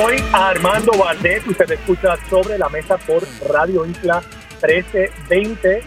[0.00, 1.46] Soy Armando Valdés.
[1.46, 4.20] Usted escucha sobre la mesa por Radio Isla
[4.66, 5.82] 1320.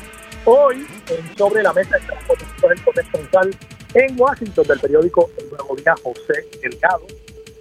[0.46, 2.24] Hoy, en Sobre la Mesa, estamos
[2.62, 3.56] con el corresponsal
[3.94, 7.06] en Washington del periódico El Nuevo Día, José Delgado.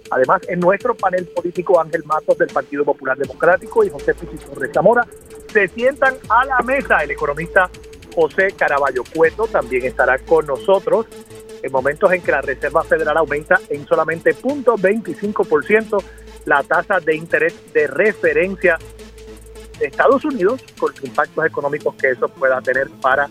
[0.09, 4.71] Además, en nuestro panel político, Ángel Matos del Partido Popular Democrático y José Pichi Torres
[4.73, 5.05] Zamora
[5.51, 7.03] se sientan a la mesa.
[7.03, 7.69] El economista
[8.15, 11.07] José Caraballo Cueto también estará con nosotros
[11.61, 16.03] en momentos en que la Reserva Federal aumenta en solamente 0.25%
[16.47, 18.79] la tasa de interés de referencia
[19.79, 23.27] de Estados Unidos, con los impactos económicos que eso pueda tener para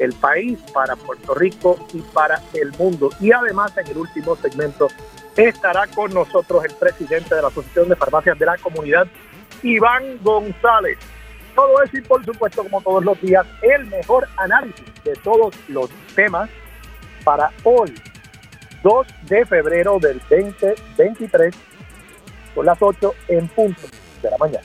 [0.00, 3.10] el país, para Puerto Rico y para el mundo.
[3.20, 4.88] Y además, en el último segmento,
[5.36, 9.06] estará con nosotros el presidente de la Asociación de Farmacias de la Comunidad,
[9.62, 10.98] Iván González.
[11.54, 15.88] Todo eso y por supuesto, como todos los días, el mejor análisis de todos los
[16.16, 16.50] temas
[17.22, 17.94] para hoy,
[18.82, 21.54] 2 de febrero del 2023,
[22.54, 23.82] con las 8 en punto
[24.22, 24.64] de la mañana.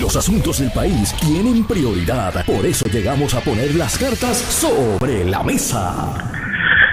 [0.00, 5.42] Los asuntos del país tienen prioridad, por eso llegamos a poner las cartas sobre la
[5.42, 6.32] mesa.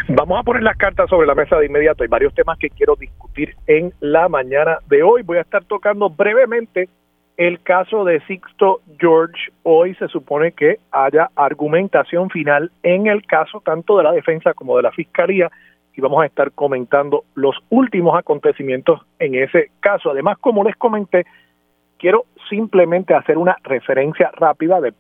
[0.08, 2.04] Vamos a poner las cartas sobre la mesa de inmediato.
[2.04, 5.22] Hay varios temas que quiero discutir en la mañana de hoy.
[5.22, 6.90] Voy a estar tocando brevemente
[7.38, 9.52] el caso de Sixto George.
[9.64, 14.76] Hoy se supone que haya argumentación final en el caso tanto de la defensa como
[14.76, 15.50] de la fiscalía
[15.96, 20.12] y vamos a estar comentando los últimos acontecimientos en ese caso.
[20.12, 21.26] Además, como les comenté,
[21.98, 24.80] quiero simplemente hacer una referencia rápida.
[24.80, 24.94] De,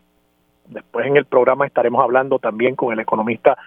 [0.68, 3.58] después en el programa estaremos hablando también con el economista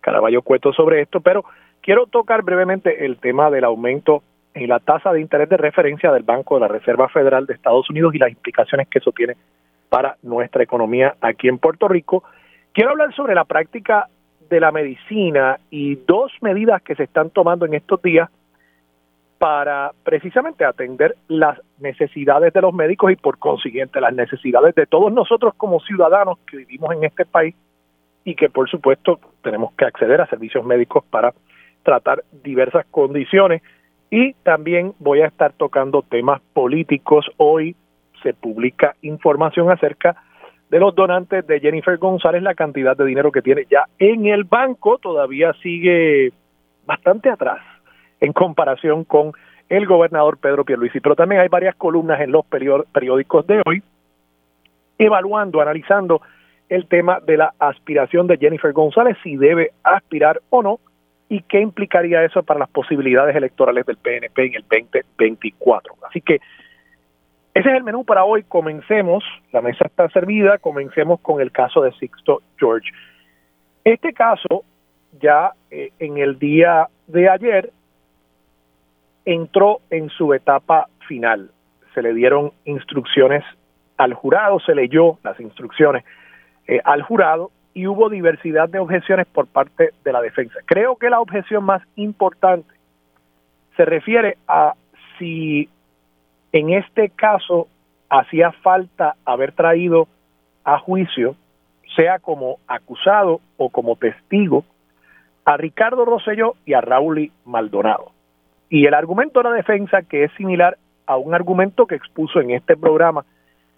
[0.00, 1.44] Caraballo Cueto sobre esto, pero
[1.80, 4.22] quiero tocar brevemente el tema del aumento
[4.54, 7.88] en la tasa de interés de referencia del Banco de la Reserva Federal de Estados
[7.88, 9.36] Unidos y las implicaciones que eso tiene
[9.88, 12.24] para nuestra economía aquí en Puerto Rico.
[12.72, 14.08] Quiero hablar sobre la práctica
[14.52, 18.28] de la medicina y dos medidas que se están tomando en estos días
[19.38, 25.10] para precisamente atender las necesidades de los médicos y por consiguiente las necesidades de todos
[25.10, 27.54] nosotros como ciudadanos que vivimos en este país
[28.24, 31.32] y que por supuesto tenemos que acceder a servicios médicos para
[31.82, 33.62] tratar diversas condiciones
[34.10, 37.24] y también voy a estar tocando temas políticos.
[37.38, 37.74] Hoy
[38.22, 40.22] se publica información acerca de
[40.78, 44.98] los donantes de Jennifer González, la cantidad de dinero que tiene ya en el banco
[44.98, 46.32] todavía sigue
[46.86, 47.60] bastante atrás
[48.20, 49.32] en comparación con
[49.68, 51.00] el gobernador Pedro Pierluisi.
[51.00, 53.82] Pero también hay varias columnas en los periódicos de hoy
[54.98, 56.22] evaluando, analizando
[56.68, 60.80] el tema de la aspiración de Jennifer González, si debe aspirar o no
[61.28, 65.94] y qué implicaría eso para las posibilidades electorales del PNP en el 2024.
[66.08, 66.40] Así que
[67.54, 68.44] ese es el menú para hoy.
[68.44, 72.90] Comencemos, la mesa está servida, comencemos con el caso de Sixto George.
[73.84, 74.64] Este caso,
[75.20, 77.70] ya eh, en el día de ayer,
[79.24, 81.50] entró en su etapa final.
[81.94, 83.44] Se le dieron instrucciones
[83.98, 86.04] al jurado, se leyó las instrucciones
[86.66, 90.58] eh, al jurado y hubo diversidad de objeciones por parte de la defensa.
[90.64, 92.72] Creo que la objeción más importante
[93.76, 94.74] se refiere a
[95.18, 95.68] si
[96.52, 97.68] en este caso
[98.08, 100.06] hacía falta haber traído
[100.64, 101.34] a juicio,
[101.96, 104.64] sea como acusado o como testigo,
[105.44, 108.12] a Ricardo Rosselló y a Raúl Maldonado.
[108.68, 110.76] Y el argumento de la defensa, que es similar
[111.06, 113.24] a un argumento que expuso en este programa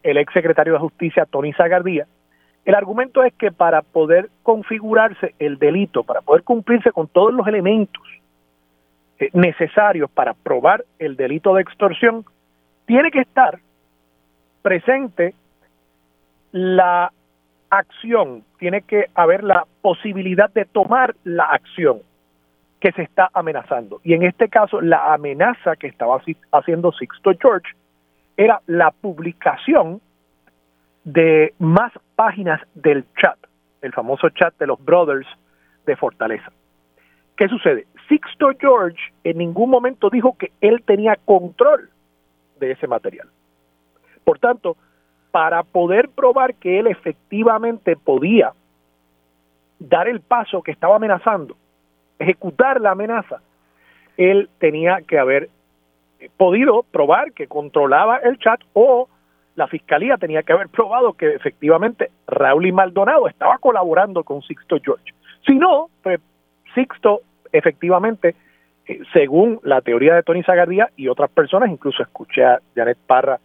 [0.03, 2.07] el ex secretario de Justicia, Tony Zagardía,
[2.65, 7.47] el argumento es que para poder configurarse el delito, para poder cumplirse con todos los
[7.47, 8.03] elementos
[9.19, 12.25] eh, necesarios para probar el delito de extorsión,
[12.87, 13.59] tiene que estar
[14.63, 15.35] presente
[16.53, 17.13] la
[17.71, 22.01] acción, tiene que haber la posibilidad de tomar la acción
[22.81, 24.01] que se está amenazando.
[24.05, 26.21] Y en este caso, la amenaza que estaba
[26.53, 27.73] haciendo Sixto George
[28.37, 30.01] era la publicación
[31.05, 33.39] de más páginas del chat,
[33.83, 35.27] el famoso chat de los brothers
[35.87, 36.53] de Fortaleza.
[37.37, 37.87] ¿Qué sucede?
[38.09, 41.91] Sixto George en ningún momento dijo que él tenía control
[42.59, 43.29] de ese material.
[44.25, 44.77] Por tanto,
[45.31, 48.53] para poder probar que él efectivamente podía
[49.79, 51.57] dar el paso que estaba amenazando,
[52.19, 53.41] ejecutar la amenaza,
[54.17, 55.49] él tenía que haber
[56.37, 59.09] podido probar que controlaba el chat o
[59.57, 64.79] la fiscalía tenía que haber probado que efectivamente Raúl y Maldonado estaba colaborando con Sixto
[64.83, 65.13] George.
[65.47, 66.21] Si no, pues
[66.75, 67.21] Sixto
[67.53, 68.35] efectivamente,
[68.87, 73.39] eh, según la teoría de Tony Zagardía y otras personas, incluso escuché a Janet Parra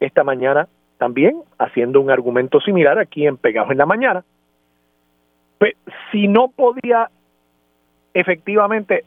[0.00, 0.68] esta mañana
[0.98, 4.24] también haciendo un argumento similar aquí en Pegados en la Mañana,
[5.58, 5.74] pues,
[6.10, 7.08] si no podía
[8.14, 9.04] efectivamente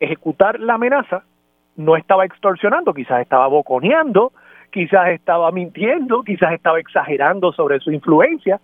[0.00, 1.22] ejecutar la amenaza,
[1.76, 4.32] no estaba extorsionando, quizás estaba boconeando,
[4.70, 8.60] quizás estaba mintiendo, quizás estaba exagerando sobre su influencia,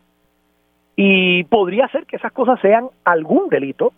[0.97, 3.93] y podría ser que esas cosas sean algún delito,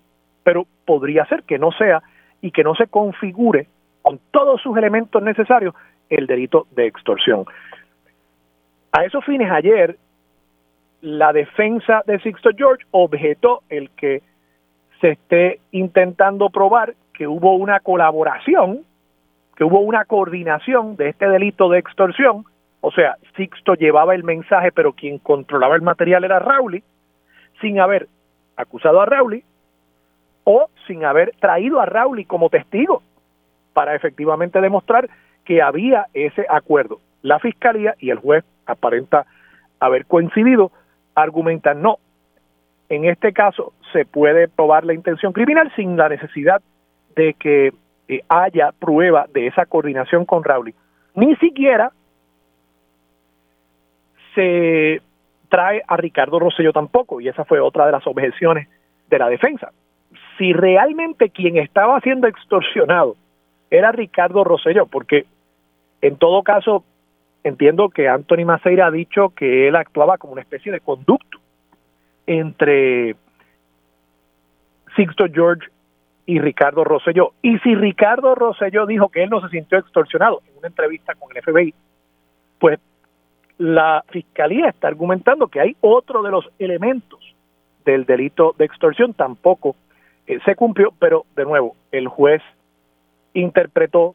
[0.44, 2.02] pero podría ser que no sea
[2.42, 3.68] y que no se configure
[4.02, 5.74] con todos sus elementos necesarios
[6.10, 7.46] el delito de extorsión.
[8.90, 9.96] A esos fines, ayer
[11.00, 14.22] la defensa de Sixto George objetó el que
[15.00, 18.80] se esté intentando probar que hubo una colaboración,
[19.56, 22.44] que hubo una coordinación de este delito de extorsión,
[22.80, 26.82] o sea, Sixto llevaba el mensaje, pero quien controlaba el material era Rowley,
[27.60, 28.08] sin haber
[28.56, 29.44] acusado a Rowley
[30.44, 33.02] o sin haber traído a Rowley como testigo
[33.72, 35.08] para efectivamente demostrar
[35.44, 37.00] que había ese acuerdo.
[37.22, 39.26] La fiscalía y el juez aparenta
[39.80, 40.70] haber coincidido,
[41.14, 41.98] argumentan no.
[42.88, 46.60] En este caso se puede probar la intención criminal sin la necesidad
[47.16, 47.72] de que
[48.08, 50.74] eh, haya prueba de esa coordinación con Rowley.
[51.14, 51.92] Ni siquiera
[54.34, 55.00] se
[55.48, 58.68] trae a Ricardo Rosselló tampoco, y esa fue otra de las objeciones
[59.08, 59.70] de la defensa.
[60.42, 63.14] Si realmente quien estaba siendo extorsionado
[63.70, 65.24] era Ricardo Rosselló, porque
[66.00, 66.82] en todo caso
[67.44, 71.38] entiendo que Anthony Maceira ha dicho que él actuaba como una especie de conducto
[72.26, 73.14] entre
[74.96, 75.68] Sixto George
[76.26, 77.34] y Ricardo Rosselló.
[77.40, 81.30] Y si Ricardo Rosselló dijo que él no se sintió extorsionado en una entrevista con
[81.36, 81.72] el FBI,
[82.58, 82.80] pues
[83.58, 87.20] la fiscalía está argumentando que hay otro de los elementos
[87.84, 89.76] del delito de extorsión, tampoco
[90.26, 92.42] eh, se cumplió, pero de nuevo, el juez
[93.34, 94.14] interpretó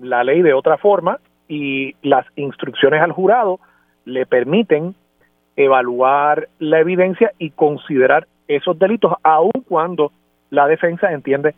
[0.00, 1.18] la ley de otra forma
[1.48, 3.58] y las instrucciones al jurado
[4.04, 4.94] le permiten
[5.56, 10.12] evaluar la evidencia y considerar esos delitos, aun cuando
[10.50, 11.54] la defensa entiende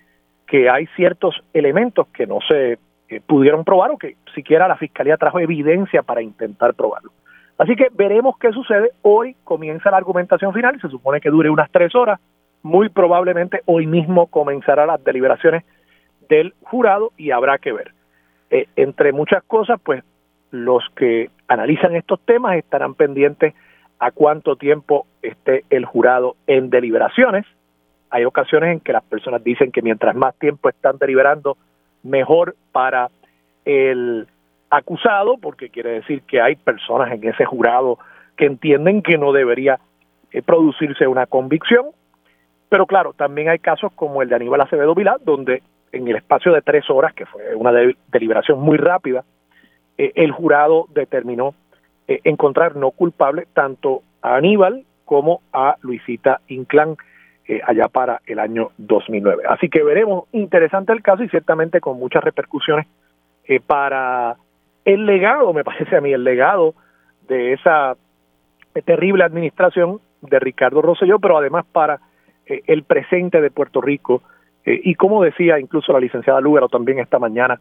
[0.47, 2.79] que hay ciertos elementos que no se
[3.09, 7.13] eh, pudieron probar o que siquiera la fiscalía trajo evidencia para intentar probarlo.
[7.59, 8.93] Así que veremos qué sucede.
[9.03, 12.19] Hoy comienza la argumentación final, se supone que dure unas tres horas.
[12.63, 15.65] Muy probablemente hoy mismo comenzará las deliberaciones
[16.29, 17.93] del jurado y habrá que ver.
[18.51, 20.03] Eh, entre muchas cosas, pues
[20.51, 23.55] los que analizan estos temas estarán pendientes
[23.99, 27.47] a cuánto tiempo esté el jurado en deliberaciones.
[28.11, 31.57] Hay ocasiones en que las personas dicen que mientras más tiempo están deliberando,
[32.03, 33.11] mejor para
[33.65, 34.27] el
[34.71, 37.99] acusado, porque quiere decir que hay personas en ese jurado
[38.37, 39.79] que entienden que no debería
[40.33, 41.87] eh, producirse una convicción.
[42.71, 45.63] Pero claro, también hay casos como el de Aníbal Acevedo Vilá, donde
[45.93, 47.73] en el espacio de tres horas, que fue una
[48.11, 49.25] deliberación muy rápida,
[49.99, 51.55] eh, el jurado determinó
[52.09, 56.97] eh, encontrar no culpable tanto a Aníbal como a Luisita Inclán
[57.67, 59.43] allá para el año 2009.
[59.49, 62.87] Así que veremos, interesante el caso y ciertamente con muchas repercusiones
[63.51, 64.37] eh, para
[64.85, 66.75] el legado, me parece a mí, el legado
[67.27, 67.97] de esa
[68.85, 71.99] terrible administración de Ricardo Rosselló, pero además para
[72.51, 74.23] eh, el presente de Puerto Rico
[74.65, 77.61] eh, y como decía incluso la licenciada Lugaro también esta mañana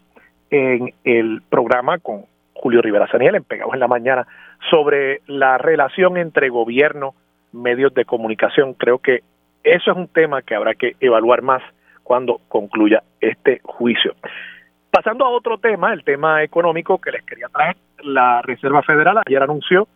[0.50, 4.27] en el programa con Julio Rivera Saniel en Pegados en la Mañana
[4.69, 7.13] sobre la relación entre gobierno,
[7.53, 8.74] medios de comunicación.
[8.74, 9.22] Creo que
[9.63, 11.62] eso es un tema que habrá que evaluar más
[12.03, 14.15] cuando concluya este juicio.
[14.89, 19.43] Pasando a otro tema, el tema económico que les quería traer, la Reserva Federal ayer
[19.43, 19.88] anunció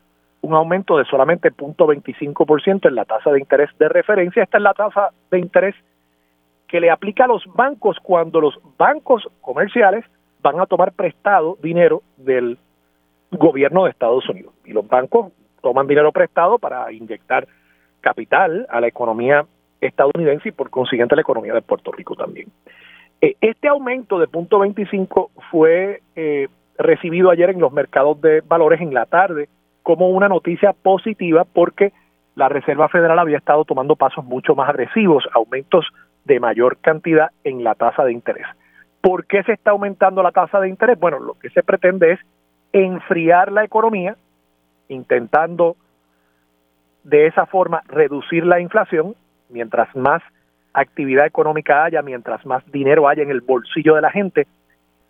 [0.43, 4.43] un aumento de solamente 0.25% en la tasa de interés de referencia.
[4.43, 5.73] Esta es la tasa de interés
[6.67, 10.03] que le aplica a los bancos cuando los bancos comerciales
[10.41, 12.57] van a tomar prestado dinero del
[13.31, 14.53] gobierno de Estados Unidos.
[14.65, 15.31] Y los bancos
[15.61, 17.47] toman dinero prestado para inyectar
[18.01, 19.45] capital a la economía
[19.79, 22.49] estadounidense y por consiguiente a la economía de Puerto Rico también.
[23.21, 28.81] Eh, este aumento de punto 25 fue eh, recibido ayer en los mercados de valores
[28.81, 29.47] en la tarde
[29.83, 31.93] como una noticia positiva porque
[32.35, 35.85] la Reserva Federal había estado tomando pasos mucho más agresivos, aumentos
[36.25, 38.47] de mayor cantidad en la tasa de interés.
[39.01, 40.97] ¿Por qué se está aumentando la tasa de interés?
[40.99, 42.19] Bueno, lo que se pretende es
[42.71, 44.15] enfriar la economía,
[44.87, 45.75] intentando
[47.03, 49.15] de esa forma reducir la inflación,
[49.49, 50.23] mientras más
[50.73, 54.47] actividad económica haya, mientras más dinero haya en el bolsillo de la gente,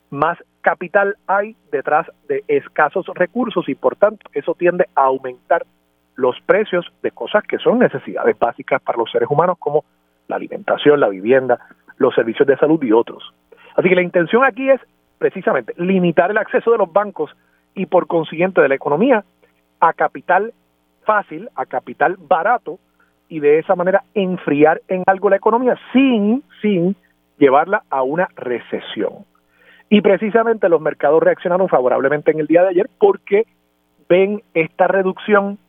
[0.10, 5.66] más capital hay detrás de escasos recursos y por tanto eso tiende a aumentar
[6.16, 9.84] los precios de cosas que son necesidades básicas para los seres humanos como
[10.28, 11.60] la alimentación, la vivienda,
[11.98, 13.34] los servicios de salud y otros.
[13.76, 14.80] Así que la intención aquí es
[15.18, 17.32] precisamente limitar el acceso de los bancos
[17.76, 19.24] y por consiguiente de la economía
[19.80, 20.54] a capital
[21.06, 22.80] fácil, a capital barato
[23.28, 26.96] y de esa manera enfriar en algo la economía sin, sin
[27.38, 29.26] llevarla a una recesión.
[29.94, 33.46] Y precisamente los mercados reaccionaron favorablemente en el día de ayer porque
[34.10, 35.60] ven esta reducción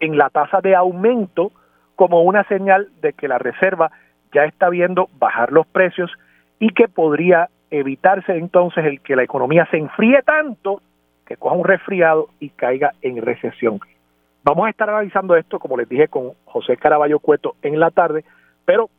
[0.00, 1.50] en la tasa de aumento
[1.96, 3.90] como una señal de que la Reserva
[4.34, 6.10] ya está viendo bajar los precios
[6.58, 10.82] y que podría evitarse entonces el que la economía se enfríe tanto
[11.24, 13.80] que coja un resfriado y caiga en recesión.
[14.42, 18.26] Vamos a estar analizando esto, como les dije, con José Caraballo Cueto en la tarde,
[18.66, 18.90] pero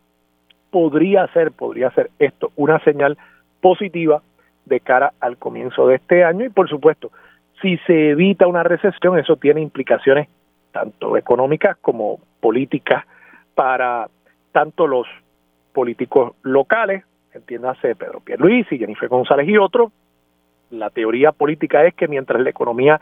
[0.72, 3.16] podría ser, podría ser esto una señal
[3.62, 4.24] positiva
[4.66, 7.12] de cara al comienzo de este año y por supuesto,
[7.62, 10.28] si se evita una recesión, eso tiene implicaciones
[10.72, 13.06] tanto económicas como políticas
[13.54, 14.08] para
[14.52, 15.08] tanto los
[15.74, 17.04] políticos locales,
[17.34, 19.92] entiéndase Pedro Pierluisi, Jennifer González y otros.
[20.72, 23.00] La teoría política es que mientras la economía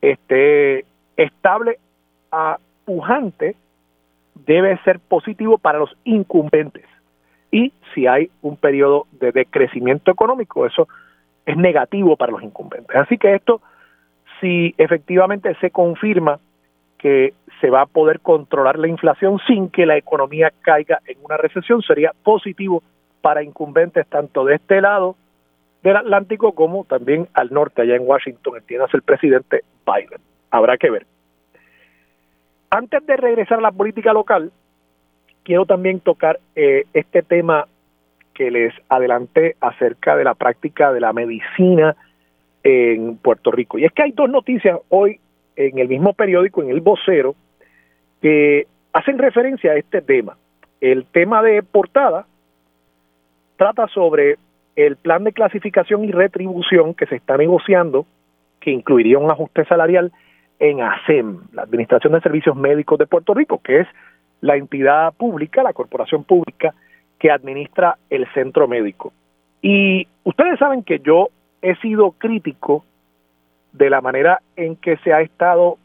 [0.00, 0.84] esté
[1.16, 1.78] estable
[2.30, 3.56] a pujante,
[4.46, 6.84] debe ser positivo para los incumbentes.
[7.50, 10.88] Y si hay un periodo de decrecimiento económico, eso
[11.46, 12.94] es negativo para los incumbentes.
[12.96, 13.60] Así que esto,
[14.40, 16.38] si efectivamente se confirma
[16.98, 21.36] que se va a poder controlar la inflación sin que la economía caiga en una
[21.36, 22.82] recesión, sería positivo
[23.20, 25.16] para incumbentes tanto de este lado
[25.82, 30.20] del Atlántico como también al norte, allá en Washington, entiendas el presidente Biden.
[30.50, 31.06] Habrá que ver.
[32.70, 34.52] Antes de regresar a la política local,
[35.48, 37.66] quiero también tocar eh, este tema
[38.34, 41.96] que les adelanté acerca de la práctica de la medicina
[42.62, 43.78] en Puerto Rico.
[43.78, 45.20] Y es que hay dos noticias hoy
[45.56, 47.34] en el mismo periódico, en el vocero,
[48.20, 50.36] que hacen referencia a este tema.
[50.82, 52.26] El tema de portada
[53.56, 54.36] trata sobre
[54.76, 58.04] el plan de clasificación y retribución que se está negociando,
[58.60, 60.12] que incluiría un ajuste salarial
[60.58, 63.88] en ASEM, la Administración de Servicios Médicos de Puerto Rico, que es
[64.40, 66.74] la entidad pública, la corporación pública
[67.18, 69.12] que administra el centro médico.
[69.60, 71.28] Y ustedes saben que yo
[71.62, 72.84] he sido crítico
[73.72, 75.78] de la manera en que se ha estado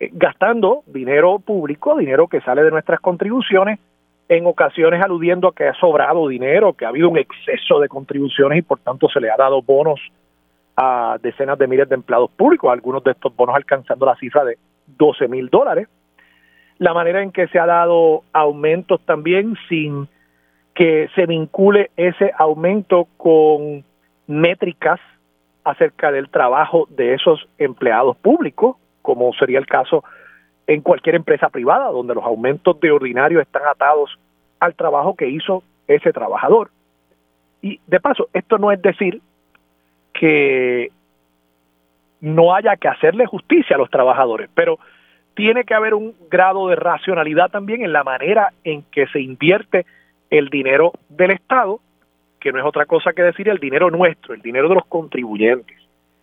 [0.00, 3.78] eh, gastando dinero público, dinero que sale de nuestras contribuciones,
[4.28, 8.58] en ocasiones aludiendo a que ha sobrado dinero, que ha habido un exceso de contribuciones
[8.58, 10.00] y por tanto se le ha dado bonos
[10.76, 14.58] a decenas de miles de empleados públicos, algunos de estos bonos alcanzando la cifra de
[14.86, 15.88] 12 mil dólares.
[16.78, 20.08] La manera en que se ha dado aumentos también sin
[20.74, 23.82] que se vincule ese aumento con
[24.26, 25.00] métricas
[25.64, 30.04] acerca del trabajo de esos empleados públicos, como sería el caso
[30.66, 34.18] en cualquier empresa privada, donde los aumentos de ordinario están atados
[34.60, 36.70] al trabajo que hizo ese trabajador.
[37.62, 39.20] Y de paso, esto no es decir
[40.12, 40.90] que
[42.20, 44.78] no haya que hacerle justicia a los trabajadores, pero
[45.36, 49.86] tiene que haber un grado de racionalidad también en la manera en que se invierte
[50.30, 51.80] el dinero del Estado
[52.46, 55.76] que no es otra cosa que decir el dinero nuestro, el dinero de los contribuyentes.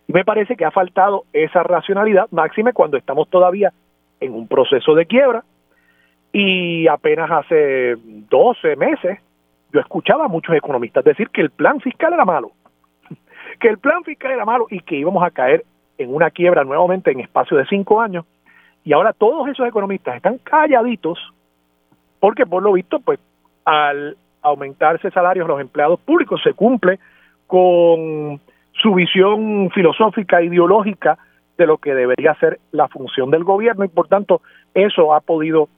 [0.08, 3.74] Y me parece que ha faltado esa racionalidad, máxime cuando estamos todavía
[4.20, 5.44] en un proceso de quiebra
[6.32, 7.96] y apenas hace
[8.30, 9.18] 12 meses
[9.70, 12.52] yo escuchaba a muchos economistas decir que el plan fiscal era malo,
[13.60, 15.62] que el plan fiscal era malo y que íbamos a caer
[15.98, 18.24] en una quiebra nuevamente en espacio de cinco años.
[18.84, 21.18] Y ahora todos esos economistas están calladitos
[22.20, 23.18] porque por lo visto, pues
[23.64, 26.98] al aumentarse salarios los empleados públicos, se cumple
[27.46, 28.40] con
[28.72, 31.18] su visión filosófica, ideológica
[31.56, 34.42] de lo que debería ser la función del gobierno y por tanto
[34.74, 35.68] eso ha podido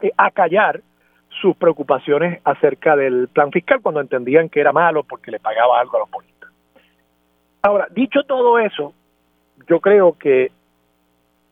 [0.00, 0.80] eh, acallar
[1.40, 5.96] sus preocupaciones acerca del plan fiscal cuando entendían que era malo porque le pagaba algo
[5.96, 6.50] a los políticos.
[7.62, 8.94] Ahora, dicho todo eso,
[9.68, 10.50] yo creo que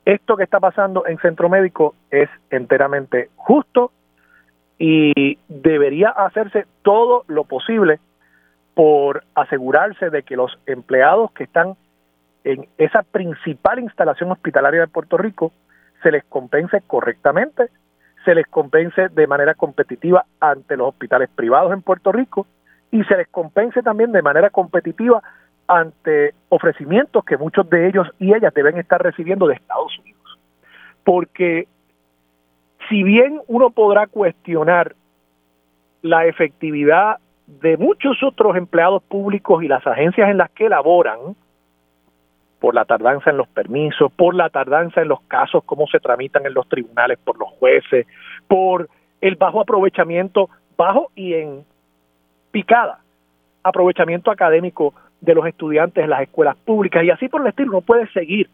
[0.05, 3.91] esto que está pasando en Centro Médico es enteramente justo
[4.79, 8.01] y debería hacerse todo lo posible
[8.75, 11.77] por asegurarse de que los empleados que están
[12.43, 15.53] en esa principal instalación hospitalaria de Puerto Rico
[16.03, 17.71] se les compense correctamente,
[18.25, 22.47] se les compense de manera competitiva ante los hospitales privados en Puerto Rico
[22.91, 25.23] y se les compense también de manera competitiva
[25.67, 30.39] ante ofrecimientos que muchos de ellos y ellas deben estar recibiendo de Estados Unidos.
[31.05, 31.67] Porque
[32.89, 34.95] si bien uno podrá cuestionar
[36.03, 41.19] la efectividad de muchos otros empleados públicos y las agencias en las que laboran,
[42.65, 46.47] por la tardanza en los permisos, por la tardanza en los casos, cómo se tramitan
[46.47, 48.07] en los tribunales por los jueces,
[48.49, 48.89] por
[49.21, 51.65] el bajo aprovechamiento, bajo y en
[52.53, 53.01] picada,
[53.63, 54.95] aprovechamiento académico
[55.25, 57.03] de los estudiantes en las escuelas públicas.
[57.05, 58.49] Y así por el estilo, no puede seguir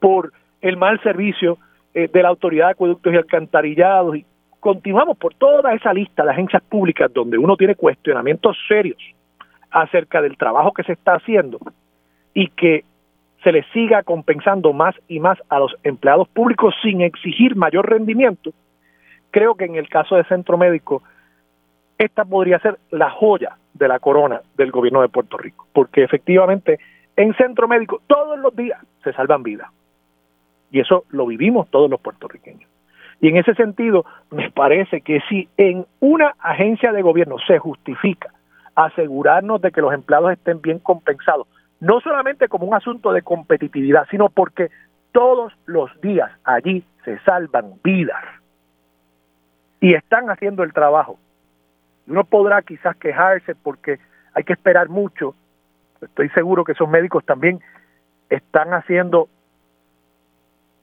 [0.00, 1.58] por el mal servicio
[1.94, 4.16] eh, de la Autoridad de Acueductos y Alcantarillados.
[4.16, 4.26] Y
[4.60, 8.98] continuamos por toda esa lista de agencias públicas donde uno tiene cuestionamientos serios
[9.70, 11.58] acerca del trabajo que se está haciendo
[12.34, 12.84] y que
[13.42, 18.52] se le siga compensando más y más a los empleados públicos sin exigir mayor rendimiento,
[19.30, 21.02] creo que en el caso de Centro Médico,
[21.98, 26.78] esta podría ser la joya de la corona del gobierno de Puerto Rico, porque efectivamente
[27.16, 29.70] en Centro Médico todos los días se salvan vidas.
[30.70, 32.68] Y eso lo vivimos todos los puertorriqueños.
[33.20, 38.32] Y en ese sentido, me parece que si en una agencia de gobierno se justifica
[38.74, 41.48] asegurarnos de que los empleados estén bien compensados,
[41.80, 44.70] no solamente como un asunto de competitividad, sino porque
[45.12, 48.22] todos los días allí se salvan vidas
[49.80, 51.18] y están haciendo el trabajo.
[52.08, 53.98] Uno podrá quizás quejarse porque
[54.34, 55.34] hay que esperar mucho.
[56.00, 57.60] Estoy seguro que esos médicos también
[58.30, 59.28] están haciendo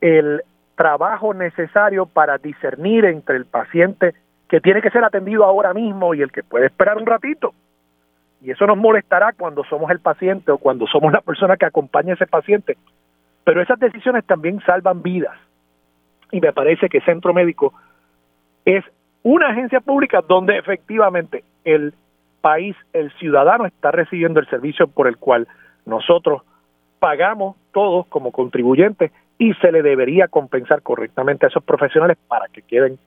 [0.00, 0.42] el
[0.76, 4.14] trabajo necesario para discernir entre el paciente
[4.48, 7.54] que tiene que ser atendido ahora mismo y el que puede esperar un ratito.
[8.42, 12.12] Y eso nos molestará cuando somos el paciente o cuando somos la persona que acompaña
[12.12, 12.76] a ese paciente.
[13.42, 15.36] Pero esas decisiones también salvan vidas.
[16.30, 17.72] Y me parece que Centro Médico
[18.64, 18.84] es
[19.26, 21.94] una agencia pública donde efectivamente el
[22.40, 25.48] país, el ciudadano está recibiendo el servicio por el cual
[25.84, 26.42] nosotros
[27.00, 32.62] pagamos todos como contribuyentes y se le debería compensar correctamente a esos profesionales para que
[32.62, 33.00] queden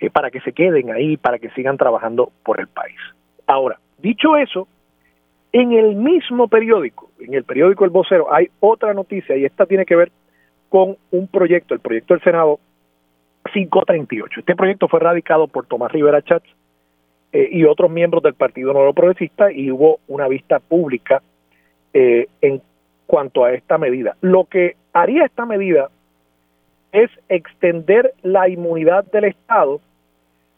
[0.00, 2.98] eh, para que se queden ahí, para que sigan trabajando por el país.
[3.46, 4.66] Ahora, dicho eso,
[5.52, 9.86] en el mismo periódico, en el periódico El Vocero, hay otra noticia y esta tiene
[9.86, 10.10] que ver
[10.70, 12.58] con un proyecto, el proyecto del Senado
[13.52, 14.40] 538.
[14.40, 16.48] Este proyecto fue radicado por Tomás Rivera Chats
[17.32, 21.22] eh, y otros miembros del Partido Nuevo Progresista y hubo una vista pública
[21.92, 22.62] eh, en
[23.06, 24.16] cuanto a esta medida.
[24.20, 25.88] Lo que haría esta medida
[26.92, 29.80] es extender la inmunidad del Estado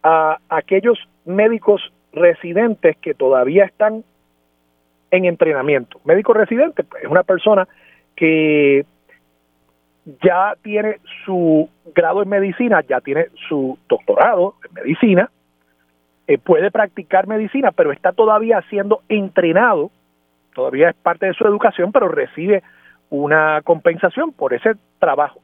[0.02, 4.04] a aquellos médicos residentes que todavía están
[5.10, 6.00] en entrenamiento.
[6.04, 7.66] Médico residente pues, es una persona
[8.14, 8.84] que
[10.22, 15.30] ya tiene su grado en medicina, ya tiene su doctorado en medicina,
[16.26, 19.90] eh, puede practicar medicina, pero está todavía siendo entrenado
[20.58, 22.64] todavía es parte de su educación, pero recibe
[23.10, 25.40] una compensación por ese trabajo.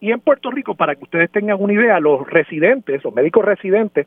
[0.00, 4.06] Y en Puerto Rico, para que ustedes tengan una idea, los residentes, los médicos residentes,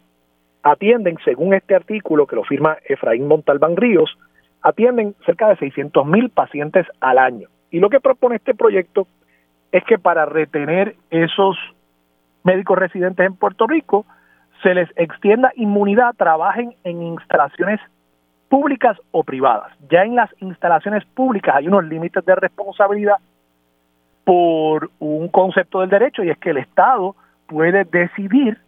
[0.64, 4.18] atienden, según este artículo que lo firma Efraín Montalbán Ríos,
[4.64, 7.48] atienden cerca de 600 mil pacientes al año.
[7.70, 9.08] Y lo que propone este proyecto
[9.74, 11.58] es que para retener esos
[12.44, 14.06] médicos residentes en Puerto Rico,
[14.62, 17.82] se les extienda inmunidad, trabajen en instalaciones
[18.50, 19.74] públicas o privadas.
[19.90, 23.16] Ya en las instalaciones públicas hay unos límites de responsabilidad
[24.24, 27.16] por un concepto del derecho y es que el Estado
[27.48, 28.60] puede decidir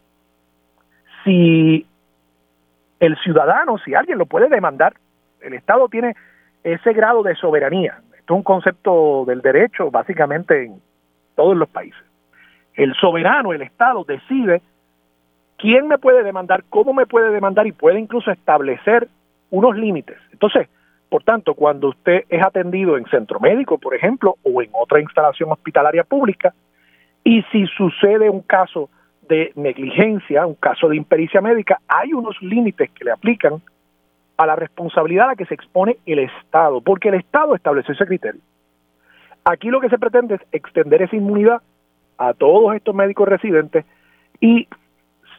[1.22, 1.86] si
[2.98, 4.94] el ciudadano, si alguien lo puede demandar,
[5.40, 6.16] el Estado tiene
[6.64, 8.00] ese grado de soberanía.
[8.18, 10.80] Esto es un concepto del derecho básicamente en
[11.36, 12.00] todos los países.
[12.74, 14.60] El soberano, el Estado, decide
[15.58, 19.08] quién me puede demandar, cómo me puede demandar y puede incluso establecer
[19.50, 20.18] unos límites.
[20.32, 20.68] Entonces,
[21.08, 25.52] por tanto, cuando usted es atendido en centro médico, por ejemplo, o en otra instalación
[25.52, 26.52] hospitalaria pública,
[27.22, 28.90] y si sucede un caso
[29.28, 33.60] de negligencia, un caso de impericia médica, hay unos límites que le aplican
[34.36, 38.06] a la responsabilidad a la que se expone el Estado, porque el Estado establece ese
[38.06, 38.40] criterio.
[39.48, 41.62] Aquí lo que se pretende es extender esa inmunidad
[42.18, 43.86] a todos estos médicos residentes
[44.40, 44.66] y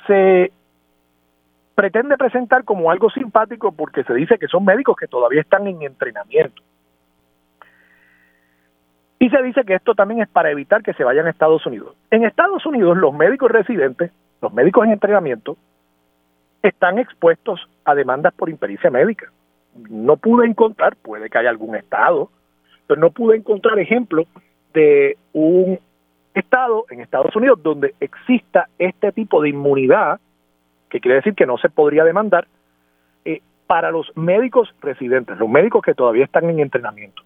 [0.07, 0.53] se
[1.75, 5.81] pretende presentar como algo simpático porque se dice que son médicos que todavía están en
[5.81, 6.61] entrenamiento.
[9.19, 11.93] Y se dice que esto también es para evitar que se vayan a Estados Unidos.
[12.09, 15.57] En Estados Unidos los médicos residentes, los médicos en entrenamiento,
[16.63, 19.29] están expuestos a demandas por impericia médica.
[19.89, 22.29] No pude encontrar, puede que haya algún estado,
[22.87, 24.25] pero no pude encontrar ejemplo
[24.73, 25.79] de un
[26.33, 30.19] estado en Estados Unidos donde exista este tipo de inmunidad
[30.89, 32.47] que quiere decir que no se podría demandar
[33.25, 37.23] eh, para los médicos residentes, los médicos que todavía están en entrenamiento.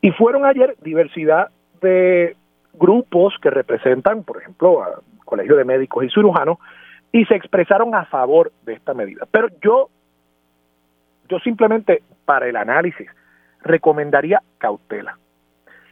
[0.00, 1.50] Y fueron ayer diversidad
[1.82, 2.36] de
[2.72, 6.58] grupos que representan, por ejemplo, al Colegio de Médicos y Cirujanos,
[7.12, 9.26] y se expresaron a favor de esta medida.
[9.30, 9.90] Pero yo
[11.28, 13.08] yo simplemente para el análisis
[13.62, 15.18] recomendaría cautela,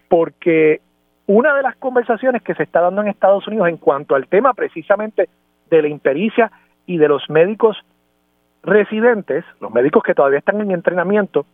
[0.09, 0.81] porque
[1.27, 4.55] una de las conversaciones que se está dando en Estados Unidos en cuanto al tema
[4.55, 5.29] precisamente
[5.71, 6.51] de la impericia
[6.87, 7.77] y de los médicos
[8.63, 11.47] residentes, los médicos que todavía están en entrenamiento,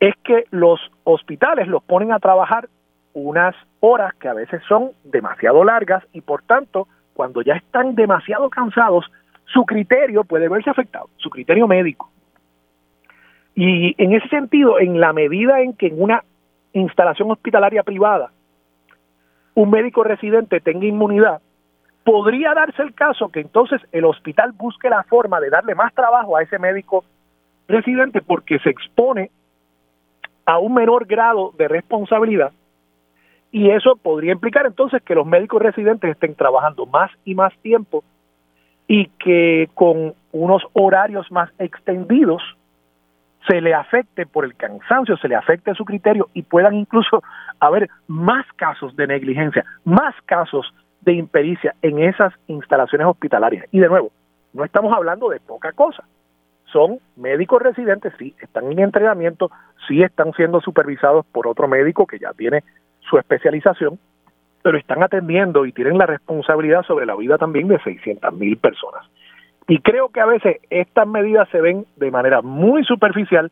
[0.00, 2.68] es que los hospitales los ponen a trabajar
[3.14, 8.50] unas horas que a veces son demasiado largas y por tanto, cuando ya están demasiado
[8.50, 9.06] cansados,
[9.46, 12.10] su criterio puede verse afectado, su criterio médico.
[13.56, 16.22] Y en ese sentido, en la medida en que en una
[16.74, 18.30] instalación hospitalaria privada
[19.54, 21.40] un médico residente tenga inmunidad,
[22.04, 26.36] podría darse el caso que entonces el hospital busque la forma de darle más trabajo
[26.36, 27.04] a ese médico
[27.66, 29.30] residente porque se expone
[30.44, 32.52] a un menor grado de responsabilidad
[33.50, 38.04] y eso podría implicar entonces que los médicos residentes estén trabajando más y más tiempo
[38.86, 42.42] y que con unos horarios más extendidos
[43.48, 47.22] se le afecte por el cansancio, se le afecte su criterio y puedan incluso
[47.60, 53.66] haber más casos de negligencia, más casos de impericia en esas instalaciones hospitalarias.
[53.70, 54.10] Y de nuevo,
[54.52, 56.04] no estamos hablando de poca cosa.
[56.72, 59.50] Son médicos residentes, sí, están en entrenamiento,
[59.86, 62.64] sí están siendo supervisados por otro médico que ya tiene
[63.08, 63.98] su especialización,
[64.62, 69.06] pero están atendiendo y tienen la responsabilidad sobre la vida también de 600 mil personas.
[69.68, 73.50] Y creo que a veces estas medidas se ven de manera muy superficial,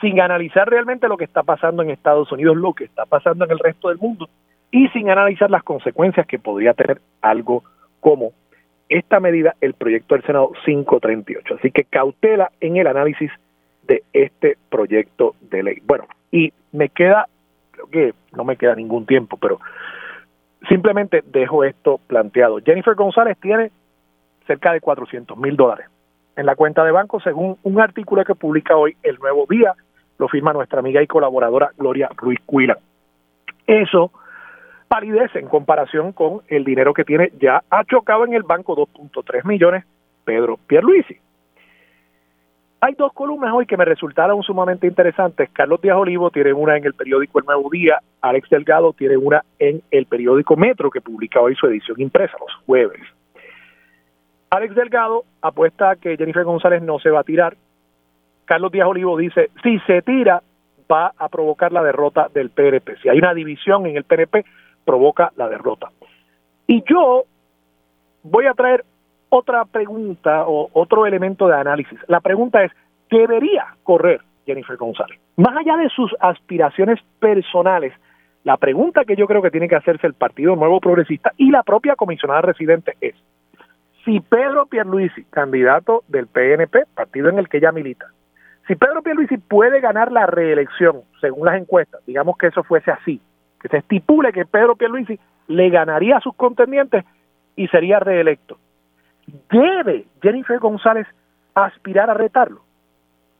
[0.00, 3.52] sin analizar realmente lo que está pasando en Estados Unidos, lo que está pasando en
[3.52, 4.28] el resto del mundo,
[4.70, 7.62] y sin analizar las consecuencias que podría tener algo
[8.00, 8.32] como
[8.88, 11.54] esta medida, el proyecto del Senado 538.
[11.54, 13.30] Así que cautela en el análisis
[13.86, 15.78] de este proyecto de ley.
[15.86, 17.28] Bueno, y me queda,
[17.70, 19.60] creo que no me queda ningún tiempo, pero
[20.68, 22.58] simplemente dejo esto planteado.
[22.64, 23.70] Jennifer González tiene
[24.46, 25.86] cerca de 400 mil dólares
[26.36, 29.74] en la cuenta de banco, según un artículo que publica hoy El Nuevo Día,
[30.18, 32.78] lo firma nuestra amiga y colaboradora Gloria Ruiz Cuila.
[33.66, 34.10] Eso
[34.88, 39.44] palidece en comparación con el dinero que tiene ya ha chocado en el banco 2.3
[39.44, 39.84] millones
[40.24, 41.18] Pedro Pierluisi.
[42.80, 45.48] Hay dos columnas hoy que me resultaron sumamente interesantes.
[45.52, 49.42] Carlos Díaz Olivo tiene una en el periódico El Nuevo Día, Alex Delgado tiene una
[49.58, 53.00] en el periódico Metro que publica hoy su edición impresa los jueves.
[54.54, 57.56] Alex Delgado apuesta que Jennifer González no se va a tirar.
[58.44, 60.44] Carlos Díaz Olivo dice, si se tira,
[60.90, 62.98] va a provocar la derrota del PNP.
[63.02, 64.44] Si hay una división en el PNP,
[64.84, 65.88] provoca la derrota.
[66.68, 67.24] Y yo
[68.22, 68.84] voy a traer
[69.28, 71.98] otra pregunta o otro elemento de análisis.
[72.06, 72.70] La pregunta es,
[73.10, 75.18] ¿debería correr Jennifer González?
[75.36, 77.92] Más allá de sus aspiraciones personales,
[78.44, 81.64] la pregunta que yo creo que tiene que hacerse el Partido Nuevo Progresista y la
[81.64, 83.16] propia comisionada residente es,
[84.04, 88.06] si Pedro Pierluisi, candidato del PNP, partido en el que ella milita,
[88.66, 93.20] si Pedro Pierluisi puede ganar la reelección, según las encuestas, digamos que eso fuese así,
[93.60, 97.04] que se estipule que Pedro Pierluisi le ganaría a sus contendientes
[97.56, 98.58] y sería reelecto.
[99.50, 101.06] ¿Debe Jennifer González
[101.54, 102.62] aspirar a retarlo?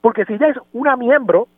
[0.00, 1.48] Porque si ella es una miembro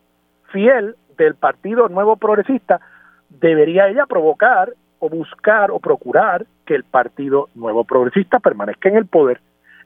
[0.53, 2.81] fiel del Partido Nuevo Progresista,
[3.29, 9.07] debería ella provocar o buscar o procurar que el Partido Nuevo Progresista permanezca en el
[9.07, 9.41] poder.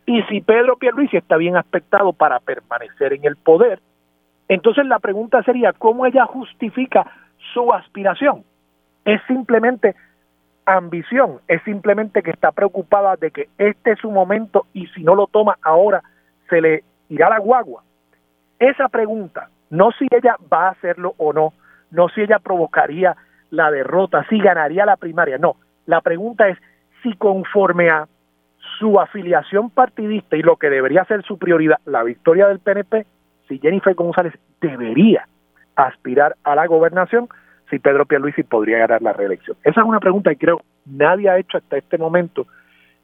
[0.06, 3.80] Y si Pedro Pierluisi está bien aspectado para permanecer en el poder,
[4.48, 7.06] entonces la pregunta sería, ¿cómo ella justifica
[7.54, 8.44] su aspiración?
[9.04, 9.94] ¿Es simplemente
[10.66, 11.40] ambición?
[11.46, 15.26] ¿Es simplemente que está preocupada de que este es su momento y si no lo
[15.26, 16.02] toma ahora
[16.48, 17.82] se le irá la guagua?
[18.58, 21.52] Esa pregunta, no si ella va a hacerlo o no,
[21.90, 23.16] no si ella provocaría
[23.50, 25.56] la derrota, si ganaría la primaria, no.
[25.86, 26.58] La pregunta es
[27.02, 28.06] si conforme a
[28.78, 33.06] su afiliación partidista y lo que debería ser su prioridad, la victoria del PNP,
[33.48, 35.26] si Jennifer González debería
[35.76, 37.28] aspirar a la gobernación,
[37.68, 39.56] si Pedro Pierluisi podría ganar la reelección.
[39.64, 42.46] Esa es una pregunta que creo nadie ha hecho hasta este momento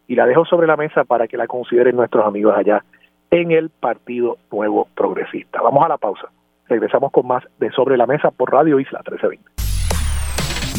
[0.09, 2.85] y la dejo sobre la mesa para que la consideren nuestros amigos allá
[3.31, 5.61] en el Partido Nuevo Progresista.
[5.63, 6.29] Vamos a la pausa.
[6.69, 9.66] Regresamos con más de Sobre la Mesa por Radio Isla 1320.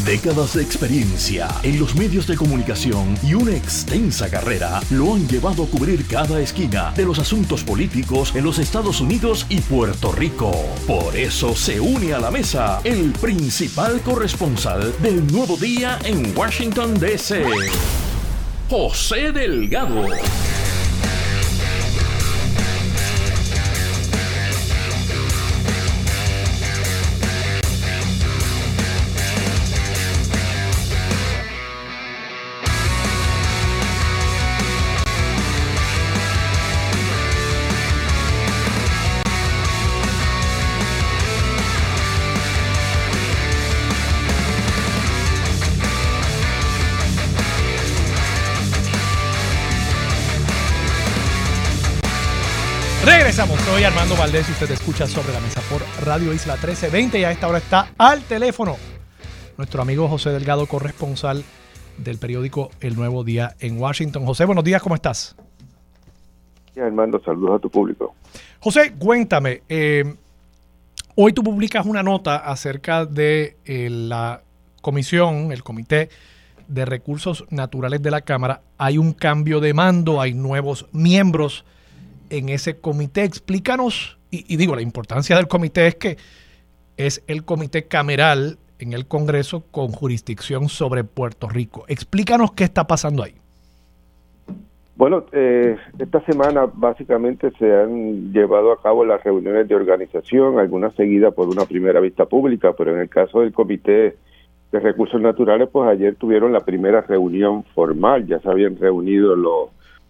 [0.08, 5.66] Décadas de experiencia en los medios de comunicación y una extensa carrera lo han llevado
[5.66, 10.54] a cubrir cada esquina de los asuntos políticos en los Estados Unidos y Puerto Rico.
[10.88, 16.98] Por eso se une a la mesa el principal corresponsal del Nuevo Día en Washington,
[16.98, 17.44] D.C.,
[18.70, 20.06] José Delgado.
[53.88, 57.48] Armando Valdés y usted escucha sobre la mesa por Radio Isla 1320 y a esta
[57.48, 58.76] hora está al teléfono
[59.58, 61.42] nuestro amigo José Delgado, corresponsal
[61.98, 64.26] del periódico El Nuevo Día en Washington.
[64.26, 65.38] José, buenos días, ¿cómo estás?
[66.76, 68.14] Armando, saludos a tu público.
[68.60, 70.04] José, cuéntame, eh,
[71.16, 74.42] hoy tú publicas una nota acerca de eh, la
[74.82, 76.10] comisión, el comité
[76.68, 78.60] de recursos naturales de la Cámara.
[78.78, 81.64] Hay un cambio de mando, hay nuevos miembros
[82.30, 83.24] en ese comité.
[83.24, 86.18] Explícanos, y, y digo, la importancia del comité es que
[86.98, 91.86] es el comité cameral en el Congreso con jurisdicción sobre Puerto Rico.
[91.88, 93.36] Explícanos qué está pasando ahí.
[94.96, 100.96] Bueno, eh, esta semana básicamente se han llevado a cabo las reuniones de organización, algunas
[100.96, 104.18] seguidas por una primera vista pública, pero en el caso del Comité
[104.72, 109.70] de Recursos Naturales, pues ayer tuvieron la primera reunión formal, ya se habían reunido los,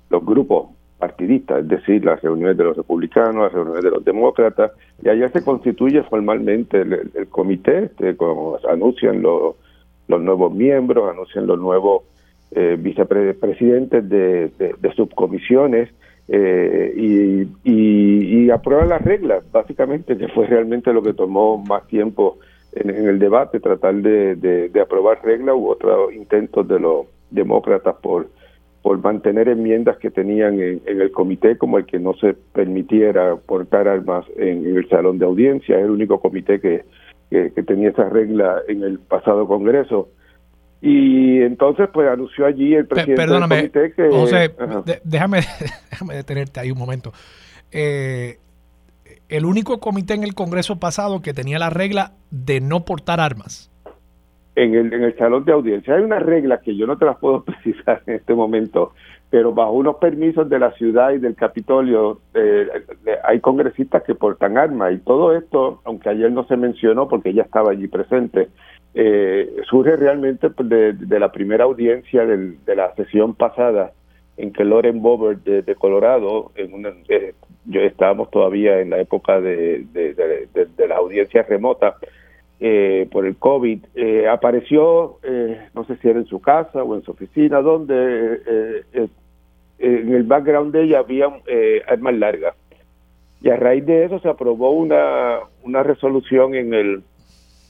[0.10, 4.71] los grupos partidistas, es decir, las reuniones de los republicanos, las reuniones de los demócratas,
[5.03, 9.55] y ayer se constituye formalmente el, comité, este, como anuncian los,
[10.07, 12.03] los nuevos miembros, anuncian los nuevos
[12.51, 14.51] eh, vicepresidentes de,
[14.95, 15.89] subcomisiones
[16.29, 22.39] eh, y, y, aprueban las reglas, básicamente, que fue realmente lo que tomó más tiempo
[22.73, 28.27] en, el debate, tratar de, aprobar reglas u otros intentos de los demócratas por
[28.88, 33.86] por mantener enmiendas que tenían en, el comité, como el que no se permitiera portar
[33.86, 35.78] armas en, el salón de audiencia.
[35.78, 36.86] Es el único comité que,
[37.30, 40.08] que, tenía esa regla en el pasado Congreso.
[40.82, 44.10] Y entonces, pues anunció allí el presidente Perdóname, del comité que.
[44.10, 44.56] José,
[45.04, 45.41] déjame,
[45.91, 47.12] déjame detenerte ahí un momento.
[47.73, 48.38] Eh,
[49.28, 53.69] el único comité en el Congreso pasado que tenía la regla de no portar armas.
[54.57, 55.93] En el, en el salón de audiencia.
[55.93, 58.93] Hay unas reglas que yo no te las puedo precisar en este momento,
[59.29, 62.67] pero bajo unos permisos de la ciudad y del Capitolio eh,
[63.23, 67.43] hay congresistas que portan armas y todo esto, aunque ayer no se mencionó porque ella
[67.43, 68.47] estaba allí presente,
[68.95, 73.91] eh, surge realmente pues, de, la primera audiencia de la sesión pasada
[74.37, 77.33] en que Loren Bober de, Colorado, en una, eh,
[77.65, 81.95] yo estábamos todavía en la época de, de, la audiencia remota
[82.59, 85.19] eh, por el COVID, eh, apareció,
[85.73, 88.81] no sé si era en su casa o en su oficina, donde
[89.79, 91.27] en el background de ella había
[91.87, 92.55] armas largas.
[93.41, 97.03] Y a raíz de eso se aprobó una, una resolución en el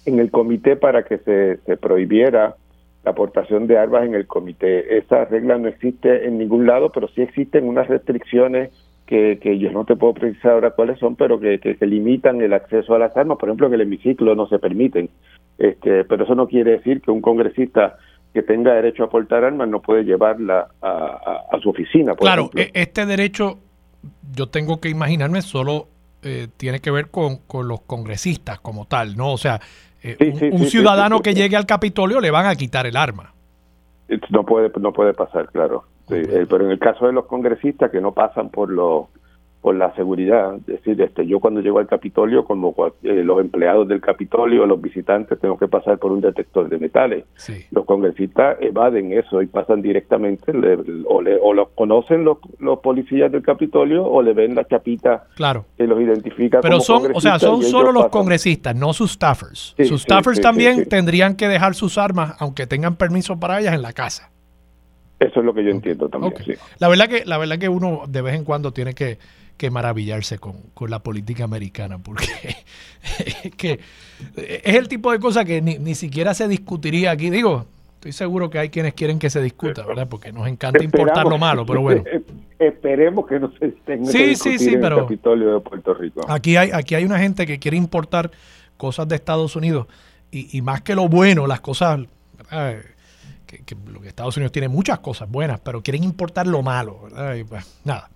[0.07, 2.55] en el comité para que se, se prohibiera
[3.03, 4.97] la aportación de armas en el comité.
[4.97, 8.71] Esa regla no existe en ningún lado, pero sí existen unas restricciones
[9.07, 12.53] que, que yo no te puedo precisar ahora cuáles son, pero que, que, limitan el
[12.53, 13.37] acceso a las armas.
[13.39, 15.09] Por ejemplo, en el hemiciclo no se permiten.
[15.57, 17.97] Este, pero eso no quiere decir que un congresista
[18.33, 22.13] que tenga derecho a aportar armas no puede llevarla a, a, su oficina.
[22.15, 23.57] claro, e, este derecho,
[24.35, 25.87] yo tengo que imaginarme, solo
[26.21, 29.31] eh, tiene que ver con, con los congresistas como tal, ¿no?
[29.31, 29.59] O sea,
[30.03, 33.33] eh, un, ciudadano que llegue al Capitolio le van a quitar el arma.
[34.29, 35.85] No puede, no puede pasar, claro.
[36.09, 39.07] Eh, pero en el caso de los congresistas que no pasan por los
[39.61, 40.55] por la seguridad.
[40.55, 44.81] Es decir, este, yo cuando llego al Capitolio, como eh, los empleados del Capitolio, los
[44.81, 47.25] visitantes, tengo que pasar por un detector de metales.
[47.71, 50.53] Los congresistas evaden eso y pasan directamente,
[51.05, 55.25] o, le, o los conocen los, los policías del Capitolio o le ven la chapita
[55.35, 55.65] claro.
[55.75, 56.61] que los identifica.
[56.61, 59.75] Pero son, o sea, son solo los congresistas, no sus staffers.
[59.85, 63.91] sus staffers también tendrían que dejar sus armas, aunque tengan permiso para ellas, en la
[63.91, 64.31] casa.
[65.19, 66.33] Eso es lo que yo entiendo también.
[66.79, 69.17] La verdad que la verdad que uno de vez en cuando tiene que
[69.57, 70.55] que maravillarse con,
[70.87, 73.79] la política americana, porque es, que
[74.35, 77.29] es el tipo de cosa que ni, siquiera se discutiría aquí.
[77.29, 80.07] Digo, estoy seguro que hay quienes quieren que se discuta, ¿verdad?
[80.07, 82.03] Porque nos encanta importar lo malo, pero bueno.
[82.59, 86.21] Esperemos que no se estén sí, sí, sí, pero Capitolio de Puerto Rico.
[86.27, 88.31] Aquí hay, aquí hay una gente que quiere importar
[88.77, 89.85] cosas de Estados Unidos
[90.31, 91.99] y, y más que lo bueno, las cosas...
[93.47, 96.99] Que, que, lo que Estados Unidos tiene muchas cosas buenas, pero quieren importar lo malo,
[97.03, 97.35] ¿verdad?
[97.35, 98.09] Y pues, nada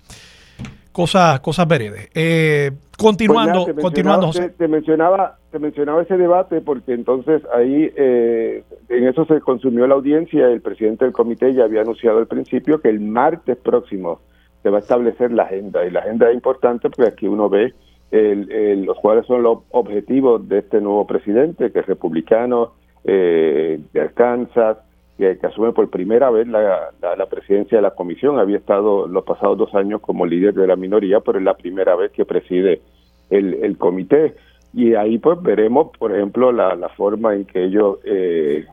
[0.91, 2.09] cosas, cosas veredes.
[2.13, 9.07] Eh, continuando, pues continuando, te, mencionaba, te mencionaba ese debate porque entonces ahí eh, en
[9.07, 10.47] eso se consumió la audiencia.
[10.47, 14.19] El presidente del comité ya había anunciado al principio que el martes próximo
[14.63, 17.73] se va a establecer la agenda y la agenda es importante porque aquí uno ve
[18.11, 24.01] el, los cuales son los objetivos de este nuevo presidente que es republicano eh, de
[24.01, 24.77] Arkansas
[25.21, 28.39] que, asume por primera vez la, la, presidencia de la comisión.
[28.39, 31.95] Había estado los pasados dos años como líder de la minoría, pero es la primera
[31.95, 32.81] vez que preside
[33.29, 34.33] el, el comité.
[34.73, 38.65] Y ahí pues veremos, por ejemplo, la, la forma en que ellos eh,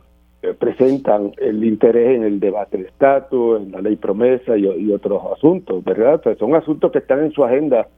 [0.59, 5.85] presentan el interés en el debate del estatus, en la ley promesa y, otros asuntos,
[5.85, 6.23] ¿verdad?
[6.39, 7.89] son asuntos que están en su agenda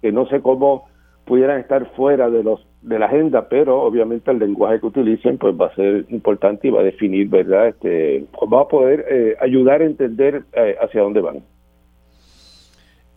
[0.00, 0.86] que no sé cómo
[1.28, 5.54] pudieran estar fuera de los de la agenda, pero obviamente el lenguaje que utilicen pues
[5.54, 7.68] va a ser importante y va a definir, ¿verdad?
[7.68, 11.42] Este, va a poder eh, ayudar a entender eh, hacia dónde van.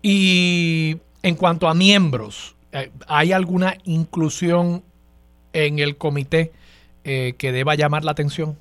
[0.02, 4.84] Y en cuanto a miembros, eh, ¿hay alguna inclusión
[5.54, 6.52] en el comité
[7.04, 8.56] que deba llamar la atención?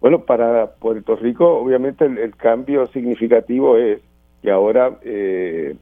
[0.00, 4.00] Bueno, para Puerto Rico, obviamente el, cambio significativo es
[4.42, 5.76] que ahora eh,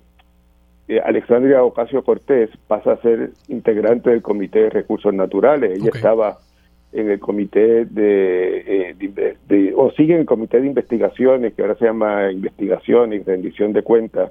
[0.89, 5.79] eh, Alexandria Ocasio Cortés pasa a ser integrante del Comité de Recursos Naturales.
[5.79, 6.39] Ella estaba
[6.93, 11.87] en el comité de, eh, o sigue en el comité de investigaciones que ahora se
[11.87, 14.31] llama investigación y rendición de cuentas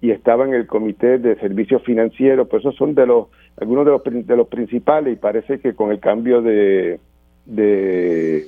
[0.00, 2.46] y estaba en el comité de servicios financieros.
[2.48, 3.26] Pues esos son de los
[3.60, 7.00] algunos de los de los principales y parece que con el cambio de
[7.46, 8.46] de,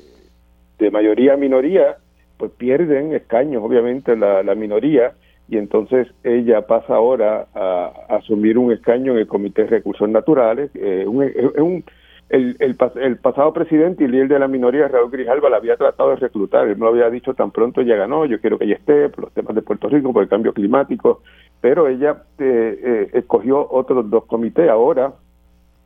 [0.93, 1.97] mayoría a minoría
[2.37, 5.13] pues pierden escaños obviamente la, la minoría
[5.49, 10.71] y entonces ella pasa ahora a, asumir un escaño en el Comité de Recursos Naturales.
[10.75, 11.85] Eh, un,
[12.29, 16.17] el, el, pasado presidente y líder de la minoría, Raúl Grijalva, la había tratado de
[16.17, 16.69] reclutar.
[16.69, 19.25] Él me lo había dicho tan pronto ya ganó, yo quiero que ella esté por
[19.25, 21.23] los temas de Puerto Rico, por el cambio climático,
[21.63, 24.69] pero ella eh, eh, escogió otros dos comités.
[24.69, 25.15] Ahora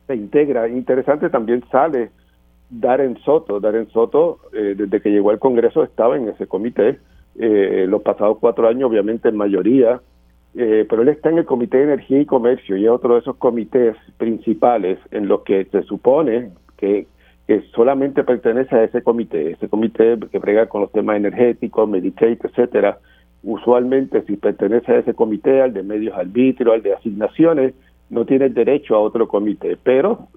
[0.07, 0.67] se integra.
[0.67, 2.11] Interesante también sale
[2.69, 3.61] Darren Soto.
[3.61, 6.99] Darren Soto, desde que llegó al Congreso, estaba en ese comité
[7.35, 10.01] eh, los pasados cuatro años, obviamente en mayoría,
[10.55, 13.21] eh, pero él está en el Comité de Energía y Comercio y es otro de
[13.21, 17.07] esos comités principales en los que se supone que,
[17.75, 22.97] solamente pertenece a ese comité, ese comité que brega con los temas energéticos, Medicaid, etcétera.
[23.43, 27.73] Usualmente, si pertenece a ese comité, al de medios arbitrio, al de asignaciones,
[28.09, 30.29] no tiene derecho a otro comité, pero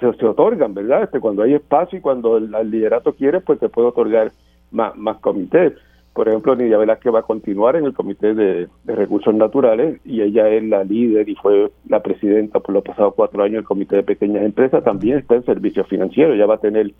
[0.00, 1.04] se, se, otorgan, ¿verdad?
[1.04, 4.32] Este, cuando hay espacio y cuando el, el liderato quiere, pues se puede otorgar
[4.70, 5.74] más, más comités.
[6.18, 10.48] Por ejemplo, Nidia Velázquez va a continuar en el Comité de, Recursos Naturales y ella
[10.48, 14.02] es la líder y fue la presidenta por los pasados cuatro años del Comité de
[14.02, 14.82] Pequeñas Empresas.
[14.82, 16.90] También está en servicios financieros, ya va a tener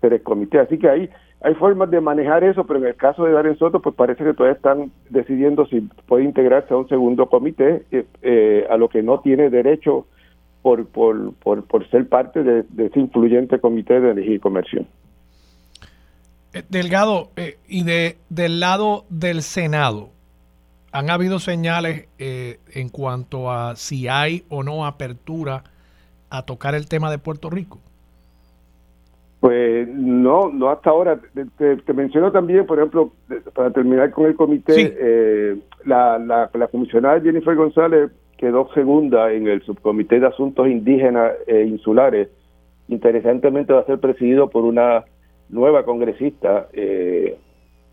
[0.00, 0.62] tres comités.
[0.62, 1.08] Así que hay,
[1.40, 4.34] hay formas de manejar eso, pero en el caso de Darren Soto, pues parece que
[4.34, 9.04] todavía están decidiendo si puede integrarse a un segundo comité, eh, eh, a lo que
[9.04, 10.06] no tiene derecho
[10.62, 14.84] por, por, por, ser parte de, de ese influyente Comité de Energía y Comercio.
[16.54, 20.10] Eh, Delgado, eh, y de, del lado del Senado,
[20.92, 25.64] ¿han habido señales eh, en cuanto a si hay o no apertura
[26.30, 27.80] a tocar el tema de Puerto Rico?
[29.40, 31.20] Pues no, no hasta ahora.
[31.58, 33.12] Te, menciono también, por ejemplo,
[33.52, 39.60] para terminar con el comité, la, la, la, comisionada Jennifer González quedó segunda en el
[39.62, 42.28] subcomité de asuntos indígenas e insulares.
[42.88, 45.04] Interesantemente va a ser presidido por una
[45.48, 47.36] nueva congresista eh,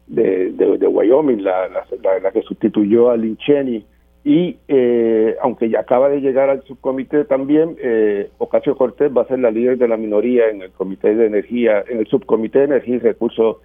[0.07, 3.85] de, de, Wyoming, la, la, que sustituyó a Lynn Cheney,
[4.23, 9.27] y eh, aunque ya acaba de llegar al subcomité también, eh, Ocasio Cortés va a
[9.27, 12.65] ser la líder de la minoría en el comité de energía, en el subcomité de
[12.65, 13.57] energía y recursos,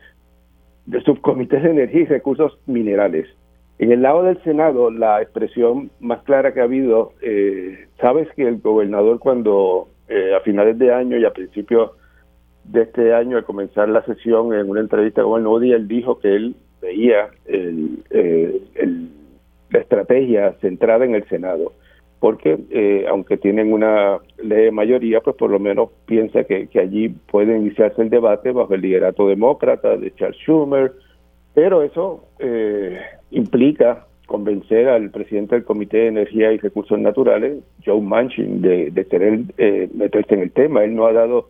[0.87, 3.27] del subcomité de energía y recursos minerales.
[3.79, 8.49] En el lado del Senado, la expresión más clara que ha habido, eh, sabes que
[8.49, 11.91] el gobernador cuando a finales de año y a principios
[12.69, 16.19] de este año, al comenzar la sesión, en una entrevista con el nuevo él dijo
[16.19, 18.03] que él veía el,
[19.71, 21.73] la estrategia centrada en el Senado,
[22.21, 26.81] porque eh, aunque tienen una ley de mayoría, pues por lo menos piensa que, que
[26.81, 30.93] allí puede iniciarse el debate bajo el liderato demócrata de Charles Schumer,
[31.55, 33.01] pero eso eh,
[33.31, 39.05] implica convencer al presidente del Comité de Energía y Recursos Naturales, Joe Manchin, de, de
[39.07, 40.85] querer eh, meterse en el tema.
[40.85, 41.49] Él no ha dado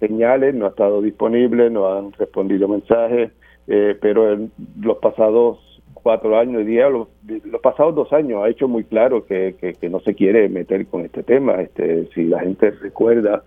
[0.00, 3.32] señales, no ha estado disponible, no han respondido mensajes,
[3.66, 5.58] eh, pero en los pasados
[6.06, 7.08] cuatro años, día, los,
[7.44, 11.04] los, pasados dos años ha hecho muy claro que, que, no se quiere meter con
[11.04, 11.60] este tema.
[11.60, 13.42] Este, si la gente recuerda,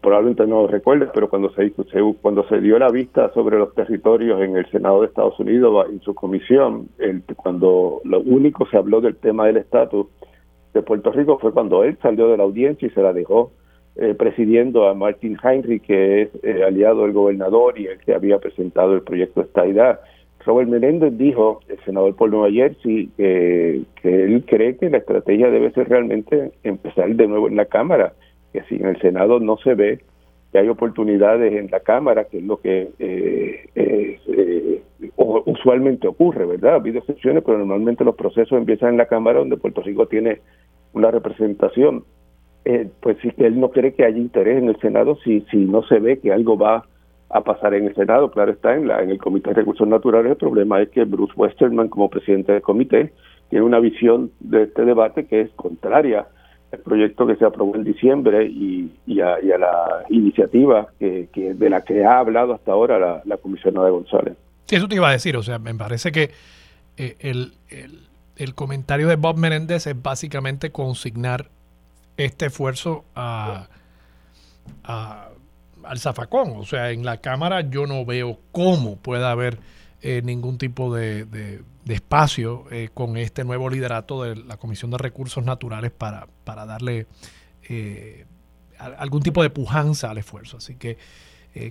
[0.00, 1.70] probablemente no lo recuerde, pero cuando se,
[2.20, 6.00] cuando se dio la vista sobre los territorios en el Senado de Estados Unidos, en
[6.00, 10.08] su comisión, el, cuando lo único se habló del tema del estatus
[10.74, 13.52] de Puerto Rico fue cuando él salió de la audiencia y se la dejó
[13.96, 18.38] eh, presidiendo a Martin Heinrich, que es eh, aliado del gobernador y el que había
[18.38, 20.00] presentado el proyecto de esta
[20.46, 25.70] Robert Menéndez dijo, el senador por Nueva Jersey, que él cree que la estrategia debe
[25.72, 28.14] ser realmente empezar de nuevo en la Cámara,
[28.52, 30.00] que si en el Senado no se ve
[30.50, 34.82] que hay oportunidades en la Cámara, que es lo que eh,
[35.16, 36.72] usualmente ocurre, ¿verdad?
[36.72, 40.40] Ha habido excepciones, pero normalmente los procesos empiezan en la Cámara, donde Puerto Rico tiene
[40.92, 42.04] una representación
[42.64, 45.56] eh, pues sí que él no cree que haya interés en el Senado si, si
[45.56, 46.84] no se ve que algo va
[47.30, 48.30] a pasar en el Senado.
[48.30, 51.32] Claro está, en, la, en el Comité de Recursos Naturales el problema es que Bruce
[51.36, 53.12] Westerman como presidente del comité
[53.48, 56.26] tiene una visión de este debate que es contraria
[56.72, 58.90] al proyecto que se aprobó en diciembre y,
[59.20, 64.36] a, la iniciativa que, de la que ha hablado hasta ahora la, la comisionada González.
[64.70, 66.30] Eso te iba a decir, o sea, me parece que
[66.96, 67.54] eh, el,
[68.36, 71.50] el, comentario de Bob Menéndez es básicamente consignar
[72.24, 73.68] este esfuerzo a,
[75.84, 76.54] al zafacón.
[76.56, 79.58] O sea, en la Cámara yo no veo cómo pueda haber
[80.02, 84.98] eh, ningún tipo de, de, espacio eh, con este nuevo liderato de la Comisión de
[84.98, 87.08] Recursos Naturales para, para darle
[87.68, 88.26] eh,
[88.78, 90.58] algún tipo de pujanza al esfuerzo.
[90.58, 90.96] Así que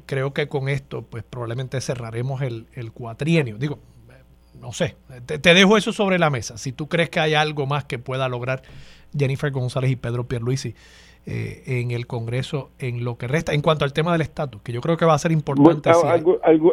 [0.06, 3.58] creo que con esto, pues probablemente cerraremos el, el cuatrienio.
[3.58, 3.80] Digo,
[4.60, 4.96] no sé,
[5.26, 6.58] te, te, dejo eso sobre la mesa.
[6.58, 8.62] Si tú crees que hay algo más que pueda lograr
[9.18, 10.76] Jennifer González y Pedro Pierluisi
[11.26, 13.54] eh, en el Congreso en lo que resta.
[13.54, 15.92] En cuanto al tema del estatus, que yo creo que va a ser importante.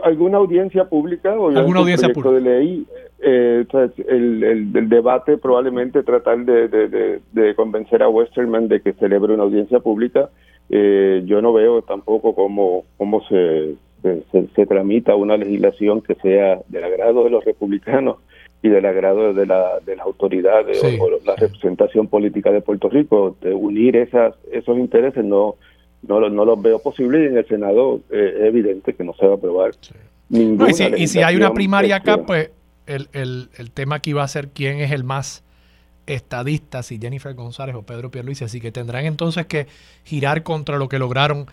[0.02, 2.36] ¿Alguna audiencia pública o ¿Alguna audiencia pública?
[2.36, 2.86] de ley?
[3.18, 3.66] Eh,
[4.08, 9.80] el, el, debate probablemente tratar de, de, convencer a Westerman de que celebre una audiencia
[9.80, 10.30] pública.
[10.70, 16.60] Eh, yo no veo tampoco cómo, cómo se, se, se, tramita una legislación que sea
[16.68, 18.18] del agrado de los republicanos
[18.62, 23.36] y del agrado de, la, de las autoridades o, la representación política de Puerto Rico,
[23.40, 25.56] de unir esas, esos intereses no,
[26.06, 29.26] no, no los veo posible y en el Senado eh, es evidente que no se
[29.26, 29.72] va a aprobar
[30.28, 30.70] ninguna.
[30.70, 32.50] y, si, hay una primaria acá, pues
[32.86, 35.44] el, el, el tema aquí va a ser quién es el más
[36.06, 39.66] estadista, si Jennifer González o Pedro Pierluisi, así que tendrán entonces que
[40.04, 41.46] girar contra lo que lograron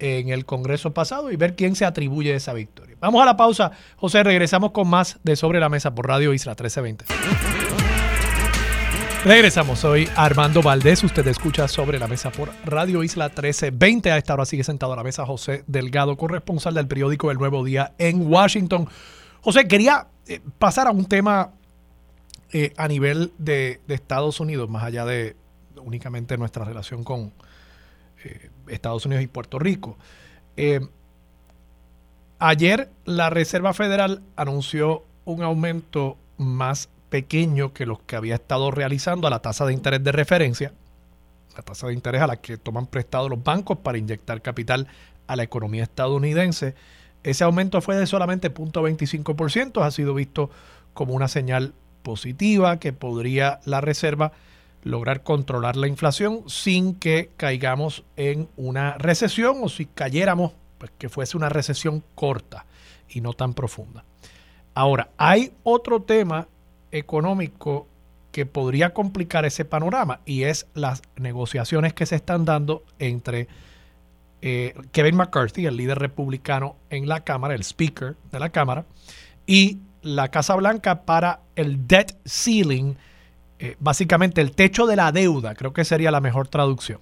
[0.00, 2.96] en el Congreso pasado y ver quién se atribuye esa victoria.
[3.00, 3.72] Vamos a la pausa.
[3.96, 7.04] José, regresamos con más de Sobre la Mesa por Radio Isla 1320.
[9.24, 14.10] Regresamos, soy Armando Valdés, usted escucha sobre la mesa por Radio Isla 1320.
[14.10, 17.62] A esta hora sigue sentado a la mesa José Delgado, corresponsal del periódico El Nuevo
[17.62, 18.88] Día en Washington.
[19.42, 21.52] José, quería eh, pasar a un tema
[22.52, 25.36] eh, a nivel de, Estados Unidos, más allá de
[25.76, 27.34] únicamente nuestra relación con,
[28.24, 29.96] eh, Estados Unidos y Puerto Rico.
[30.56, 30.80] Eh,
[32.38, 39.26] ayer la Reserva Federal anunció un aumento más pequeño que los que había estado realizando
[39.26, 40.72] a la tasa de interés de referencia,
[41.56, 44.86] la tasa de interés a la que toman prestado los bancos para inyectar capital
[45.26, 46.74] a la economía estadounidense.
[47.22, 50.50] Ese aumento fue de solamente 0.25%, ha sido visto
[50.94, 54.32] como una señal positiva que podría la Reserva
[54.82, 61.08] lograr controlar la inflación sin que caigamos en una recesión o si cayéramos, pues que
[61.08, 62.66] fuese una recesión corta
[63.08, 64.04] y no tan profunda.
[64.74, 66.48] Ahora, hay otro tema
[66.92, 67.86] económico
[68.32, 73.48] que podría complicar ese panorama y es las negociaciones que se están dando entre
[74.42, 78.86] eh, Kevin McCarthy, el líder republicano en la Cámara, el speaker de la Cámara,
[79.46, 82.94] y la Casa Blanca para el debt ceiling
[83.60, 86.98] eh, básicamente el techo de la deuda, creo que sería la mejor traducción.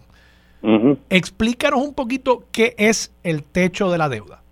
[1.08, 4.42] Explícanos un poquito qué es el techo de la deuda.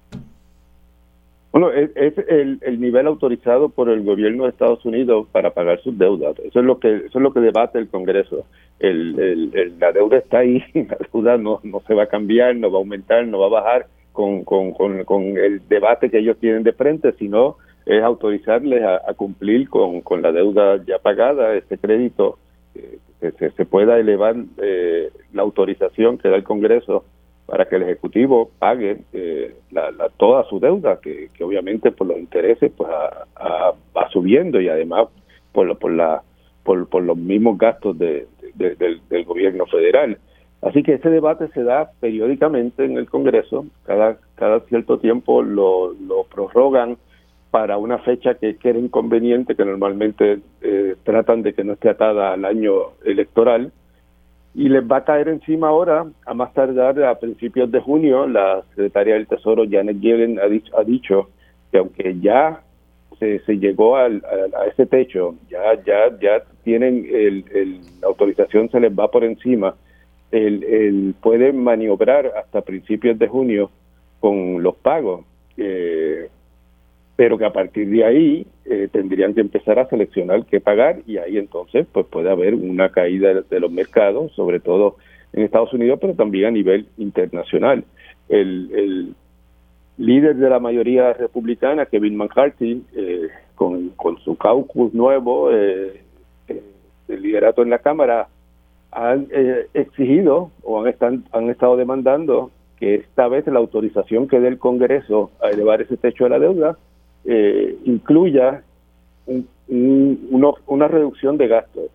[1.51, 1.91] Bueno, es,
[2.29, 6.39] el, nivel autorizado por el gobierno de Estados Unidos para pagar sus deudas.
[6.39, 8.45] Eso es lo que eso es lo que debate el Congreso.
[8.79, 12.81] la deuda está ahí, la deuda no, no se va a cambiar, no va a
[12.81, 16.73] aumentar, no va a bajar con, con, con, con el debate que ellos tienen de
[16.73, 17.57] frente, sino
[17.87, 22.37] es autorizarles a, cumplir con, con, la deuda ya pagada, este crédito,
[22.75, 22.99] eh,
[23.39, 27.05] que se, pueda elevar eh, la autorización que da el Congreso
[27.47, 32.73] para que el Ejecutivo pague eh, la, toda su deuda, que, obviamente por los intereses
[32.77, 35.07] pues va subiendo y además
[35.53, 36.23] por, por, la,
[36.65, 40.19] por, por los mismos gastos de, del, del gobierno federal.
[40.61, 45.93] Así que ese debate se da periódicamente en el Congreso, cada, cada cierto tiempo lo,
[45.93, 46.97] lo prorrogan
[47.51, 51.91] para una fecha que, que era inconveniente, que normalmente eh, tratan de que no esté
[51.91, 52.73] atada al año
[53.05, 53.73] electoral.
[54.55, 58.63] Y les va a caer encima ahora, a más tardar a principios de junio, la
[58.71, 61.29] secretaria del Tesoro, Janet Yellen, ha dicho, ha dicho
[61.71, 62.63] que aunque ya
[63.19, 68.81] se, se llegó al, a, ese techo, ya ya ya tienen el, la autorización, se
[68.81, 69.75] les va por encima,
[70.31, 73.71] el, el, pueden maniobrar hasta principios de junio
[74.21, 75.25] con los pagos.
[75.57, 76.29] Eh,
[77.17, 81.17] pero que a partir de ahí eh, tendrían que empezar a seleccionar qué pagar y
[81.17, 84.97] ahí entonces pues puede haber una caída de los mercados, sobre todo
[85.33, 87.85] en Estados Unidos, pero también a nivel internacional.
[88.29, 89.15] El, el
[89.97, 96.03] líder de la mayoría republicana, Kevin McCarthy, eh, con, con, su caucus nuevo, eh,
[96.49, 96.63] eh
[97.09, 98.29] el liderato en la Cámara,
[98.91, 99.29] han
[99.75, 104.59] exigido o han, están, han estado demandando que esta vez la autorización que dé el
[104.59, 106.77] Congreso a elevar ese techo de la deuda
[107.27, 108.63] eh, incluya
[109.69, 111.91] una reducción de gastos.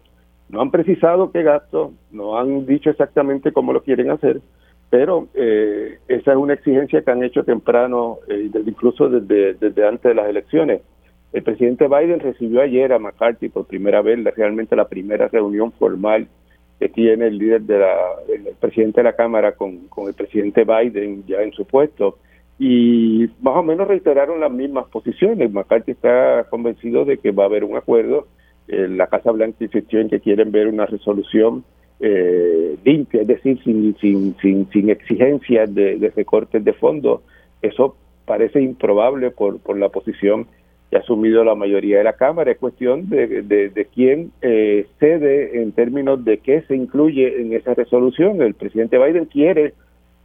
[0.50, 4.42] No han precisado qué gastos, no han dicho exactamente cómo lo quieren hacer,
[4.90, 10.04] pero eh, esa es una exigencia que han hecho temprano, eh, incluso desde, desde antes
[10.04, 10.82] de las elecciones.
[11.32, 16.28] El presidente Biden recibió ayer a McCarthy por primera vez, realmente la primera reunión formal
[16.78, 17.80] que tiene el líder de
[18.60, 22.18] presidente de la Cámara con, con el presidente Biden ya en su puesto
[22.64, 25.52] y más o menos reiteraron las mismas posiciones.
[25.52, 28.28] McCarthy está convencido de que va a haber un acuerdo.
[28.68, 31.64] Eh, la Casa Blanca insistió en que quieren ver una resolución
[32.00, 37.22] eh, limpia, es decir, sin, sin, sin, sin exigencias de, de recortes de fondos.
[37.64, 37.96] Eso
[38.26, 40.46] parece improbable por, por la posición
[40.92, 42.52] que ha asumido la mayoría de la Cámara.
[42.52, 47.74] Es cuestión de, de, quién eh, cede en términos de qué se incluye en esa
[47.74, 48.40] resolución.
[48.44, 49.74] El presidente Biden quiere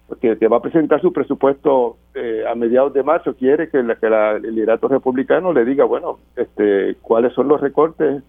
[0.09, 3.97] porque que va a presentar su presupuesto eh, a mediados de marzo, quiere que, la,
[3.97, 8.23] que el liderato republicano le diga, bueno, este, cuáles son los recortes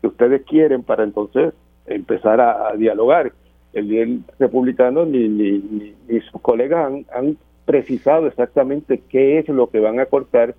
[0.00, 1.52] que ustedes quieren para entonces
[1.86, 3.32] empezar a, dialogar.
[3.72, 4.08] El líder
[4.38, 10.06] republicano ni, ni, ni, sus colegas han precisado exactamente qué es lo que van a
[10.06, 10.54] cortar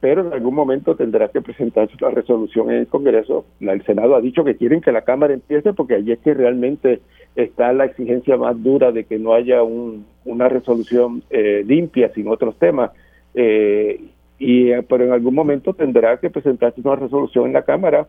[0.00, 3.44] pero en algún momento tendrá que presentarse la resolución en el Congreso.
[3.60, 7.00] El Senado ha dicho que quieren que la Cámara empiece porque allí es que realmente
[7.34, 12.56] está la exigencia más dura de que no haya una resolución eh, limpia sin otros
[12.58, 12.92] temas.
[13.34, 14.00] Eh,
[14.38, 18.06] y eh, pero en algún momento tendrá que presentarse una resolución en la Cámara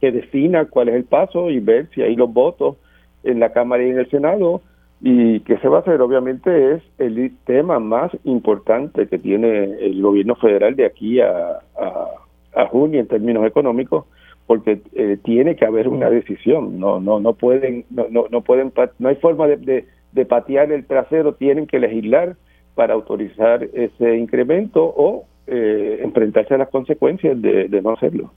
[0.00, 2.76] que defina cuál es el paso y ver si hay los votos
[3.24, 4.62] en la Cámara y en el Senado
[5.00, 10.02] y que se va a hacer obviamente es el tema más importante que tiene el
[10.02, 11.60] gobierno federal de aquí a,
[12.54, 14.04] a, junio en términos económicos
[14.46, 16.78] porque eh, tiene que haber una decisión.
[16.78, 20.84] No no no pueden no no, no pueden no hay forma de, de, patear el
[20.84, 22.36] trasero tienen que legislar
[22.74, 28.30] para autorizar ese incremento o eh, enfrentarse a las consecuencias de, de no hacerlo.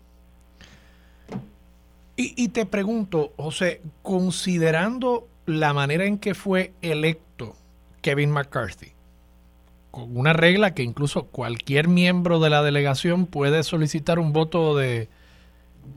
[2.15, 7.55] Y, y te pregunto José considerando la manera en que fue electo
[8.01, 8.91] Kevin McCarthy,
[9.91, 15.09] con una regla que incluso cualquier miembro de la delegación puede solicitar un voto de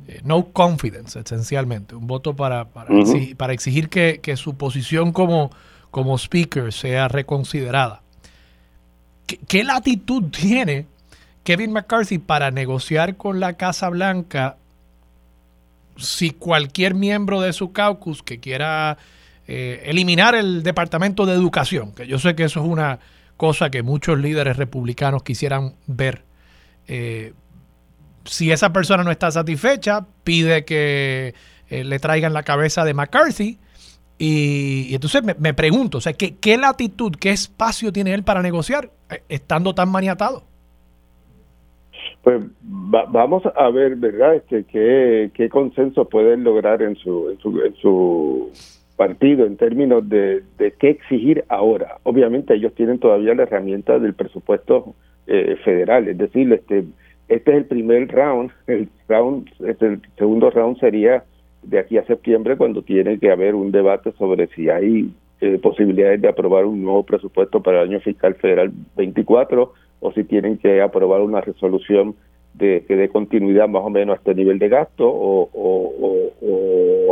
[0.09, 5.51] eh, no confidence, esencialmente, un voto para, para, exigir, que, su posición como,
[5.91, 8.03] como speaker sea reconsiderada.
[9.27, 10.87] ¿Qué, ¿Qué latitud tiene
[11.45, 14.57] Kevin McCarthy para negociar con la Casa Blanca
[15.97, 18.99] si cualquier miembro de su caucus que quiera
[19.49, 22.99] eh, eliminar el Departamento de Educación, que yo sé que eso es una
[23.37, 26.23] cosa que muchos líderes republicanos quisieran ver.
[26.89, 27.33] Eh,
[28.25, 31.35] si esa persona no está satisfecha, pide que
[31.69, 33.59] eh, le traigan la cabeza de McCarthy.
[34.19, 38.91] Y, entonces me, pregunto, o sea, ¿qué, ¿qué, latitud, qué espacio tiene él para negociar
[39.29, 40.43] estando tan maniatado?
[42.23, 44.37] Pues vamos a ver, ¿verdad?
[44.37, 48.51] Este, qué, qué consenso pueden lograr en su
[48.97, 51.99] partido en términos de, de qué exigir ahora.
[52.03, 54.95] Obviamente ellos tienen todavía la herramienta del presupuesto
[55.27, 56.85] eh, federal, es decir, este
[57.29, 61.25] este es el primer round, el round, este, el segundo round sería
[61.63, 66.21] de aquí a septiembre cuando tiene que haber un debate sobre si hay eh, posibilidades
[66.21, 70.81] de aprobar un nuevo presupuesto para el año fiscal federal 24 o si tienen que
[70.81, 72.15] aprobar una resolución
[72.55, 76.26] de que dé continuidad más o menos a este nivel de gasto o, o,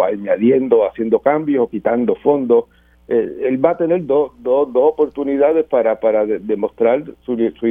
[0.04, 2.66] añadiendo, haciendo cambios, quitando fondos.
[3.08, 7.66] Eh, él va a tener dos dos dos oportunidades para, para demostrar su, su,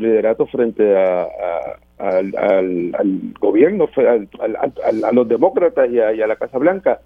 [0.00, 1.26] liderato, frente a,
[1.98, 7.00] al, al, gobierno, a los demócratas y a la Casa Blanca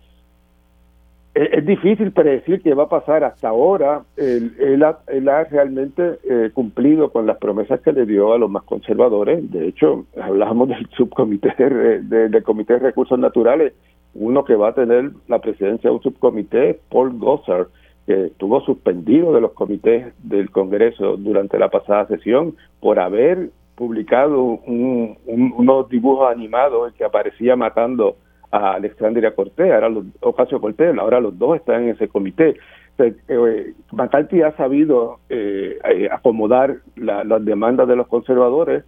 [1.38, 4.02] es, difícil predecir qué va a pasar hasta ahora.
[4.16, 8.64] Él, él, ha, realmente eh, cumplido con las promesas que le dio a los más
[8.64, 9.50] conservadores.
[9.50, 13.72] De hecho, hablamos del subcomité de, del Comité de Recursos Naturales.
[14.14, 17.68] Uno que va a tener la presidencia de un subcomité, Paul Gossard,
[18.06, 24.42] que estuvo suspendido de los comités del Congreso durante la pasada sesión por haber publicado
[24.42, 28.16] unos dibujos animados que aparecía matando
[28.50, 32.56] a Alexandria Cortés, ahora los, Ocasio Cortés, ahora los dos están en ese comité.
[32.98, 38.84] Eh, McCarthy ha sabido eh, eh, acomodar las demandas de los conservadores,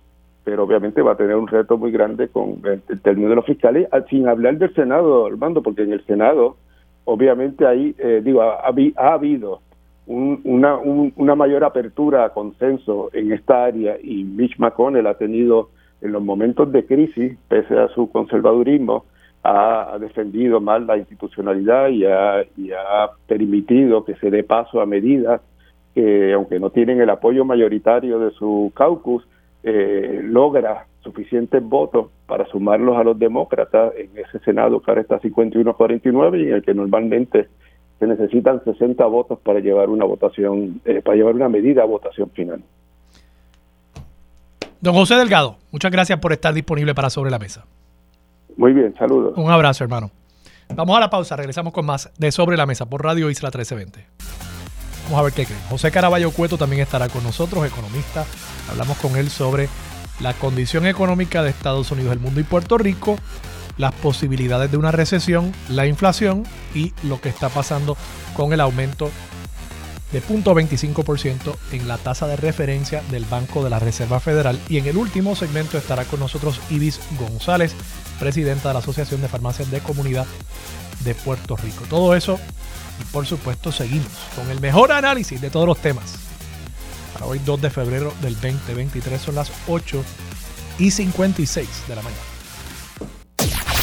[0.50, 3.86] pero obviamente va a tener un reto muy grande con el, término de los fiscales,
[3.92, 6.56] ah, sin hablar del Senado, Armando, porque en el Senado,
[7.04, 7.94] obviamente ahí,
[8.24, 8.64] digo, ha,
[8.96, 9.60] ha habido
[10.06, 15.68] una, una mayor apertura a consenso en esta área y Mitch McConnell ha tenido
[16.00, 19.04] en los momentos de crisis, pese a su conservadurismo,
[19.44, 22.04] ha defendido más la institucionalidad y
[22.72, 25.42] ha permitido que se dé paso a medidas
[25.94, 29.24] que, aunque no tienen el apoyo mayoritario de su caucus,
[29.62, 35.20] eh, logra suficientes votos para sumarlos a los demócratas en ese Senado que ahora está
[35.20, 37.48] 51-49 y en el que normalmente
[37.98, 42.30] se necesitan 60 votos para llevar una votación, eh, para llevar una medida a votación
[42.30, 42.62] final.
[44.80, 47.66] Don José Delgado, muchas gracias por estar disponible para Sobre la Mesa.
[48.56, 49.36] Muy bien, saludos.
[49.36, 50.10] Un abrazo, hermano.
[50.74, 54.59] Vamos a la pausa, regresamos con más de Sobre la Mesa por Radio Isla 1320.
[55.04, 55.60] Vamos a ver qué creen.
[55.68, 58.24] José Caraballo Cueto también estará con nosotros, economista.
[58.70, 59.68] Hablamos con él sobre
[60.20, 63.16] la condición económica de Estados Unidos, el mundo y Puerto Rico,
[63.78, 66.44] las posibilidades de una recesión, la inflación
[66.74, 67.96] y lo que está pasando
[68.34, 69.10] con el aumento
[70.12, 74.58] de 0.25% en la tasa de referencia del Banco de la Reserva Federal.
[74.68, 77.74] Y en el último segmento estará con nosotros Ibis González,
[78.18, 80.26] presidenta de la Asociación de Farmacias de Comunidad
[81.04, 81.84] de Puerto Rico.
[81.88, 82.38] Todo eso
[83.00, 86.16] y por supuesto seguimos con el mejor análisis de todos los temas.
[87.12, 90.04] Para hoy 2 de febrero del 2023 son las 8
[90.78, 92.22] y 56 de la mañana.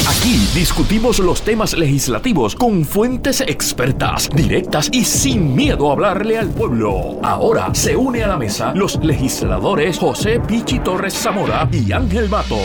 [0.09, 6.49] Aquí discutimos los temas legislativos con fuentes expertas, directas y sin miedo a hablarle al
[6.49, 7.19] pueblo.
[7.23, 12.57] Ahora se une a la mesa los legisladores José Pichi Torres Zamora y Ángel Mato.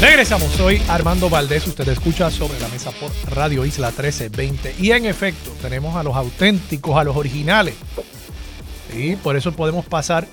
[0.00, 5.06] Regresamos, soy Armando Valdés, usted escucha sobre la mesa por Radio Isla 1320 y en
[5.06, 7.74] efecto tenemos a los auténticos, a los originales.
[8.94, 10.24] Y por eso podemos pasar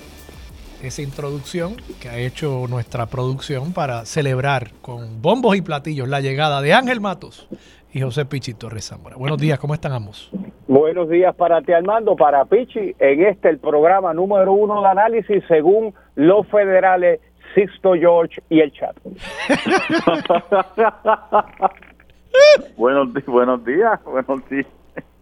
[0.82, 6.60] esa introducción que ha hecho nuestra producción para celebrar con bombos y platillos la llegada
[6.60, 7.48] de Ángel Matos
[7.90, 9.16] y José Pichi Torres Zamora.
[9.16, 10.30] Buenos días, ¿cómo están ambos?
[10.68, 15.42] Buenos días para ti, Armando, para Pichi, en este el programa número uno de análisis
[15.48, 17.20] según los federales
[17.54, 18.96] Sixto George y el chat.
[22.76, 24.66] buenos, buenos días, buenos días.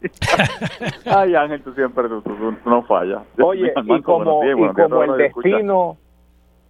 [1.06, 2.22] Ay, Ángel, tú siempre tú,
[2.64, 3.22] no fallas.
[3.40, 5.96] Oye, y como, y como el destino,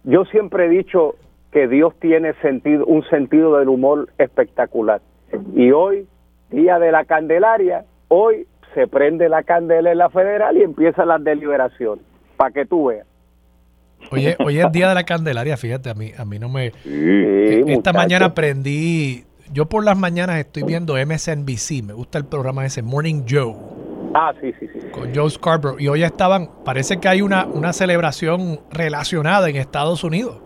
[0.03, 1.15] yo siempre he dicho
[1.51, 5.01] que Dios tiene sentido, un sentido del humor espectacular.
[5.55, 6.07] Y hoy,
[6.49, 11.23] día de la Candelaria, hoy se prende la candela en la federal y empiezan las
[11.23, 12.03] deliberaciones,
[12.37, 13.07] para que tú veas.
[14.11, 16.71] Oye, hoy es día de la Candelaria, fíjate, a mí, a mí no me...
[16.85, 22.65] Eh, esta mañana aprendí, yo por las mañanas estoy viendo MSNBC, me gusta el programa
[22.65, 23.55] ese, Morning Joe.
[24.15, 24.79] Ah, sí, sí, sí.
[24.91, 25.79] Con Joe Scarborough.
[25.79, 30.37] Y hoy estaban, parece que hay una, una celebración relacionada en Estados Unidos.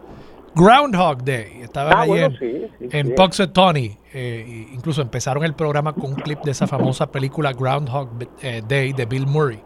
[0.55, 1.61] Groundhog Day.
[1.61, 3.97] Estaban ah, ahí en, sí, en Tony.
[4.13, 8.09] Eh, incluso empezaron el programa con un clip de esa famosa película Groundhog
[8.41, 9.59] eh, Day de Bill Murray,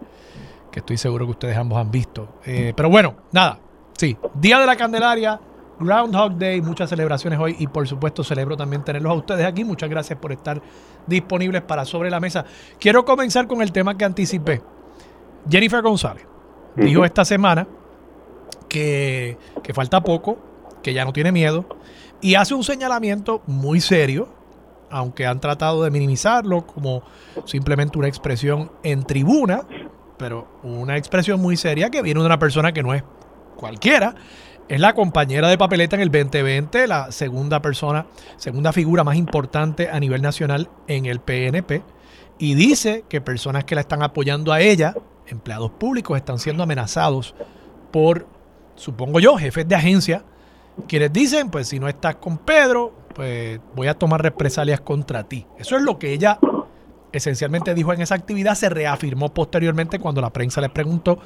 [0.71, 2.39] que estoy seguro que ustedes ambos han visto.
[2.43, 3.59] pero bueno, nada,
[4.01, 5.39] Sí, Día de la Candelaria,
[5.79, 9.63] Groundhog Day, muchas celebraciones hoy y por supuesto celebro también tenerlos a ustedes aquí.
[9.63, 10.59] Muchas gracias por estar
[11.05, 12.43] disponibles para Sobre la Mesa.
[12.79, 14.59] Quiero comenzar con el tema que anticipé.
[15.47, 16.25] Jennifer González
[16.77, 17.67] dijo esta semana
[18.67, 20.39] que, que falta poco,
[20.81, 21.67] que ya no tiene miedo
[22.21, 24.29] y hace un señalamiento muy serio,
[24.89, 27.03] aunque han tratado de minimizarlo como
[27.45, 29.61] simplemente una expresión en tribuna,
[30.17, 33.03] pero una expresión muy seria que viene de una persona que no es
[33.61, 34.15] cualquiera,
[34.67, 38.07] es la compañera de papeleta en el 2020, la segunda persona,
[38.37, 41.83] segunda figura más importante a nivel nacional en el PNP,
[42.39, 44.95] y dice que personas que la están apoyando a ella,
[45.27, 47.35] empleados públicos, están siendo amenazados
[47.91, 48.27] por,
[48.75, 50.23] supongo yo, jefes de agencia,
[50.87, 55.45] quienes dicen, pues si no estás con Pedro, pues voy a tomar represalias contra ti.
[55.59, 56.39] Eso es lo que ella
[57.11, 61.19] esencialmente dijo en esa actividad, se reafirmó posteriormente cuando la prensa le preguntó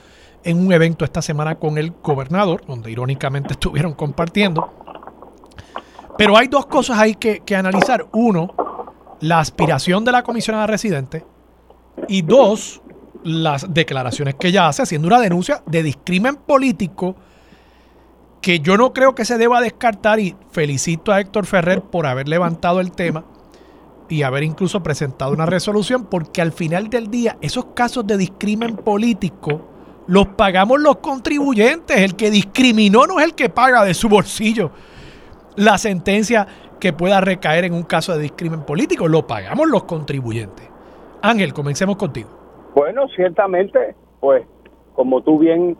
[0.46, 4.72] en un evento esta semana con el gobernador, donde irónicamente estuvieron compartiendo.
[6.18, 8.06] Pero hay dos cosas ahí que, analizar.
[8.14, 8.54] Uno,
[9.20, 11.26] la aspiración de la comisionada residente.
[12.08, 12.82] Y dos,
[13.24, 17.16] las declaraciones que ella hace haciendo una denuncia de discrimen político
[18.42, 22.30] que yo no creo que se deba descartar y felicito a Héctor Ferrer por haber
[22.30, 23.26] levantado el tema
[24.08, 28.76] y haber incluso presentado una resolución porque al final del día esos casos de discrimen
[28.76, 29.75] político
[30.08, 31.98] los pagamos los contribuyentes.
[31.98, 34.72] El que discriminó no es el que paga de su bolsillo
[35.56, 36.48] la sentencia
[36.80, 39.08] que pueda recaer en un caso de discrimen político.
[39.08, 40.70] Lo pagamos los contribuyentes.
[41.22, 42.30] Ángel, comencemos contigo.
[42.76, 44.46] Bueno, ciertamente, pues
[44.94, 45.78] como tú bien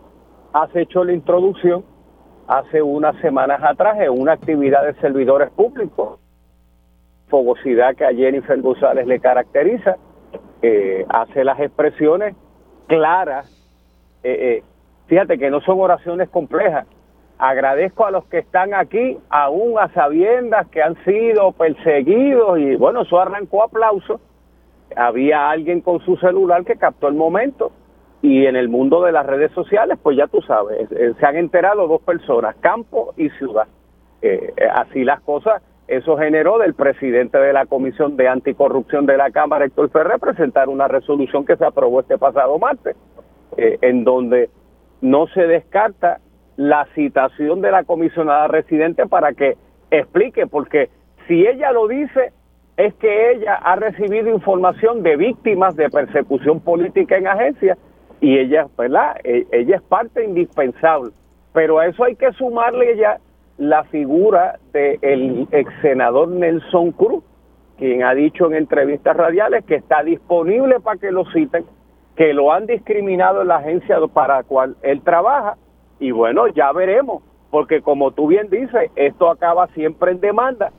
[0.52, 1.84] has hecho la introducción,
[2.48, 6.18] hace unas semanas atrás en una actividad de servidores públicos,
[7.28, 9.96] fogosidad que a Jennifer González le caracteriza,
[10.62, 12.34] eh, hace las expresiones
[12.86, 13.52] claras
[14.26, 14.62] eh, eh,
[15.06, 16.86] fíjate que no son oraciones complejas.
[17.38, 23.02] Agradezco a los que están aquí, aún a sabiendas que han sido perseguidos y bueno,
[23.02, 24.20] eso arrancó aplauso
[24.96, 27.72] Había alguien con su celular que captó el momento
[28.22, 31.36] y en el mundo de las redes sociales, pues ya tú sabes, eh, se han
[31.36, 33.68] enterado dos personas, campo y ciudad.
[34.22, 39.16] Eh, eh, así las cosas, eso generó del presidente de la Comisión de Anticorrupción de
[39.16, 42.96] la Cámara, Héctor Ferrer, presentar una resolución que se aprobó este pasado martes,
[43.56, 44.50] en donde
[45.00, 46.20] no se descarta
[46.56, 49.56] la citación de la comisionada residente para que
[49.90, 50.88] explique, porque
[51.26, 52.32] si ella lo dice,
[52.76, 57.78] es que ella ha recibido información de víctimas de persecución política en agencias
[58.20, 59.16] y ella, ¿verdad?
[59.24, 61.12] E, ella es parte indispensable.
[61.52, 63.18] Pero a eso hay que sumarle ya
[63.56, 67.24] la figura del ex senador Nelson Cruz,
[67.78, 71.64] quien ha dicho en entrevistas radiales que está disponible para que lo citen,
[72.16, 75.56] que lo han discriminado en la agencia para la cual él trabaja.
[75.98, 80.72] Y bueno, ya veremos, porque como tú bien dices, esto acaba siempre en demanda,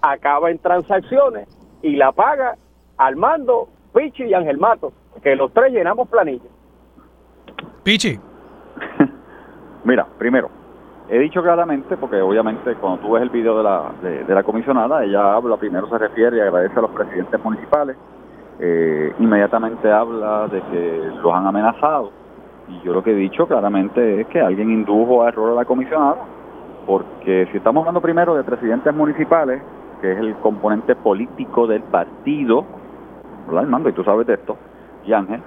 [0.00, 1.48] acaba en transacciones
[1.82, 2.56] y la paga
[2.96, 6.48] Armando, Pichi y Ángel Mato, que los tres llenamos planillas.
[7.82, 8.18] Pichi.
[9.84, 10.50] Mira, primero,
[11.08, 15.04] he dicho claramente, porque obviamente cuando tú ves el video de la, de, la comisionada,
[15.04, 17.96] ella habla, primero se refiere y agradece a los presidentes municipales,
[18.58, 22.10] eh, inmediatamente habla de que los han amenazado,
[22.68, 25.64] y yo lo que he dicho claramente es que alguien indujo a error a la
[25.64, 26.16] comisionada,
[26.86, 29.62] porque si estamos hablando primero de presidentes municipales,
[30.00, 32.64] que es el componente político del partido,
[33.46, 33.88] ¿verdad, Armando?
[33.88, 34.56] Y tú sabes de esto,
[35.04, 35.40] y Ángel,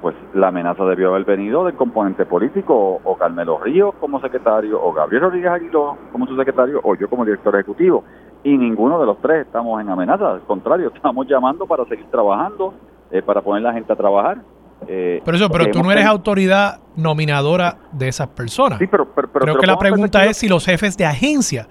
[0.00, 4.92] pues la amenaza debió haber venido del componente político, o, Carmelo Ríos como secretario, o
[4.92, 8.04] Gabriel Rodríguez Aguiló como su secretario, o yo como director ejecutivo.
[8.44, 12.74] Y ninguno de los tres estamos en amenaza, al contrario, estamos llamando para seguir trabajando,
[13.10, 14.38] eh, para poner la gente a trabajar.
[14.86, 18.78] Eh, pero eso, pero tú no eres autoridad nominadora de esas personas.
[18.78, 21.68] Sí, pero, Creo que la pregunta es si los jefes de agencia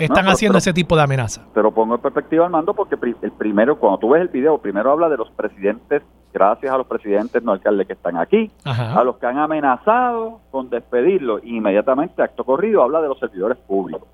[0.00, 1.42] están haciendo ese tipo de amenaza.
[1.54, 4.90] Te lo pongo en perspectiva, Armando, porque el primero, cuando tú ves el video, primero
[4.90, 6.02] habla de los presidentes
[6.32, 10.70] gracias a los presidentes no alcaldes que están aquí, a los que han amenazado con
[10.70, 14.08] despedirlo, y inmediatamente acto corrido habla de los servidores públicos.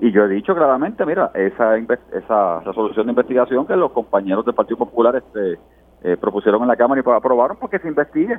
[0.00, 4.54] Y yo he dicho claramente, mira, esa esa resolución de investigación que los compañeros del
[4.54, 5.58] Partido Popular este,
[6.02, 8.38] eh, propusieron en la Cámara y aprobaron, porque se investigue,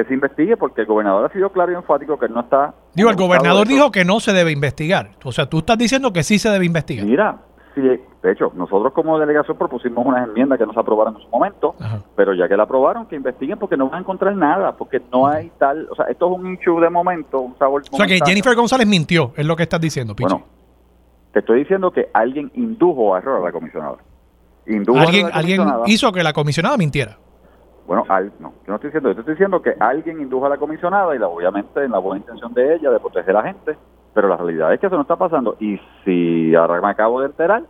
[0.00, 2.74] que se investigue, porque el gobernador ha sido claro y enfático que no está...
[2.94, 5.10] Digo, el gobernador dijo que no se debe investigar.
[5.24, 7.04] O sea, tú estás diciendo que sí se debe investigar.
[7.04, 7.38] Mira,
[7.74, 11.76] Sí, de hecho, nosotros como delegación propusimos unas enmiendas que nos aprobaron en su momento,
[12.16, 15.28] pero ya que la aprobaron, que investiguen porque no van a encontrar nada, porque no
[15.28, 18.18] hay tal, o sea, esto es un issue de momento, un sabor O sea, que
[18.26, 20.28] Jennifer González mintió, es lo que estás diciendo, Pichi.
[20.28, 20.46] Bueno,
[21.32, 23.98] te estoy diciendo que alguien indujo a error a la comisionada.
[24.66, 27.18] ¿Alguien, alguien hizo que la comisionada mintiera.
[27.90, 28.04] Bueno,
[28.38, 31.18] no, yo no estoy diciendo, yo estoy diciendo que alguien indujo a la comisionada y
[31.18, 33.76] la, obviamente en la buena intención de ella de proteger a la gente,
[34.14, 35.56] pero la realidad es que eso no está pasando.
[35.58, 37.64] Y si ahora me acabo de enterar,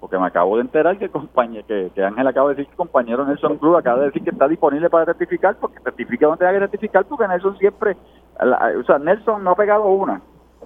[0.00, 3.24] porque me acabo de enterar que compañero, que, Ángel acaba de decir que el compañero
[3.24, 6.58] Nelson Cruz acaba de decir que está disponible para rectificar, porque certifica donde hay que
[6.58, 7.96] rectificar, porque Nelson siempre,
[8.40, 10.20] o sea, Nelson no ha pegado una,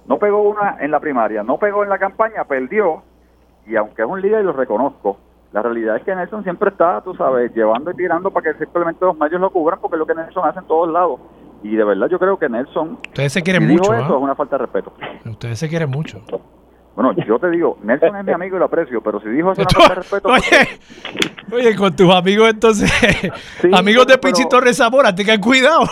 [0.07, 3.03] no pegó una en la primaria, no pegó en la campaña, perdió,
[3.67, 5.19] y aunque es un líder y lo reconozco,
[5.51, 9.03] la realidad es que Nelson siempre está, tú sabes, llevando y tirando para que simplemente
[9.03, 11.19] los medios lo cubran, porque es lo que Nelson hace en todos lados.
[11.63, 12.99] Y de verdad yo creo que Nelson...
[13.07, 13.93] Ustedes se quieren mucho.
[13.93, 14.17] Eso ¿ah?
[14.17, 14.93] es una falta de respeto.
[15.25, 16.21] Ustedes se quieren mucho.
[16.95, 19.61] Bueno, yo te digo, Nelson es mi amigo y lo aprecio, pero si dijo eso,
[19.61, 20.29] no falta de respeto.
[20.33, 20.79] Oye,
[21.51, 22.91] oye, con tus amigos entonces,
[23.73, 25.85] amigos de Pichi Torres Zamora, tengan cuidado.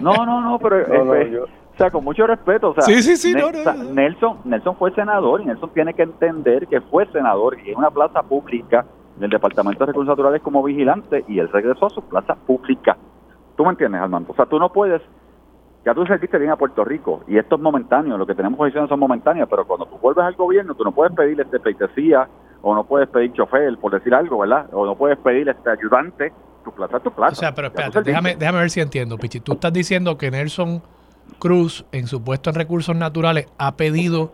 [0.00, 4.38] No, no, no, pero o sea, con mucho respeto, o sea, sí, sí, sí, Nelson,
[4.44, 8.22] Nelson fue senador y Nelson tiene que entender que fue senador y en una plaza
[8.22, 12.96] pública del Departamento de Recursos Naturales como vigilante y él regresó a su plaza pública.
[13.56, 14.32] ¿Tú me entiendes, Armando?
[14.32, 15.02] O sea, tú no puedes
[15.84, 18.88] ya tú serviste bien a Puerto Rico y esto es momentáneo, lo que tenemos posiciones
[18.88, 22.28] son momentáneas, pero cuando tú vuelves al gobierno, tú no puedes pedir este pleitesía
[22.62, 24.66] o no puedes pedir chofer, por decir algo, ¿verdad?
[24.72, 26.32] O no puedes pedir este ayudante,
[26.64, 27.32] tu plaza es tu plaza.
[27.32, 29.40] O sea, pero espérate, déjame, déjame ver si entiendo, Pichi.
[29.40, 30.82] Tú estás diciendo que Nelson
[31.44, 34.32] Cruz, en su puesto en recursos naturales, ha pedido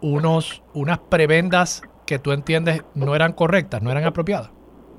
[0.00, 4.50] unos unas prebendas que tú entiendes no eran correctas, no eran apropiadas.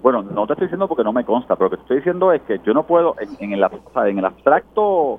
[0.03, 2.31] Bueno, no te estoy diciendo porque no me consta, pero lo que te estoy diciendo
[2.31, 3.65] es que yo no puedo, en, el,
[4.05, 5.17] en el abstracto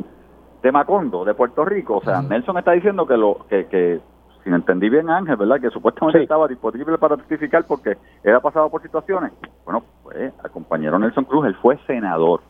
[0.62, 1.96] de Macondo, de Puerto Rico.
[1.96, 4.00] O sea, Nelson está diciendo que lo que, que
[4.44, 5.60] si entendí bien Ángel, ¿verdad?
[5.60, 9.32] Que supuestamente estaba disponible para testificar porque era pasado por situaciones.
[9.64, 12.42] Bueno, pues al compañero Nelson Cruz, él fue senador.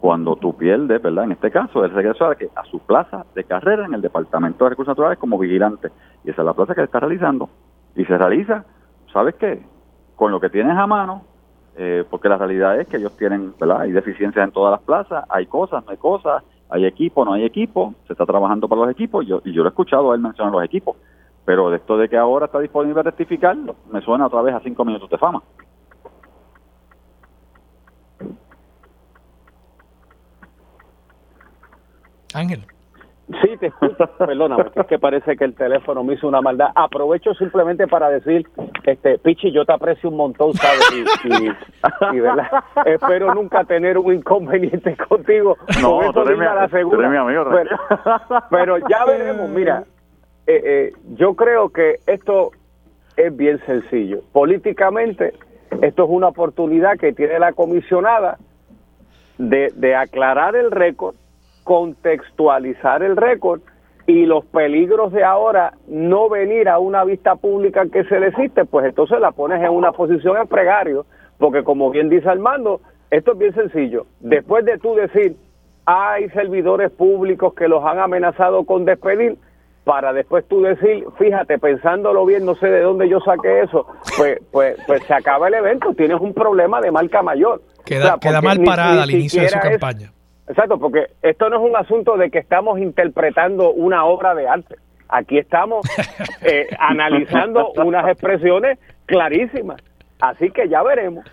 [0.00, 1.24] Cuando tú pierdes, ¿verdad?
[1.24, 4.70] En este caso, él regresó a, a su plaza de carrera en el Departamento de
[4.70, 5.88] Recursos Naturales como vigilante.
[6.24, 7.48] Y esa es la plaza que está realizando.
[7.96, 8.64] Y se realiza,
[9.12, 9.62] ¿sabes qué?
[10.14, 11.24] Con lo que tienes a mano,
[11.76, 13.82] eh, porque la realidad es que ellos tienen, ¿verdad?
[13.82, 17.44] Hay deficiencias en todas las plazas, hay cosas, no hay cosas, hay equipo, no hay
[17.44, 20.20] equipo, se está trabajando para los equipos, yo, y yo lo he escuchado a él
[20.20, 20.96] mencionar los equipos,
[21.44, 23.56] pero esto de que ahora está disponible a rectificar,
[23.90, 25.42] me suena otra vez a cinco minutos de fama.
[32.34, 32.62] Ángel.
[33.42, 34.06] Sí, te escucho.
[34.18, 36.68] Perdóname, es que parece que el teléfono me hizo una maldad.
[36.74, 38.46] Aprovecho simplemente para decir,
[38.84, 40.80] este, Pichi, yo te aprecio un montón, ¿sabes?
[41.24, 42.48] Y, y, ¿verdad?
[42.86, 45.58] espero nunca tener un inconveniente contigo.
[45.82, 47.08] No, Con tú eres, mi, la tú eres segura.
[47.10, 47.44] mi amigo.
[47.50, 47.76] Pero,
[48.50, 49.84] pero ya veremos, mira,
[50.46, 52.52] eh, eh, yo creo que esto
[53.18, 54.20] es bien sencillo.
[54.32, 55.34] Políticamente,
[55.82, 58.38] esto es una oportunidad que tiene la comisionada
[59.36, 61.14] de, de aclarar el récord,
[62.12, 63.60] contextualizar el récord
[64.06, 68.64] y los peligros de ahora no venir a una vista pública que se le existe,
[68.64, 71.04] pues entonces la pones en una posición en pregario,
[71.38, 74.06] porque como bien dice Armando, esto es bien sencillo.
[74.20, 75.36] Después de tú decir,
[75.84, 79.36] hay servidores públicos que los han amenazado con despedir,
[79.84, 83.86] para después tú decir, fíjate, pensándolo bien, no sé de dónde yo saqué eso,
[84.18, 87.60] pues, pues, pues se acaba el evento, tienes un problema de marca mayor.
[87.86, 90.12] Queda, O sea, queda mal parada al inicio de su es- campaña.
[90.48, 94.76] Exacto, porque esto no es un asunto de que estamos interpretando una obra de arte.
[95.08, 95.86] Aquí estamos
[96.42, 99.80] eh, analizando unas expresiones clarísimas.
[100.20, 101.24] Así que ya veremos.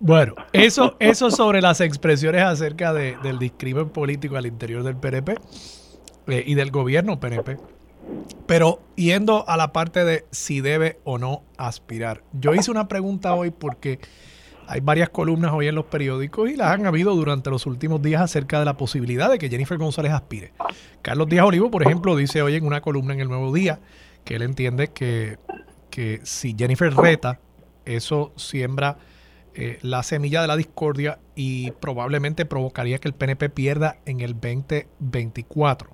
[0.00, 5.34] Bueno, eso, eso sobre las expresiones acerca de- del discrimen político al interior del PNP
[6.26, 7.56] eh, y del gobierno PNP.
[8.46, 12.20] Pero yendo a la parte de si debe o no aspirar.
[12.32, 13.98] Yo hice una pregunta hoy porque
[14.66, 18.22] hay varias columnas hoy en los periódicos y las han habido durante los últimos días
[18.22, 20.52] acerca de la posibilidad de que Jennifer González aspire.
[21.02, 23.80] Carlos Díaz Olivo, por ejemplo, dice hoy en una columna en el Nuevo Día
[24.24, 25.38] que él entiende que,
[25.90, 27.40] que si Jennifer reta,
[27.84, 28.98] eso siembra
[29.54, 34.34] eh, la semilla de la discordia y probablemente provocaría que el PNP pierda en el
[34.34, 35.90] 2024.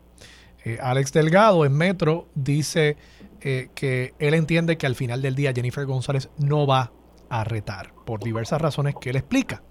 [0.64, 2.96] Eh, Alex Delgado en Metro dice
[3.40, 6.92] eh, que él entiende que al final del día Jennifer González no va
[7.30, 9.62] a retar por diversas razones que él explica.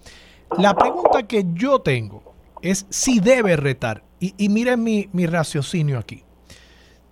[0.57, 4.03] La pregunta que yo tengo es si debe retar.
[4.19, 6.23] Y, miren mi, mi raciocinio aquí.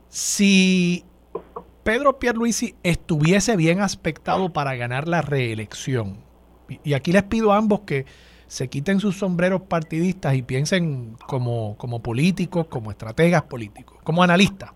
[0.09, 1.05] Si
[1.83, 6.25] Pedro Pierluisi estuviese bien aspectado para ganar la reelección,
[6.83, 8.05] y, aquí les pido a ambos que
[8.47, 14.71] se quiten sus sombreros partidistas y piensen como, como políticos, como estrategas políticos, como analistas.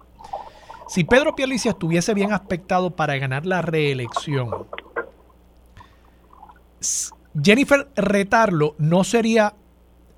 [0.88, 4.68] Si Pedro Pierluisi estuviese bien aspectado para ganar la reelección,
[7.42, 9.56] Jennifer retarlo no sería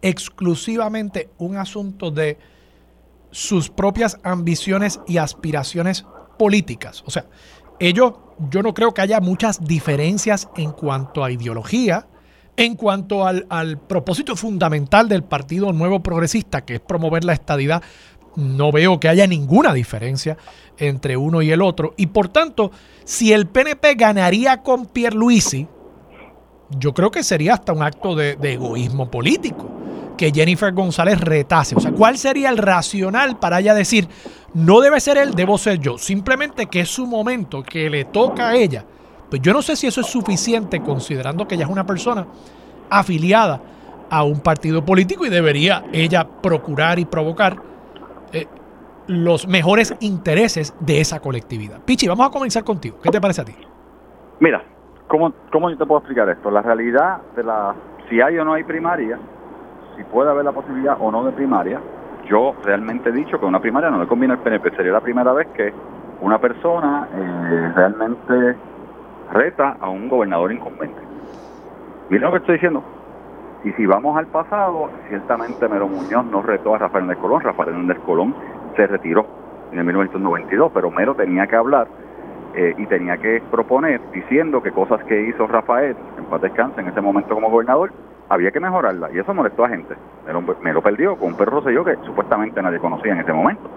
[0.01, 2.37] exclusivamente un asunto de
[3.31, 6.05] sus propias ambiciones y aspiraciones
[6.37, 7.03] políticas.
[7.05, 7.25] O sea,
[7.79, 8.13] ellos,
[8.49, 12.07] yo no creo que haya muchas diferencias en cuanto a ideología,
[12.57, 17.81] en cuanto al, al propósito fundamental del Partido Nuevo Progresista, que es promover la estadidad.
[18.35, 20.37] No veo que haya ninguna diferencia
[20.77, 21.93] entre uno y el otro.
[21.97, 22.71] Y por tanto,
[23.03, 25.67] si el PNP ganaría con Pierluisi,
[26.69, 29.69] yo creo que sería hasta un acto de, egoísmo político
[30.17, 31.75] que Jennifer González retase.
[31.75, 34.07] O sea, ¿cuál sería el racional para ella decir,
[34.53, 35.97] no debe ser él, debo ser yo?
[35.97, 38.85] Simplemente que es su momento, que le toca a ella.
[39.29, 42.27] Pues yo no sé si eso es suficiente considerando que ella es una persona
[42.89, 43.61] afiliada
[44.09, 47.57] a un partido político y debería ella procurar y provocar
[48.31, 48.45] eh,
[49.07, 51.81] los mejores intereses de esa colectividad.
[51.81, 52.99] Pichi, vamos a comenzar contigo.
[53.01, 53.55] ¿Qué te parece a ti?
[54.39, 54.63] Mira,
[55.13, 56.49] ¿cómo, ¿cómo yo te puedo explicar esto?
[56.49, 57.75] La realidad de la,
[58.09, 59.19] si hay o no hay primaria,
[59.95, 61.79] si puede haber la posibilidad o no de primaria,
[62.25, 64.71] yo realmente he dicho que una primaria no le conviene al PNP.
[64.71, 65.71] Sería la primera vez que
[66.19, 68.55] una persona eh, realmente
[69.31, 70.99] reta a un gobernador incumbente.
[72.09, 72.81] Mira lo que estoy diciendo.
[73.65, 77.41] Y si vamos al pasado, ciertamente Mero Muñoz no retó a Rafael Hernández Colón.
[77.41, 78.33] Rafael Hernández Colón
[78.75, 79.27] se retiró
[79.71, 81.87] en el 1992, pero Mero tenía que hablar
[82.55, 86.87] eh, y tenía que proponer diciendo que cosas que hizo Rafael, en paz descanse, en
[86.87, 87.91] ese momento como gobernador,
[88.29, 89.09] había que mejorarla.
[89.11, 89.95] Y eso molestó a gente.
[90.25, 93.69] Mero, Mero perdió con un perro Rosselló que supuestamente nadie conocía en ese momento,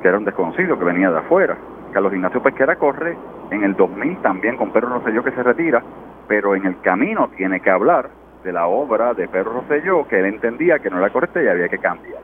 [0.00, 1.56] que era un desconocido que venía de afuera.
[1.92, 3.16] Carlos Ignacio Pesquera corre
[3.50, 5.82] en el 2000 también con Pedro Rosselló que se retira,
[6.26, 8.08] pero en el camino tiene que hablar
[8.42, 11.68] de la obra de Pedro Rosselló que él entendía que no era correcta y había
[11.68, 12.20] que cambiar.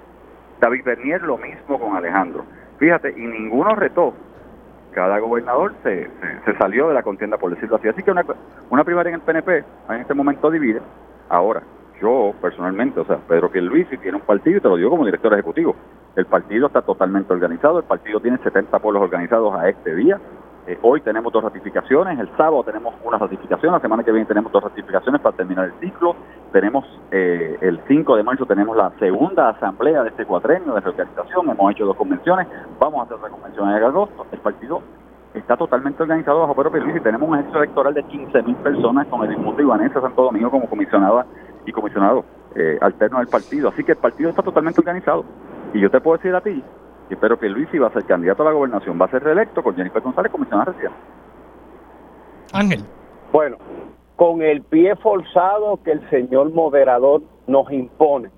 [0.61, 2.45] David Bernier lo mismo con Alejandro.
[2.79, 4.15] Fíjate, y ninguno retó.
[4.99, 6.11] Cada gobernador se,
[6.45, 7.87] se, salió de la contienda, por decirlo así.
[7.87, 8.25] Así que una,
[8.69, 10.83] una primaria en el PNP en este momento divide.
[11.29, 11.63] Ahora,
[12.03, 15.33] yo personalmente, o sea, Pedro Pierluisi tiene un partido y te lo digo como director
[15.33, 15.77] ejecutivo.
[16.17, 20.19] El partido está totalmente organizado, el partido tiene 70 pueblos organizados a este día.
[20.69, 24.53] Eh, hoy tenemos dos ratificaciones, el sábado tenemos una ratificación, la semana que viene tenemos
[24.53, 26.15] dos ratificaciones para terminar el ciclo.
[26.53, 31.49] Tenemos eh, el 5 de marzo tenemos la segunda asamblea de este cuatrenio de reorganización,
[31.49, 32.47] hemos hecho dos convenciones,
[32.79, 34.27] vamos a hacer otra convención en agosto.
[34.31, 34.83] El partido
[35.33, 37.01] está totalmente organizado bajo Pedro Pierluisi.
[37.01, 41.25] Tenemos un ejército electoral de 15.000 personas con Edmundo y Vanessa Santo Domingo como comisionada
[41.65, 42.27] y comisionado.
[42.55, 43.69] eh, alternos del partido.
[43.69, 45.25] Así que el partido está totalmente organizado.
[45.73, 46.63] Y yo te puedo decir a ti,
[47.09, 49.63] que espero que Luis iba a ser candidato a la gobernación, va a ser reelecto
[49.63, 50.93] con Jennifer González comisionada recién.
[52.53, 52.85] Ángel.
[53.33, 53.57] Bueno,
[54.17, 58.31] con el pie forzado que el señor moderador nos impone,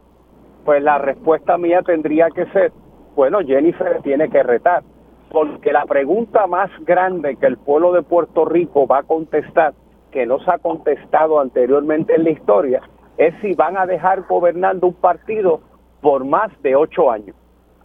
[0.64, 2.73] pues la respuesta mía tendría que ser,
[3.16, 4.83] bueno, Jennifer tiene que retar,
[5.31, 9.75] porque la pregunta más grande que el pueblo de Puerto Rico va a contestar,
[10.11, 12.83] que no se ha contestado anteriormente en la historia,
[13.16, 15.61] es si van a dejar gobernando un partido
[16.01, 17.37] por más de ocho años.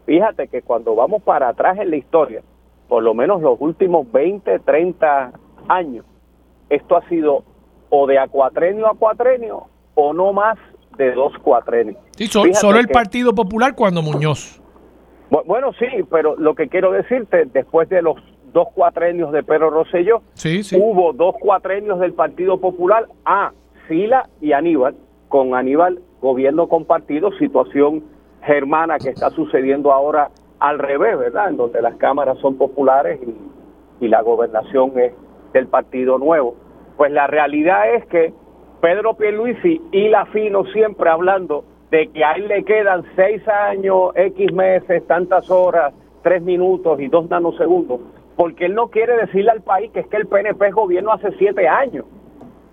[0.06, 2.42] Fíjate que cuando vamos para atrás en la historia,
[2.88, 5.32] por lo menos los últimos 20, 30
[5.68, 6.06] años,
[6.70, 7.44] esto ha sido
[7.90, 10.58] o de a cuatrenio a cuatrenio o no más
[10.98, 11.98] de dos cuatrenios.
[12.18, 14.62] Sí, solo el Partido Popular cuando Muñoz.
[15.46, 18.16] Bueno, sí, pero lo que quiero decirte, después de los
[18.54, 20.78] dos cuatrenios de Pedro Rosselló, sí, sí.
[20.80, 23.52] hubo dos cuatrenios del Partido Popular, a
[23.88, 24.96] Sila y Aníbal,
[25.28, 28.04] con Aníbal gobierno compartido, situación
[28.46, 30.30] germana que está sucediendo ahora
[30.60, 31.50] al revés, ¿verdad?
[31.50, 35.14] En donde las cámaras son populares y, la gobernación es
[35.52, 36.56] del Partido Nuevo.
[36.96, 38.34] Pues la realidad es que
[38.82, 44.12] Pedro Pierluisi y la Fino siempre hablando de que a él le quedan seis años,
[44.16, 45.92] X meses, tantas horas,
[46.22, 48.00] tres minutos y dos nanosegundos,
[48.36, 51.68] porque él no quiere decirle al país que es que el PNP gobierno hace siete
[51.68, 52.06] años.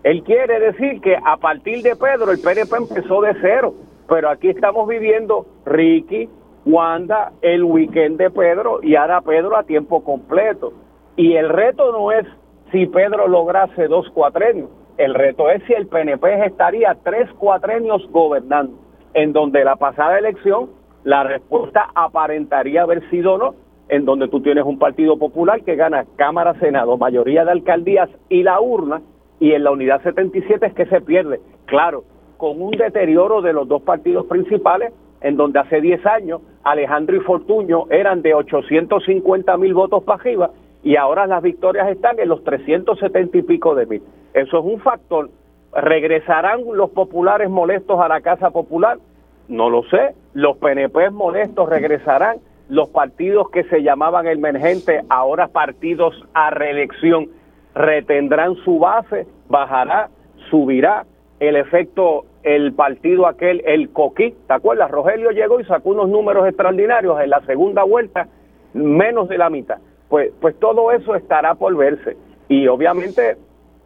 [0.03, 3.73] Él quiere decir que a partir de Pedro el PNP empezó de cero,
[4.13, 6.29] pero aquí estamos viviendo Ricky,
[6.67, 10.75] Wanda, el weekend de Pedro y ahora Pedro a tiempo completo.
[11.17, 12.27] Y el reto no es
[12.71, 14.69] si Pedro lograse dos cuatrenios.
[14.99, 18.77] El reto es si el PNP estaría tres cuatrenios gobernando,
[19.15, 20.69] en donde la pasada elección
[21.05, 23.55] la respuesta aparentaría haber sido no,
[23.89, 28.43] en donde tú tienes un partido popular que gana Cámara, Senado, mayoría de alcaldías y
[28.43, 29.01] la urna,
[29.41, 31.41] y en la unidad 77 es que se pierde.
[31.65, 32.05] Claro,
[32.43, 37.21] con un deterioro de los dos partidos principales, en donde hace 10 años Alejandro y
[37.21, 40.51] Fortuño eran de 850 mil votos para
[40.83, 44.03] y ahora las victorias están en los 370 y pico de mil.
[44.35, 45.31] Eso es un factor.
[45.73, 48.99] ¿Regresarán los populares molestos a la Casa Popular?
[49.47, 50.17] No lo sé.
[50.35, 52.39] ¿Los PNP molestos regresarán?
[52.69, 57.29] ¿Los partidos que se llamaban emergentes, ahora partidos a reelección,
[57.73, 59.29] retendrán su base?
[59.49, 60.09] ¿Bajará?
[60.51, 61.05] ¿Subirá?
[61.43, 64.91] El efecto, el partido aquel, el Coquí, ¿te acuerdas?
[64.91, 68.29] Rogelio llegó y sacó unos números extraordinarios en la segunda vuelta,
[68.75, 69.79] menos de la mitad
[70.13, 72.19] pues, pues todo eso estará por verse.
[72.47, 73.39] Y obviamente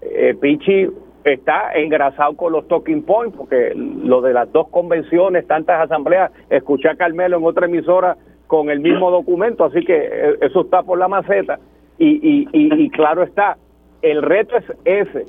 [0.03, 0.89] eh, Pichi
[1.23, 6.89] está engrasado con los talking points, porque lo de las dos convenciones, tantas asambleas, escuché
[6.89, 8.17] a Carmelo en otra emisora
[8.49, 11.61] con el mismo documento, así que eh, eso está por la maceta.
[11.97, 13.57] Y, y, y, claro está,
[14.03, 15.27] el reto es ese.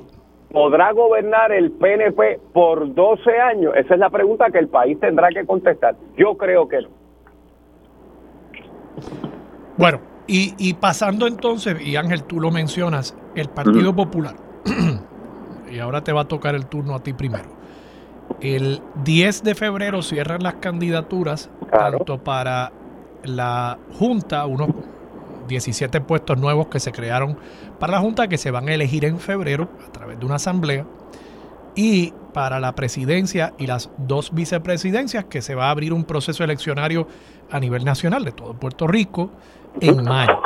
[0.52, 3.74] ¿Podrá gobernar el PNP por 12 años?
[3.76, 5.94] Esa es la pregunta que el país tendrá que contestar.
[6.16, 6.88] Yo creo que no.
[9.76, 14.34] Bueno, y, pasando entonces, y Ángel, tú lo mencionas, el Partido Popular,
[15.70, 17.48] y ahora te va a tocar el turno a ti primero.
[18.40, 22.72] El 10 de febrero cierran las candidaturas, tanto para
[23.24, 24.70] la Junta, unos
[25.48, 27.38] 17 puestos nuevos que se crearon
[27.80, 30.86] para la Junta, que se van a elegir en febrero a través de una asamblea,
[31.74, 36.44] y para la presidencia y las dos vicepresidencias, que se va a abrir un proceso
[36.44, 37.08] eleccionario
[37.50, 39.30] a nivel nacional de todo Puerto Rico
[39.80, 40.40] en mayo.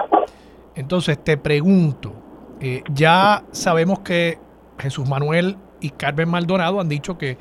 [0.75, 2.15] Entonces te pregunto,
[2.61, 4.39] eh, ya sabemos que
[4.79, 7.37] Jesús Manuel y Carmen Maldonado han dicho que,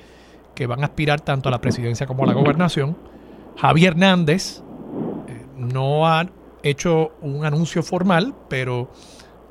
[0.55, 2.97] que, van a aspirar tanto a la presidencia como a la gobernación.
[3.57, 4.63] Javier Hernández
[5.27, 6.25] eh, no ha
[6.63, 8.91] hecho un anuncio formal, pero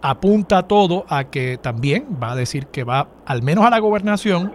[0.02, 4.52] apunta todo a que también va a decir que va al menos a la gobernación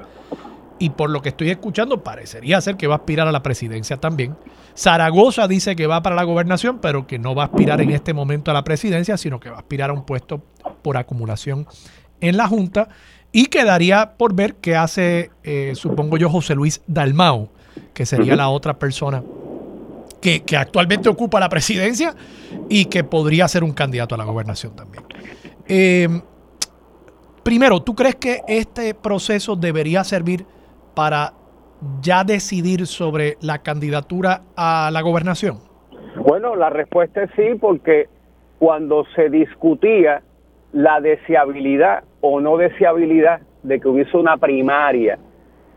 [0.80, 3.98] y por lo que estoy escuchando parecería ser que va a aspirar a la presidencia
[3.98, 4.36] también.
[4.76, 8.14] Zaragoza dice que va para la gobernación, pero que no va a aspirar en este
[8.14, 10.44] momento a la presidencia, sino que va a aspirar a un puesto
[10.82, 11.66] por acumulación
[12.20, 12.90] en la Junta.
[13.32, 17.50] Y quedaría por ver qué hace, eh, supongo yo, José Luis Dalmao,
[17.94, 19.24] que sería la otra persona
[20.46, 22.16] que, actualmente ocupa la presidencia
[22.70, 25.04] y que podría ser un candidato a la gobernación también.
[25.68, 26.08] Eh,
[27.44, 30.46] primero, ¿tú crees que este proceso debería servir
[30.96, 31.34] para
[32.02, 35.60] ya decidir sobre la candidatura a la gobernación?
[36.18, 38.08] Bueno, la respuesta es sí, porque
[38.58, 40.24] cuando se discutía
[40.72, 45.20] la deseabilidad o no deseabilidad de que hubiese una primaria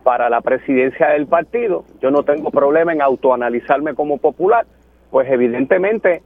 [0.08, 4.64] para la presidencia del partido, yo no tengo problema en autoanalizarme como popular,
[5.10, 6.22] pues evidentemente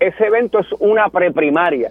[0.00, 1.90] ese evento es una preprimaria,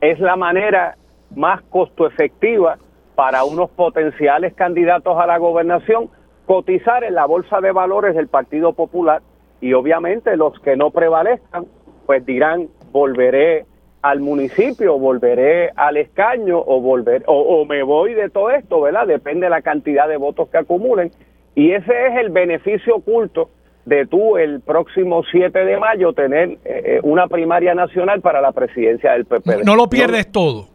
[0.00, 0.94] es la manera
[1.34, 2.76] más costo efectiva
[3.16, 6.08] para unos potenciales candidatos a la gobernación
[6.46, 9.22] cotizar en la bolsa de valores del Partido Popular
[9.60, 11.66] y obviamente los que no prevalezcan
[12.06, 13.66] pues dirán volveré
[14.02, 19.06] al municipio, volveré al escaño o volver o, me voy de todo esto, ¿verdad?
[19.06, 21.12] Depende de la cantidad de votos que acumulen
[21.54, 23.50] y ese es el beneficio oculto
[23.84, 28.52] de tú el próximo 7 de mayo tener eh, eh, una primaria nacional para la
[28.52, 29.64] presidencia del PP.
[29.64, 30.66] No lo pierdes todo.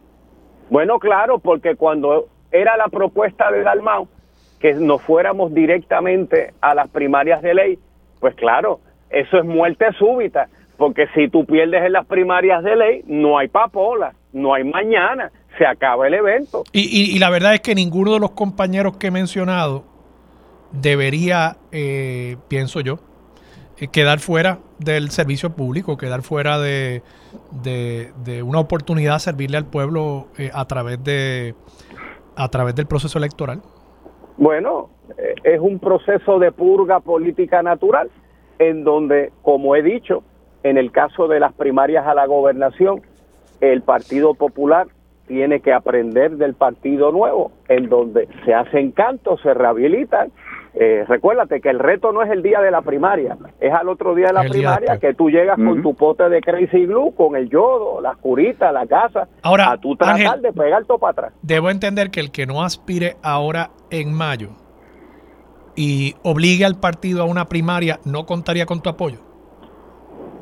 [0.70, 4.08] Bueno, claro, porque cuando era la propuesta de Dalmau
[4.58, 7.78] que nos fuéramos directamente a las primarias de ley,
[8.20, 10.48] pues claro, eso es muerte súbita,
[10.78, 15.30] porque si tú pierdes en las primarias de ley, no hay papola, no hay mañana,
[15.58, 16.62] se acaba el evento.
[16.72, 19.84] Y, y, la verdad es que ninguno de los compañeros que he mencionado
[20.70, 23.00] debería, eh, pienso yo,
[23.78, 27.02] eh, quedar fuera del servicio público, quedar fuera de,
[27.62, 31.56] de, una oportunidad de servirle al pueblo eh, a través de
[32.36, 33.62] a través del proceso electoral.
[34.36, 34.90] Bueno,
[35.42, 38.08] es un proceso de purga política natural,
[38.60, 40.22] en donde, como he dicho,
[40.62, 43.02] en el caso de las primarias a la gobernación,
[43.60, 44.86] el Partido Popular
[45.26, 50.32] tiene que aprender del Partido Nuevo, en donde se hacen cantos, se rehabilitan
[50.74, 54.14] eh, recuérdate que el reto no es el día de la primaria, es al otro
[54.14, 57.48] día de la primaria que tú llegas con tu pote de Crazy Glue, con el
[57.48, 61.32] yodo, las curitas, la casa, ahora, a tu tratar de pegar todo para atrás.
[61.42, 64.50] Debo entender que el que no aspire ahora en mayo
[65.74, 69.27] y obligue al partido a una primaria, ¿no contaría con tu apoyo?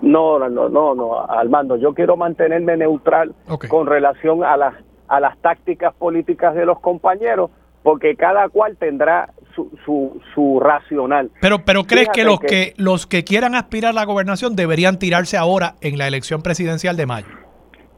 [0.03, 3.35] No, no, no, no, Armando, yo quiero mantenerme neutral
[3.69, 4.75] con relación a las,
[5.09, 7.51] a las tácticas políticas de los compañeros,
[7.83, 11.31] porque cada cual tendrá su, su, racional.
[11.41, 15.37] Pero, pero crees que los que, los que quieran aspirar a la gobernación deberían tirarse
[15.37, 17.29] ahora en la elección presidencial de mayo.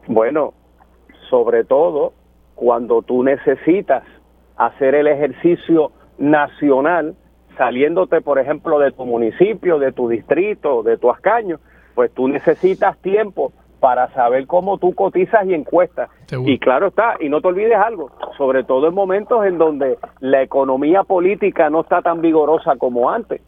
[0.07, 0.53] Bueno,
[1.29, 2.13] sobre todo
[2.55, 4.03] cuando tú necesitas
[4.57, 7.15] hacer el ejercicio nacional,
[7.57, 11.59] saliéndote, por ejemplo, de tu municipio, de tu distrito, de tu ascaño,
[11.99, 16.09] pues tú necesitas tiempo para saber cómo tú cotizas y encuestas.
[16.45, 20.41] Y claro está, y no te olvides algo, sobre todo en momentos en donde la
[20.41, 23.41] economía política no está tan vigorosa como antes.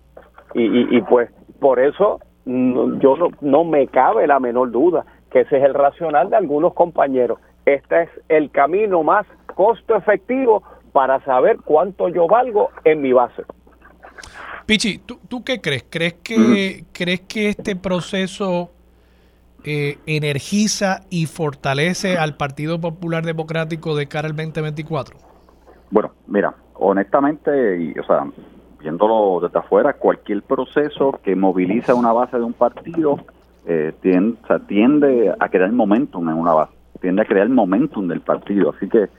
[0.53, 1.29] Y, y, pues
[1.61, 6.29] por eso yo no, no me cabe la menor duda que ese es el racional
[6.29, 7.39] de algunos compañeros.
[7.65, 9.25] Este es el camino más
[9.55, 13.43] costo efectivo para saber cuánto yo valgo en mi base.
[14.71, 15.83] Pichi, ¿tú, ¿tú qué crees?
[15.89, 18.71] ¿Crees que, ¿Crees que este proceso
[19.65, 25.17] eh, energiza y fortalece al Partido Popular Democrático de cara al 2024?
[25.89, 28.25] Bueno, mira, honestamente, y, o sea,
[28.79, 33.19] viéndolo desde afuera, cualquier proceso que moviliza una base de un partido
[33.65, 34.37] eh, tiende,
[34.69, 38.73] tiende a crear momentum en una base, tiende a crear momentum del partido.
[38.73, 39.09] Así que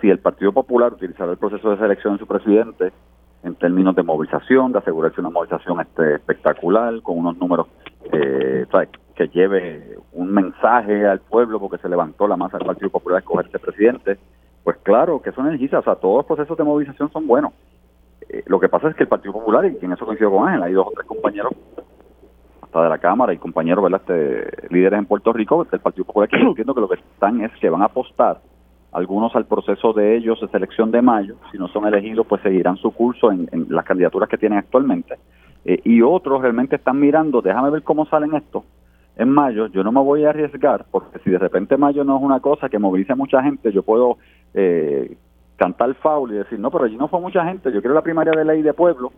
[0.00, 2.92] si el Partido Popular utilizara el proceso de selección de su presidente
[3.42, 7.66] en términos de movilización, de asegurarse una movilización este, espectacular, con unos números
[8.12, 8.66] eh,
[9.14, 13.20] que lleve un mensaje al pueblo porque se levantó la masa del Partido Popular a
[13.20, 14.18] escoger este presidente,
[14.64, 17.52] pues claro que eso energiza, o sea, todos los procesos de movilización son buenos.
[18.28, 20.62] Eh, lo que pasa es que el Partido Popular, y en eso coincido con Ángel,
[20.62, 21.52] hay dos o tres compañeros,
[22.62, 26.28] hasta de la Cámara y compañeros, ¿verdad?, este, líderes en Puerto Rico del Partido Popular,
[26.28, 28.38] que entiendo que lo que están es que van a apostar
[28.92, 32.76] algunos al proceso de ellos de selección de mayo, si no son elegidos, pues seguirán
[32.76, 35.16] su curso en, las candidaturas que tienen actualmente,
[35.64, 38.64] eh, y otros realmente están mirando, déjame ver cómo salen estos,
[39.16, 42.22] en mayo, yo no me voy a arriesgar, porque si de repente mayo no es
[42.22, 44.18] una cosa que movilice a mucha gente, yo puedo
[44.54, 45.16] eh,
[45.56, 48.32] cantar foul y decir, no, pero allí no fue mucha gente, yo quiero la primaria
[48.32, 49.12] de ley de pueblo,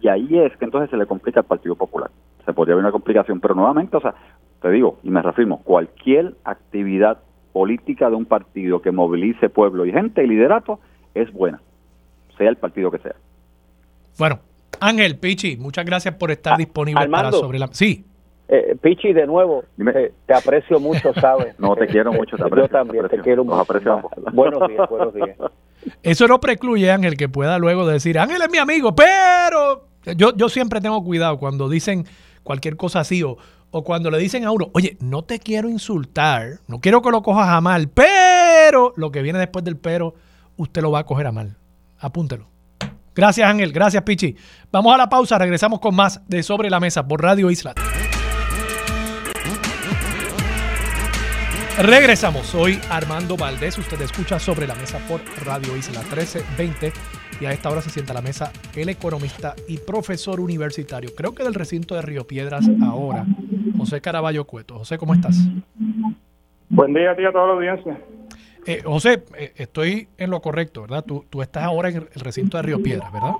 [0.00, 2.10] y ahí es que entonces se le complica al Partido Popular.
[2.44, 4.14] Se podría haber una complicación, pero nuevamente, o sea,
[4.60, 7.18] te digo, y me reafirmo, cualquier actividad
[7.52, 10.80] política de un partido que movilice pueblo y gente y liderato
[11.14, 11.60] es buena,
[12.38, 13.14] sea el partido que sea.
[14.18, 14.40] Bueno,
[14.80, 17.68] Ángel, Pichi, muchas gracias por estar ah, disponible para sobre la...
[17.68, 18.04] Sí.
[18.48, 19.64] Eh, Pichi, de nuevo,
[19.94, 21.58] eh, te aprecio mucho, ¿sabes?
[21.58, 22.66] No, te quiero mucho, te aprecio.
[22.66, 23.64] Yo también te, quiero mucho.
[24.32, 25.36] Buenos días, buenos días.
[26.02, 30.48] Eso no precluye, Ángel, que pueda luego decir, Ángel es mi amigo, pero yo, yo
[30.48, 32.04] siempre tengo cuidado cuando dicen
[32.42, 33.36] cualquier cosa así o,
[33.72, 37.22] o cuando le dicen a uno, oye, no te quiero insultar, no quiero que lo
[37.22, 40.14] cojas a mal, pero lo que viene después del pero,
[40.56, 41.56] usted lo va a coger a mal.
[41.98, 42.48] Apúntelo.
[43.14, 43.72] Gracias, Ángel.
[43.72, 44.36] Gracias, Pichi.
[44.70, 45.38] Vamos a la pausa.
[45.38, 47.74] Regresamos con más de Sobre la Mesa por Radio Isla.
[51.78, 56.92] Regresamos, soy Armando Valdés, usted escucha sobre la mesa por Radio Isla 1320
[57.40, 61.34] y a esta hora se sienta a la mesa el economista y profesor universitario, creo
[61.34, 63.26] que del recinto de Río Piedras ahora,
[63.82, 64.78] José Caraballo Cueto.
[64.78, 65.36] José, ¿cómo estás?
[66.68, 67.98] Buen día a ti a toda la audiencia.
[68.64, 71.04] Eh, José, eh, estoy en lo correcto, ¿verdad?
[71.04, 73.32] Tú, tú estás ahora en el recinto de Río Piedras, ¿verdad?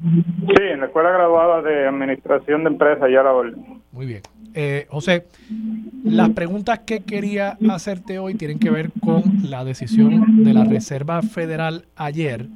[0.00, 3.34] Sí, en la Escuela Graduada de Administración de Empresas, ya la
[3.92, 4.22] Muy bien.
[4.54, 5.26] Eh, José,
[6.02, 11.20] las preguntas que quería hacerte hoy tienen que ver con la decisión de la Reserva
[11.20, 12.46] Federal ayer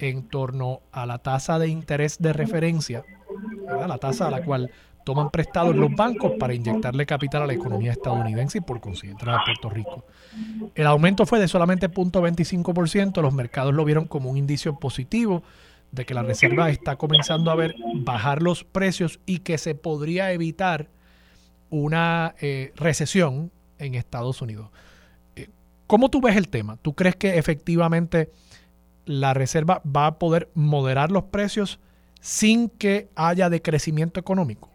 [0.00, 3.04] en torno a la tasa de interés de referencia,
[3.86, 4.72] la tasa a la cual
[5.04, 9.44] toman prestados los bancos para inyectarle capital a la economía estadounidense y por consiguiente a
[9.44, 10.04] Puerto Rico.
[10.74, 15.42] El aumento fue de solamente 0.25%, los mercados lo vieron como un indicio positivo
[15.90, 20.32] de que la Reserva está comenzando a ver bajar los precios y que se podría
[20.32, 20.88] evitar
[21.70, 24.70] una eh, recesión en Estados Unidos.
[25.36, 25.48] Eh,
[25.86, 26.76] ¿Cómo tú ves el tema?
[26.80, 28.30] ¿Tú crees que efectivamente
[29.04, 31.78] la Reserva va a poder moderar los precios
[32.20, 34.71] sin que haya decrecimiento económico?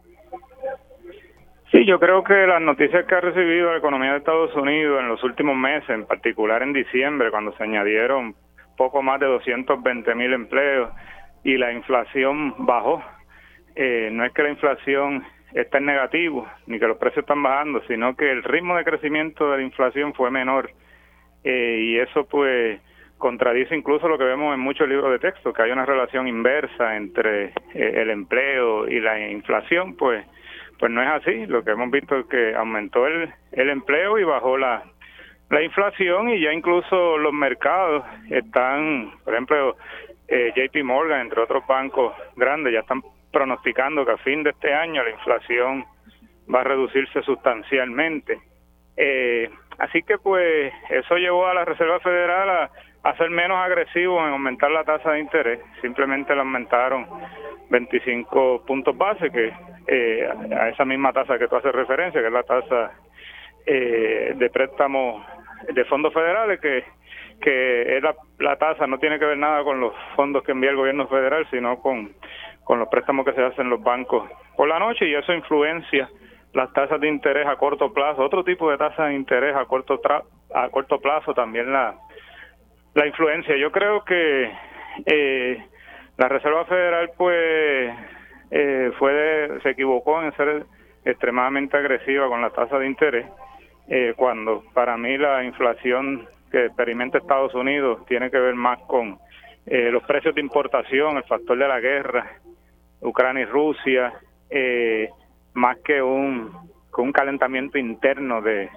[1.77, 5.09] Sí, yo creo que las noticias que ha recibido la economía de Estados Unidos en
[5.09, 8.33] los últimos meses, en particular en diciembre, cuando se añadieron
[8.77, 10.89] poco más de 220 mil empleos
[11.43, 13.03] y la inflación bajó,
[13.75, 15.23] eh, no es que la inflación
[15.53, 19.51] está en negativo, ni que los precios están bajando, sino que el ritmo de crecimiento
[19.51, 20.71] de la inflación fue menor.
[21.43, 22.81] Eh, y eso pues
[23.19, 26.95] contradice incluso lo que vemos en muchos libros de texto, que hay una relación inversa
[26.95, 30.25] entre eh, el empleo y la inflación, pues
[30.79, 31.45] pues no es así.
[31.47, 34.83] Lo que hemos visto es que aumentó el, el empleo y bajó la,
[35.49, 39.77] la inflación y ya incluso los mercados están, por ejemplo,
[40.27, 43.01] eh, JP Morgan, entre otros bancos grandes, ya están
[43.31, 45.85] pronosticando que a fin de este año la inflación
[46.53, 48.39] va a reducirse sustancialmente.
[48.97, 52.71] Eh, así que pues eso llevó a la Reserva Federal a,
[53.07, 55.61] a ser menos agresivo en aumentar la tasa de interés.
[55.81, 57.07] Simplemente la aumentaron
[57.69, 59.53] 25 puntos base, que
[59.87, 62.91] eh, a esa misma tasa que tú haces referencia, que es la tasa
[63.65, 65.25] eh, de préstamo
[65.73, 66.83] de fondos federales, que,
[67.39, 68.03] que es
[68.39, 71.47] la, tasa, no tiene que ver nada con los fondos que envía el gobierno federal,
[71.49, 72.11] sino con,
[72.65, 76.09] con los préstamos que se hacen en los bancos por la noche y eso influencia
[76.53, 80.01] las tasas de interés a corto plazo, otro tipo de tasas de interés a corto
[80.53, 81.95] a corto plazo también la
[82.97, 83.55] la influencia.
[83.55, 84.51] Yo creo que
[85.05, 85.63] eh,
[86.17, 87.93] la Reserva Federal pues
[88.49, 90.65] eh, fue se equivocó en ser
[91.05, 93.27] extremadamente agresiva con la tasa de interés
[93.87, 99.19] eh, cuando para mí la inflación que experimenta Estados Unidos tiene que ver más con
[99.67, 102.39] eh, los precios de importación, el factor de la guerra,
[103.01, 104.11] Ucrania y Rusia,
[105.53, 106.51] más que un,
[106.89, 108.69] con un calentamiento interno de,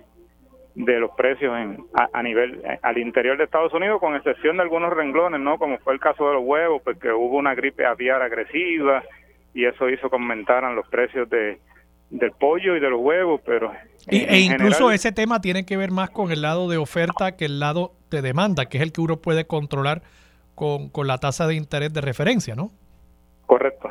[0.75, 4.93] de los precios en, a, nivel al interior de Estados Unidos con excepción de algunos
[4.93, 9.03] renglones no como fue el caso de los huevos porque hubo una gripe aviar agresiva
[9.53, 11.59] y eso hizo que aumentaran los precios de
[12.11, 13.73] del pollo y de los huevos pero
[14.09, 17.61] e incluso ese tema tiene que ver más con el lado de oferta que el
[17.61, 20.03] lado de demanda que es el que uno puede controlar
[20.55, 22.71] con, con la tasa de interés de referencia no
[23.47, 23.91] correcto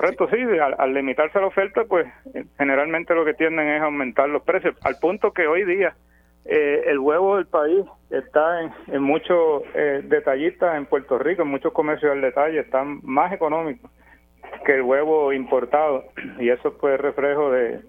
[0.00, 0.36] Correcto, sí,
[0.78, 4.94] al, limitarse la oferta, pues eh, generalmente lo que tienden es aumentar los precios, al
[5.00, 5.96] punto que hoy día
[6.44, 11.72] eh, el huevo del país está en, muchos eh, detallistas en Puerto Rico, en muchos
[11.72, 13.90] comercios al detalle, están más económicos
[14.64, 16.04] que el huevo importado,
[16.38, 17.80] y eso pues reflejo de,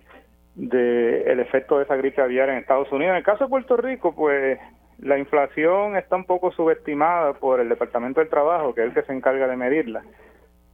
[0.56, 3.12] de el efecto de esa gripe aviar en Estados Unidos.
[3.12, 4.58] En el caso de Puerto Rico, pues
[4.98, 9.04] la inflación está un poco subestimada por el Departamento del Trabajo, que es el que
[9.04, 10.02] se encarga de medirla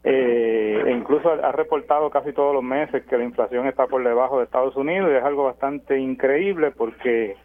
[0.07, 4.43] eh, incluso ha reportado casi todos los meses que la inflación está por debajo de
[4.43, 7.35] Estados Unidos y es algo bastante increíble porque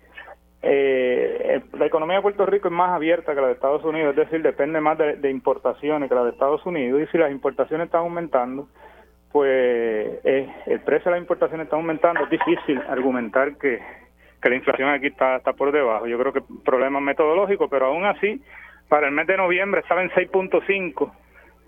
[0.60, 4.16] eh, la economía de Puerto Rico es más abierta que la de Estados Unidos, es
[4.16, 8.02] decir, depende más de, importaciones que la de Estados Unidos y si las importaciones están
[8.02, 8.68] aumentando,
[9.32, 13.80] pues eh, el precio de las importaciones está aumentando, es difícil argumentar que,
[14.42, 16.06] la inflación aquí está, está por debajo.
[16.06, 18.42] Yo creo que problema metodológico, pero aún así,
[18.88, 21.10] para el mes de noviembre estaba en 6.5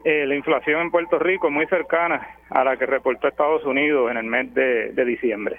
[0.04, 4.10] eh, la inflación en Puerto Rico es muy cercana a la que reportó Estados Unidos
[4.10, 5.58] en el mes de, diciembre.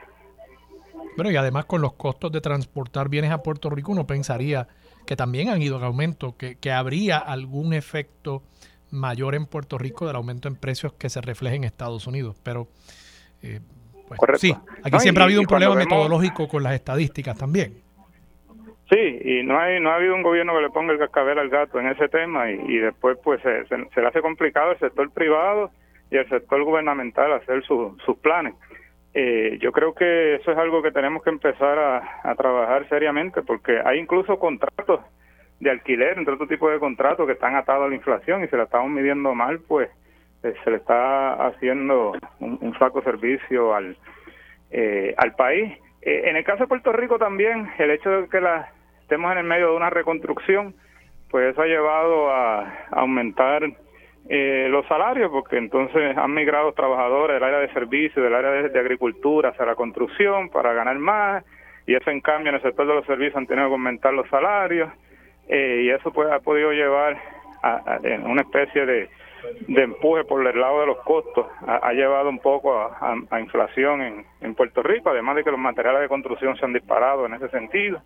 [1.15, 4.68] Bueno, y además con los costos de transportar bienes a Puerto Rico, uno pensaría
[5.06, 8.44] que también han ido en aumento, que, que habría algún efecto
[8.94, 12.38] mayor en Puerto Rico del aumento en precios que se refleje en Estados Unidos.
[12.44, 12.68] Pero
[13.41, 13.60] eh,
[14.07, 17.82] pues, sí, aquí siempre ha habido un problema metodológico con las estadísticas también.
[18.89, 21.49] Sí, y no hay no ha habido un gobierno que le ponga el cascabel al
[21.49, 25.72] gato en ese tema y, después pues se, se, le hace complicado el sector privado
[26.11, 28.53] y el sector gubernamental hacer sus planes.
[29.14, 31.80] Eh, yo creo que eso es algo que tenemos que empezar
[32.23, 35.01] a, trabajar seriamente porque hay incluso contratos
[35.60, 38.57] de alquiler, entre otro tipo de contratos que están atados a la inflación y se
[38.57, 39.89] la estamos midiendo mal, pues
[40.43, 43.95] eh, se le está haciendo un, un flaco servicio al,
[44.72, 45.72] eh, al país
[46.05, 48.69] eh, en el caso de Puerto Rico también, el hecho de que la,
[49.01, 50.73] estemos en el medio de una reconstrucción,
[51.30, 53.63] pues eso ha llevado a, aumentar
[54.30, 58.80] eh, los salarios, porque entonces han migrado trabajadores del área de servicios, del área de,
[58.80, 61.43] agricultura hacia la construcción para ganar más,
[61.88, 64.27] y eso en cambio en el sector de los servicios han tenido que aumentar los
[64.30, 64.89] salarios,
[65.47, 67.17] eh, y eso pues ha podido llevar
[67.61, 69.09] a, una especie de,
[69.68, 74.56] empuje por el lado de los costos, ha, llevado un poco a, inflación en, en
[74.56, 78.02] Puerto Rico, además de que los materiales de construcción se han disparado en ese sentido,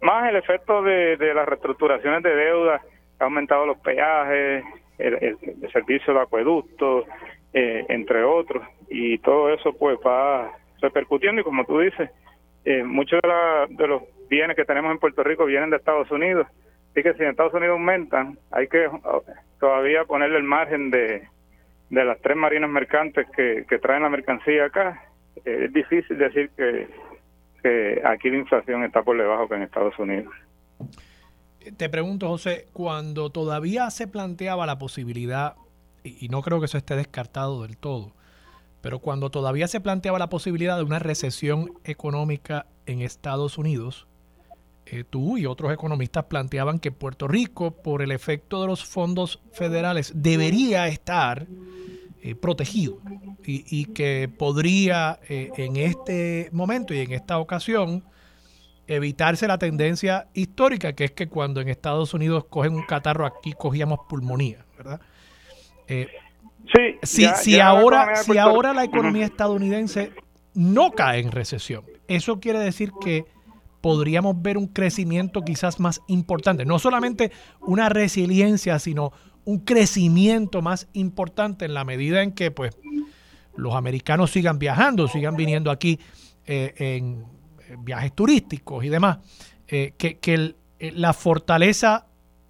[0.00, 2.80] más el efecto de, de las reestructuraciones de deuda,
[3.18, 4.64] ha aumentado los peajes,
[4.98, 7.06] el, servicio de acueducto,
[7.52, 12.10] eh, entre otros, y todo eso pues va repercutiendo y como tú dices,
[12.64, 16.46] eh, muchos de, los bienes que tenemos en Puerto Rico vienen de Estados Unidos,
[16.92, 19.24] así que si en Estados Unidos aumentan, hay que oh,
[19.58, 21.26] todavía ponerle el margen de,
[21.90, 25.04] de las tres marinas mercantes que, que traen la mercancía acá.
[25.44, 26.88] Es difícil decir que
[28.04, 30.32] aquí la inflación está por debajo que en Estados Unidos.
[31.76, 35.54] Te pregunto, José, cuando todavía se planteaba la posibilidad,
[36.02, 38.12] y no creo que eso esté descartado del todo,
[38.80, 44.08] pero cuando todavía se planteaba la posibilidad de una recesión económica en Estados Unidos,
[44.94, 49.40] eh, tú y otros economistas planteaban que Puerto Rico, por el efecto de los fondos
[49.50, 51.46] federales, debería estar
[52.20, 52.98] eh, protegido
[53.42, 58.04] y, que podría eh, en este momento y en esta ocasión
[58.86, 63.54] evitarse la tendencia histórica, que es que cuando en Estados Unidos cogen un catarro, aquí
[63.54, 65.00] cogíamos pulmonía, ¿verdad?
[65.88, 66.06] Sí.
[67.02, 70.12] Si, si ahora, si ahora la economía estadounidense
[70.52, 73.24] no cae en recesión, eso quiere decir que
[73.82, 79.12] podríamos ver un crecimiento quizás más importante, no solamente una resiliencia, sino
[79.44, 82.74] un crecimiento más importante en la medida en que pues
[83.56, 85.98] los americanos sigan viajando, sigan viniendo aquí
[86.46, 87.26] eh, en
[87.78, 89.18] viajes turísticos y demás,
[89.68, 90.18] eh, que,
[90.78, 92.06] eh, la fortaleza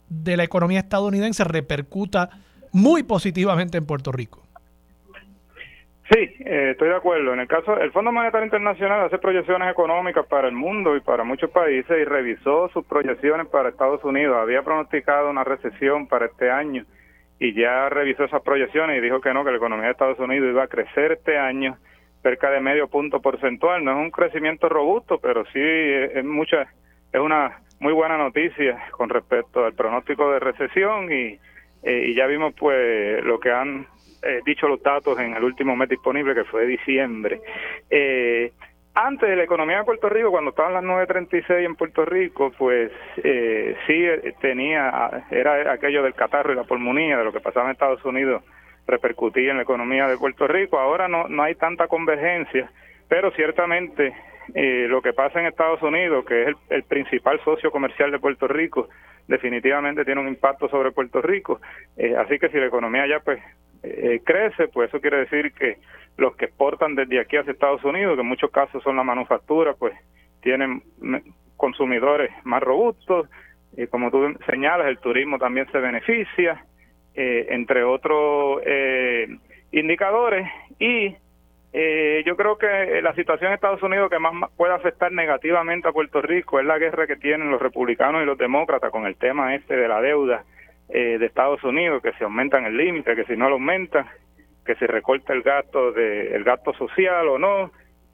[0.08, 2.30] de la economía estadounidense repercuta
[2.72, 4.41] muy positivamente en Puerto Rico.
[6.12, 7.32] Sí, eh, estoy de acuerdo.
[7.32, 11.24] En el caso, el Fondo Monetario Internacional hace proyecciones económicas para el mundo y para
[11.24, 14.36] muchos países y revisó sus proyecciones para Estados Unidos.
[14.36, 16.84] Había pronosticado una recesión para este año
[17.38, 20.50] y ya revisó esas proyecciones y dijo que no, que la economía de Estados Unidos
[20.50, 21.78] iba a crecer este año
[22.22, 23.82] cerca de medio punto porcentual.
[23.82, 26.66] No es un crecimiento robusto, pero sí es, mucha,
[27.10, 31.38] es una muy buena noticia con respecto al pronóstico de recesión y,
[31.82, 33.86] eh, y ya vimos pues lo que han
[34.22, 37.40] eh, dicho los datos en el último mes disponible que fue diciembre.
[37.90, 38.52] Eh,
[38.94, 42.92] antes la economía de Puerto Rico, cuando estaban las 9.36 en Puerto Rico, pues
[43.24, 44.04] eh, sí
[44.40, 48.42] tenía, era aquello del catarro y la pulmonía, de lo que pasaba en Estados Unidos
[48.86, 50.78] repercutía en la economía de Puerto Rico.
[50.78, 52.70] Ahora no, no hay tanta convergencia,
[53.08, 54.12] pero ciertamente
[54.54, 58.48] eh, lo que pasa en Estados Unidos, que es el, principal socio comercial de Puerto
[58.48, 58.88] Rico,
[59.28, 61.60] definitivamente tiene un impacto sobre Puerto Rico.
[61.96, 63.40] Eh, así que si la economía ya pues
[63.82, 65.78] eh, crece, pues eso quiere decir que
[66.16, 69.74] los que exportan desde aquí hacia Estados Unidos, que en muchos casos son la manufactura,
[69.74, 69.94] pues
[70.42, 70.82] tienen
[71.56, 73.28] consumidores más robustos.
[73.76, 76.64] Y como tú señalas, el turismo también se beneficia.
[77.14, 79.26] Eh, entre otros eh,
[79.70, 80.48] indicadores.
[80.78, 81.14] Y
[81.74, 85.92] eh, yo creo que la situación en Estados Unidos que más puede afectar negativamente a
[85.92, 89.54] Puerto Rico es la guerra que tienen los republicanos y los demócratas con el tema
[89.54, 90.44] este de la deuda
[90.88, 94.06] de Estados Unidos, que se aumentan el límite, que si no lo aumentan,
[94.64, 97.70] que se recorta el gasto de el gasto social o no.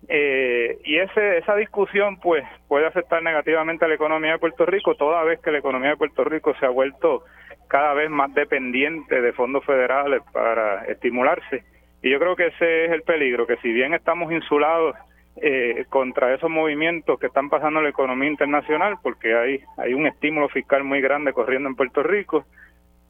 [0.08, 5.24] y ese, esa discusión pues puede afectar negativamente a la economía de Puerto Rico toda
[5.24, 7.24] vez que la economía de Puerto Rico se ha vuelto
[7.68, 11.64] cada vez más dependiente de fondos federales para estimularse.
[12.02, 14.96] Y yo creo que ese es el peligro, que si bien estamos insulados
[15.42, 20.06] eh, contra esos movimientos que están pasando en la economía internacional, porque hay, hay un
[20.06, 22.44] estímulo fiscal muy grande corriendo en Puerto Rico,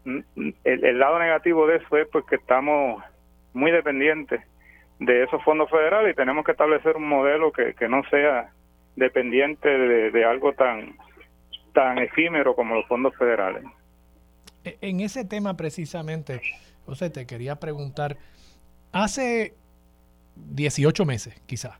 [0.05, 0.19] mm,
[0.65, 3.03] el, lado negativo de eso es pues que estamos
[3.53, 4.41] muy dependientes
[4.99, 8.51] de esos fondos federales y tenemos que establecer un modelo que, que no sea
[8.97, 10.97] dependiente de, de algo tan
[11.73, 13.63] tan efímero como los fondos federales.
[14.65, 16.41] E, en ese tema precisamente,
[16.87, 18.17] José, te quería preguntar,
[18.91, 19.55] hace
[20.35, 21.79] 18 meses quizás,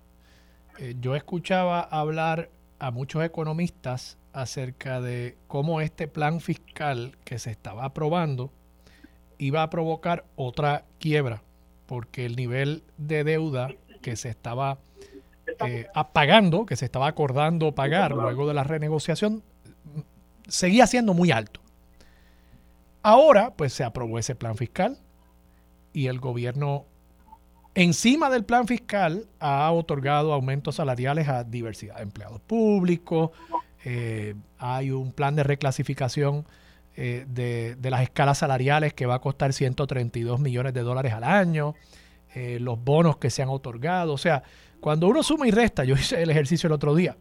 [0.79, 7.51] eh, yo escuchaba hablar a muchos economistas acerca de cómo este plan fiscal que se
[7.51, 8.53] estaba aprobando
[9.39, 11.43] iba a provocar otra quiebra,
[11.87, 14.79] porque el nivel de deuda que se estaba
[15.67, 19.43] eh, apagando, que se estaba acordando pagar luego de la renegociación,
[20.47, 21.61] seguía siendo muy alto.
[23.03, 24.99] Ahora, pues se aprobó ese plan fiscal
[25.93, 26.85] y el gobierno,
[27.83, 33.31] encima del plan fiscal, ha otorgado aumentos salariales a diversidad de empleados públicos.
[33.85, 36.45] Eh, hay un plan de reclasificación
[36.97, 41.77] eh, de, las escalas salariales que va a costar 132 millones de dólares al año,
[42.35, 44.13] eh, los bonos que se han otorgado.
[44.13, 44.43] O sea,
[44.81, 47.17] cuando uno suma y resta, yo hice el ejercicio el otro día,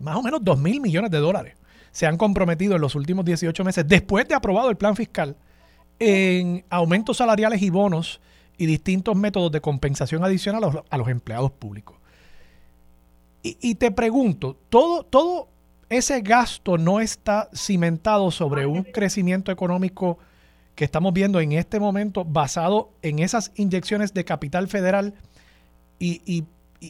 [0.00, 1.56] más o menos 2 mil millones de dólares
[1.90, 5.36] se han comprometido en los últimos 18 meses, después de aprobado el plan fiscal,
[6.00, 8.20] en aumentos salariales y bonos
[8.56, 11.96] y distintos métodos de compensación adicional a los, empleados públicos.
[13.42, 15.48] Y, y, te pregunto, todo, todo
[15.88, 20.18] ese gasto no está cimentado sobre un crecimiento económico
[20.74, 25.14] que estamos viendo en este momento basado en esas inyecciones de capital federal
[25.98, 26.44] y,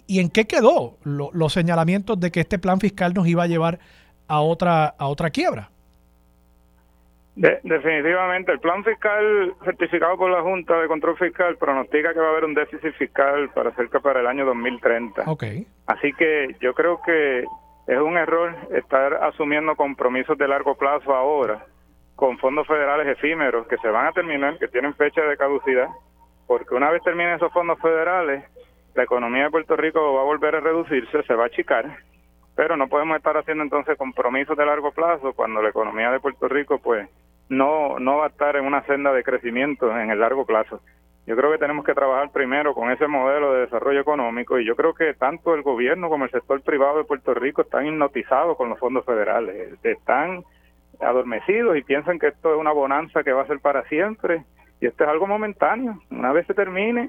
[0.08, 3.78] en qué quedó los señalamientos de que este plan fiscal nos iba a llevar
[4.26, 5.70] a otra, a otra quiebra.
[7.36, 12.30] Definitivamente, el plan fiscal certificado por la Junta de Control Fiscal pronostica que va a
[12.30, 15.24] haber un déficit fiscal para cerca para el año 2030.
[15.26, 15.66] Okay.
[15.86, 17.44] Así que yo creo que
[17.86, 21.66] es un error estar asumiendo compromisos de largo plazo ahora
[22.14, 25.88] con fondos federales efímeros que se van a terminar, que tienen fecha de caducidad,
[26.46, 28.44] porque una vez terminen esos fondos federales,
[28.94, 31.98] la economía de Puerto Rico va a volver a reducirse, se va a achicar,
[32.54, 36.48] pero no podemos estar haciendo entonces compromisos de largo plazo cuando la economía de Puerto
[36.48, 37.08] Rico pues
[37.48, 40.80] no no va a estar en una senda de crecimiento en el largo plazo.
[41.26, 44.76] Yo creo que tenemos que trabajar primero con ese modelo de desarrollo económico y yo
[44.76, 48.68] creo que tanto el gobierno como el sector privado de Puerto Rico están hipnotizados con
[48.68, 50.44] los fondos federales, están
[51.00, 54.44] adormecidos y piensan que esto es una bonanza que va a ser para siempre
[54.80, 55.98] y esto es algo momentáneo.
[56.10, 57.08] Una vez se termine,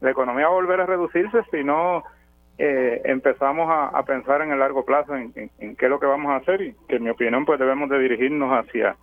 [0.00, 2.04] la economía va a volver a reducirse si no
[2.58, 6.30] eh, empezamos a, pensar en el largo plazo en, en, qué es lo que vamos
[6.30, 8.96] a hacer y que en mi opinión pues debemos de dirigirnos hacia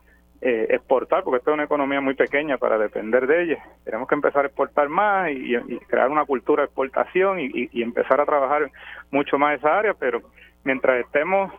[0.45, 3.63] eh, exportar, porque esta es una economía muy pequeña para depender de ella.
[3.85, 5.55] Tenemos que empezar a exportar más y,
[5.87, 8.69] crear una cultura de exportación y, empezar a trabajar
[9.09, 10.21] mucho más esa área, pero
[10.65, 11.53] mientras estemos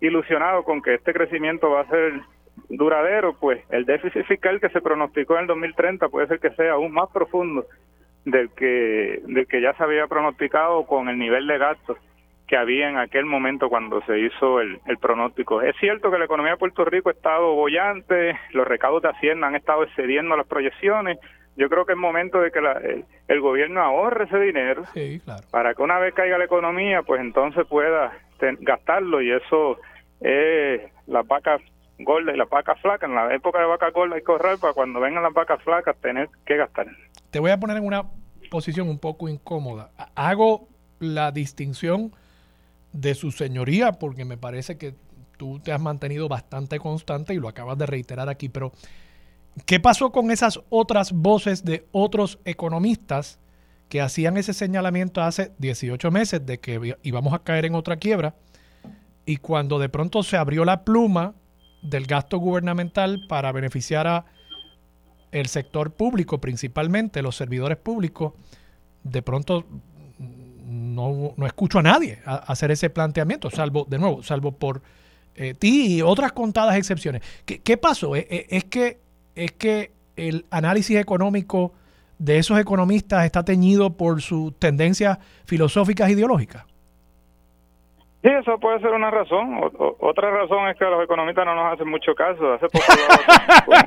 [0.00, 2.14] ilusionados con que este crecimiento va a ser
[2.70, 6.72] duradero, pues el déficit fiscal que se pronosticó en el 2030 puede ser que sea
[6.72, 7.66] aún más profundo
[8.24, 11.98] del que, del que ya se había pronosticado con el nivel de gastos
[12.50, 15.62] que había en aquel momento cuando se hizo el, pronóstico.
[15.62, 19.46] Es cierto que la economía de Puerto Rico ha estado bollante, los recaudos de Hacienda
[19.46, 21.20] han estado excediendo las proyecciones.
[21.56, 22.58] Yo creo que es momento de que
[23.28, 24.82] el, gobierno ahorre ese dinero
[25.52, 29.78] para que una vez caiga la economía, pues entonces pueda gastarlo y eso
[30.20, 31.62] es las vacas
[32.00, 33.08] gordas y las vacas flacas.
[33.08, 36.28] En la época de vacas gordas y correr para cuando vengan las vacas flacas tener
[36.44, 36.88] que gastar.
[37.30, 38.02] Te voy a poner en una
[38.50, 39.90] posición un poco incómoda.
[40.16, 40.66] Hago
[40.98, 42.10] la distinción
[42.92, 44.94] de su señoría, porque me parece que
[45.36, 48.72] tú te has mantenido bastante constante y lo acabas de reiterar aquí, pero
[49.64, 53.38] ¿qué pasó con esas otras voces de otros economistas
[53.88, 58.34] que hacían ese señalamiento hace 18 meses de que íbamos a caer en otra quiebra?
[59.24, 61.34] Y cuando de pronto se abrió la pluma
[61.82, 64.26] del gasto gubernamental para beneficiar a
[65.32, 68.32] el sector público, principalmente los servidores públicos,
[69.04, 69.64] de pronto
[70.70, 74.82] no, no escucho a nadie hacer ese planteamiento, salvo, de nuevo, salvo por
[75.34, 77.22] eh, ti y otras contadas excepciones.
[77.44, 78.14] ¿Qué, qué pasó?
[78.16, 78.98] ¿Es, e, es, que,
[79.34, 81.72] ¿Es que el análisis económico
[82.18, 86.64] de esos economistas está teñido por sus tendencias filosóficas e ideológicas?
[88.22, 89.58] Sí, eso puede ser una razón.
[89.98, 92.52] otra razón es que a los economistas no nos hacen mucho caso.
[92.52, 92.84] Hace poco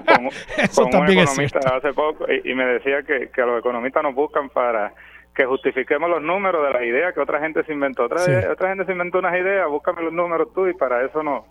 [0.08, 0.26] con,
[0.58, 4.16] eso también un economista hace poco y, me decía que, que a los economistas nos
[4.16, 4.92] buscan para
[5.36, 8.04] que justifiquemos los números de las ideas que otra gente se inventó.
[8.04, 11.46] Otra, otra gente se inventó unas ideas, búscame los números tú y para eso no,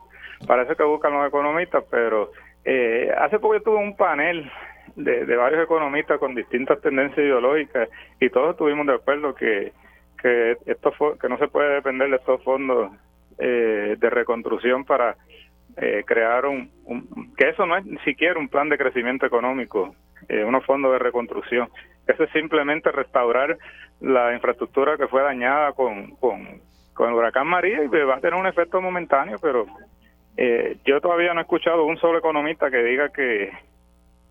[0.47, 2.31] para eso que buscan los economistas, pero
[2.65, 4.51] eh, hace poco yo tuve un panel
[4.97, 7.89] de, varios economistas con distintas tendencias ideológicas
[8.21, 9.73] y todos estuvimos de acuerdo que,
[10.21, 12.93] que, esto que no se puede depender de estos fondos
[13.39, 15.17] eh, de reconstrucción para
[15.77, 16.71] eh, crear un,
[17.37, 19.95] que eso no es ni siquiera un plan de crecimiento económico,
[20.29, 21.69] eh, unos fondos de reconstrucción.
[22.13, 23.57] Eso es simplemente restaurar
[24.01, 26.61] la infraestructura que fue dañada con, con,
[26.99, 29.67] el huracán María y va a tener un efecto momentáneo, pero
[30.37, 33.51] eh, yo todavía no he escuchado un solo economista que diga que,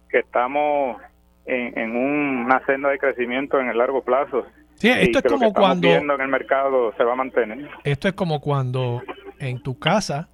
[0.10, 1.02] que estamos
[1.46, 4.46] en, en una senda de crecimiento en el largo plazo.
[4.76, 7.70] Sí, esto es como cuando viendo en el mercado se va a mantener.
[7.84, 9.02] Esto es como cuando
[9.40, 10.30] en tu casa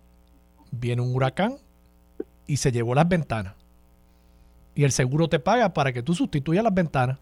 [0.72, 1.53] viene un huracán
[2.45, 3.56] y se llevó las ventanas.
[4.74, 7.19] Y el seguro te paga para que tú sustituyas las ventanas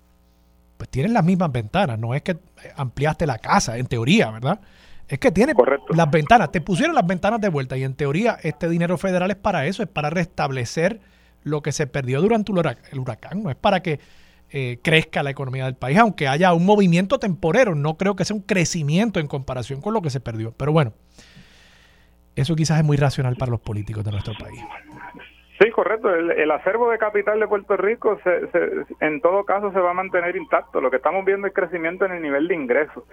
[0.78, 2.00] pues tienen las mismas ventanas.
[2.00, 2.38] No es que
[2.76, 4.60] ampliaste la casa, en teoría, ¿verdad?
[5.08, 5.54] Es que tiene
[5.90, 6.52] las ventanas.
[6.52, 9.84] Te pusieron las ventanas de vuelta y en teoría este dinero federal es para eso,
[9.84, 11.00] es para restablecer
[11.44, 13.44] lo que se perdió durante el huracán.
[13.44, 14.00] No es para que
[14.50, 17.76] eh, crezca la economía del país, aunque haya un movimiento temporero.
[17.76, 20.54] No creo que sea un crecimiento en comparación con lo que se perdió.
[20.54, 20.94] Pero bueno,
[22.36, 24.60] eso quizás es muy racional para los políticos de nuestro país.
[25.76, 26.10] Correcto.
[26.16, 28.48] El, acervo de capital de Puerto Rico, se,
[29.02, 30.80] en todo caso, se va a mantener intacto.
[30.80, 33.04] Lo que estamos viendo es crecimiento en el nivel de ingresos.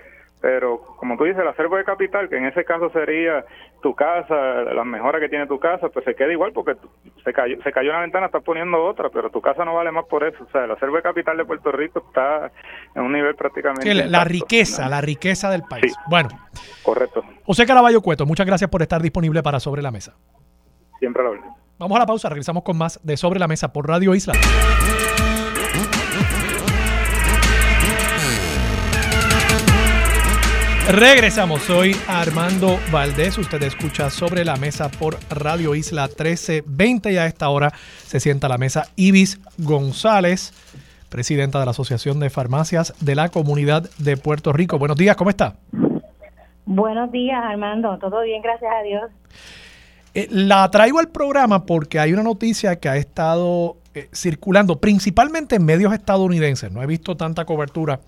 [0.41, 3.45] Pero, como tú dices, el acervo de capital, que en ese caso sería
[3.83, 6.77] tu casa, las mejoras que tiene tu casa, pues se queda igual porque
[7.25, 10.05] se cayó, se cayó una ventana, estás poniendo otra, pero tu casa no vale más
[10.05, 10.45] por eso.
[10.45, 12.53] O sea, el acervo de capital de Puerto Rico está
[12.95, 13.93] en un nivel prácticamente.
[13.93, 15.97] la, riqueza, la riqueza del país.
[16.09, 16.29] Bueno.
[16.85, 17.25] Correcto.
[17.43, 20.15] José Caraballo Cueto, muchas gracias por estar disponible para Sobre la Mesa.
[21.01, 21.62] Siempre la verdad.
[21.83, 24.35] Vamos a la pausa, regresamos con más de Sobre la Mesa por Radio Isla.
[30.93, 37.27] Regresamos, soy Armando Valdés, usted escucha sobre la mesa por Radio Isla 1320 y a
[37.27, 40.53] esta hora se sienta a la mesa Ibis González,
[41.09, 44.79] presidenta de la Asociación de Farmacias de la Comunidad de Puerto Rico.
[44.79, 45.57] Buenos días, ¿cómo está?
[46.65, 49.11] Buenos días, Armando, todo bien, gracias a Dios.
[50.15, 55.57] Eh, la traigo al programa porque hay una noticia que ha estado eh, circulando principalmente
[55.57, 58.01] en medios estadounidenses, no he visto tanta cobertura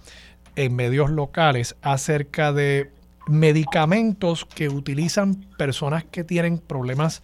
[0.56, 2.90] en medios locales acerca de
[3.26, 7.22] medicamentos que utilizan personas que tienen problemas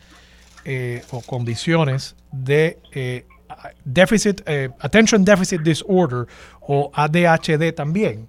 [0.65, 2.79] eh, o condiciones de
[3.85, 4.41] deficit,
[4.79, 6.27] attention deficit disorder
[6.61, 8.29] o ADHD también.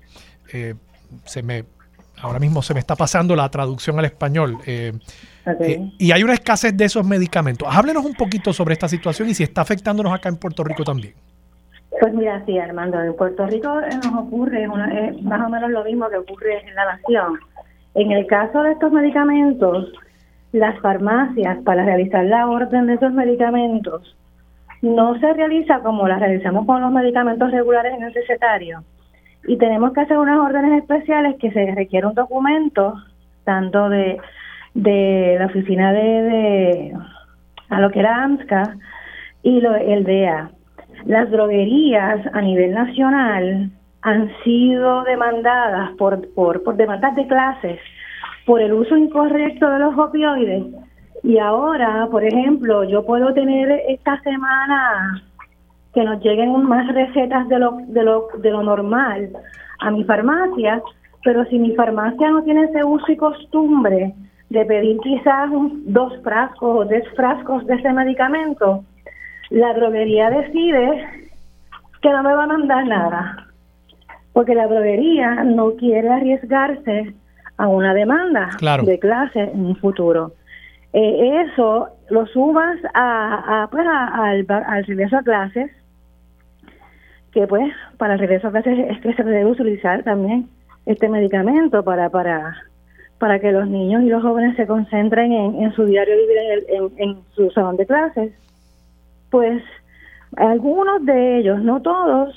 [1.25, 1.65] se me
[2.17, 4.59] ahora mismo se me está pasando la traducción al español.
[5.97, 7.67] Y hay una escasez de esos medicamentos.
[7.71, 11.13] Háblenos un poquito sobre esta situación y si está afectándonos acá en Puerto Rico también.
[11.99, 16.17] Pues mira, sí, Armando, en Puerto Rico nos ocurre más o menos lo mismo que
[16.17, 17.39] ocurre en la nación.
[17.95, 19.91] En el caso de estos medicamentos,
[20.51, 24.15] las farmacias para realizar la orden de esos medicamentos
[24.81, 28.83] no se realiza como la realizamos con los medicamentos regulares en el recetario.
[29.45, 32.95] Y tenemos que hacer unas órdenes especiales que se requiere un documento,
[33.43, 34.19] tanto de,
[34.73, 36.93] de la oficina de, de
[37.69, 38.77] a lo que era AMSCA
[39.43, 40.51] y lo, el DEA
[41.05, 43.71] las droguerías a nivel nacional
[44.01, 47.79] han sido demandadas por, por, por demandas de clases
[48.45, 50.63] por el uso incorrecto de los opioides.
[51.23, 55.21] Y ahora, por ejemplo, yo puedo tener esta semana
[55.93, 59.29] que nos lleguen más recetas de lo, de lo, de lo normal
[59.79, 60.81] a mi farmacia,
[61.23, 64.13] pero si mi farmacia no tiene ese uso y costumbre
[64.51, 65.49] de pedir quizás
[65.85, 68.83] dos frascos o tres frascos de ese medicamento,
[69.49, 71.29] la droguería decide
[72.01, 73.47] que no me va a mandar nada,
[74.33, 77.13] porque la droguería no quiere arriesgarse
[77.55, 78.49] a una demanda
[78.83, 80.33] de clase en un futuro.
[80.91, 85.71] Eh, eso lo subas a, a pues al, al regreso a clases,
[87.31, 90.49] que pues para el regreso a clases es que se debe utilizar también
[90.85, 92.53] este medicamento para para
[93.21, 97.09] para que los niños y los jóvenes se concentren en, su diario vivir en, en,
[97.09, 98.33] en su salón de clases
[99.31, 99.63] pues
[100.35, 102.35] algunos de ellos, no todos,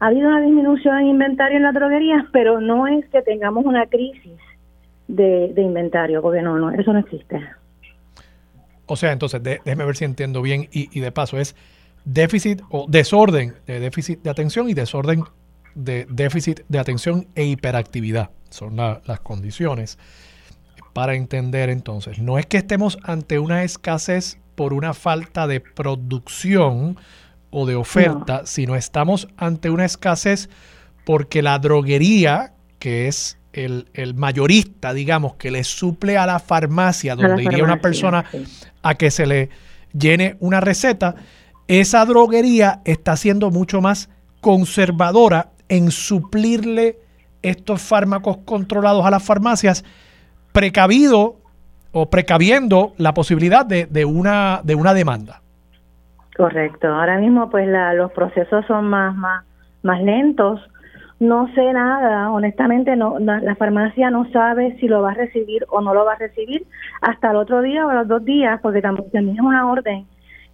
[0.00, 3.86] ha habido una disminución en inventario en las droguerías, pero no es que tengamos una
[3.86, 4.38] crisis
[5.06, 7.40] de, inventario, porque no, no, eso no existe.
[8.86, 11.56] O sea, entonces, déjeme ver si entiendo bien, y, de paso, es
[12.04, 15.24] déficit o desorden de déficit de atención y desorden
[15.74, 18.30] de déficit de atención e hiperactividad.
[18.50, 19.98] Son las condiciones
[20.92, 22.18] para entender entonces.
[22.18, 26.98] No es que estemos ante una escasez por una falta de producción
[27.50, 30.48] o de oferta, sino estamos ante una escasez
[31.04, 37.44] porque la droguería, que es el, mayorista, digamos, que le suple a la farmacia, donde
[37.44, 38.24] iría una persona
[38.82, 39.50] a que se le
[39.92, 41.14] llene una receta,
[41.66, 44.08] esa droguería está siendo mucho más
[44.40, 46.98] conservadora en suplirle
[47.42, 49.84] estos fármacos controlados a las farmacias,
[50.52, 51.36] precavido
[51.92, 55.40] o precaviendo la posibilidad de, de, una, de una demanda.
[56.36, 56.86] Correcto.
[56.86, 59.44] Ahora mismo, pues los procesos son más, más,
[59.82, 60.60] más lentos.
[61.18, 65.80] No sé nada, honestamente, no, la farmacia no sabe si lo va a recibir o
[65.80, 66.64] no lo va a recibir
[67.00, 70.06] hasta el otro día o los dos días, porque también es una orden,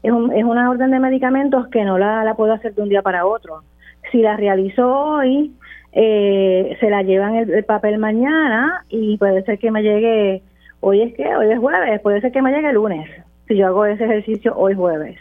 [0.03, 2.89] es, un, es una orden de medicamentos que no la, la puedo hacer de un
[2.89, 3.63] día para otro.
[4.11, 5.53] Si la realizo hoy,
[5.95, 10.43] eh, se la llevan el, el papel mañana y puede ser que me llegue
[10.87, 13.09] Hoy es que, hoy es jueves, puede ser que me llegue el lunes,
[13.49, 15.17] si yo hago ese ejercicio hoy jueves.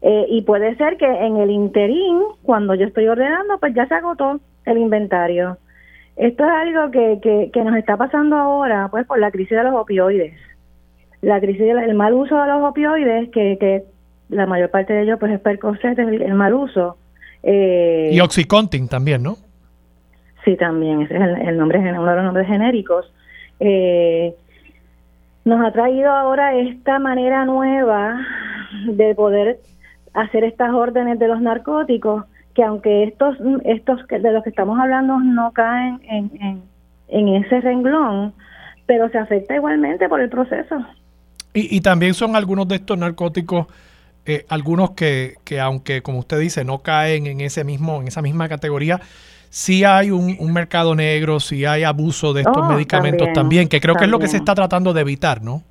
[0.00, 3.92] Eh, y puede ser que en el interín, cuando yo estoy ordenando, pues ya se
[3.92, 5.58] agotó el inventario.
[6.16, 9.64] Esto es algo que, que, que nos está pasando ahora, pues por la crisis de
[9.64, 10.40] los opioides.
[11.20, 13.84] La crisis del mal uso de los opioides, que, que
[14.30, 16.96] la mayor parte de ellos pues es Percocet, el, mal uso.
[17.42, 19.36] Eh, y Oxycontin también, ¿no?
[20.44, 23.12] Sí, también, ese es el, nombre, uno de los nombres genéricos.
[23.60, 24.34] Eh,
[25.44, 28.20] nos ha traído ahora esta manera nueva
[28.86, 29.58] de poder
[30.14, 32.24] hacer estas órdenes de los narcóticos,
[32.54, 36.62] que aunque estos, estos de los que estamos hablando no caen en, en,
[37.08, 38.32] en ese renglón,
[38.86, 40.76] pero se afecta igualmente por el proceso.
[41.54, 43.66] Y, y también son algunos de estos narcóticos,
[44.28, 48.20] eh, algunos que, que, aunque como usted dice, no caen en ese mismo, en esa
[48.22, 49.00] misma categoría,
[49.50, 53.94] sí hay un, mercado negro, sí hay abuso de estos oh, medicamentos también, que creo
[53.94, 55.62] que es lo que se está tratando de evitar, ¿no?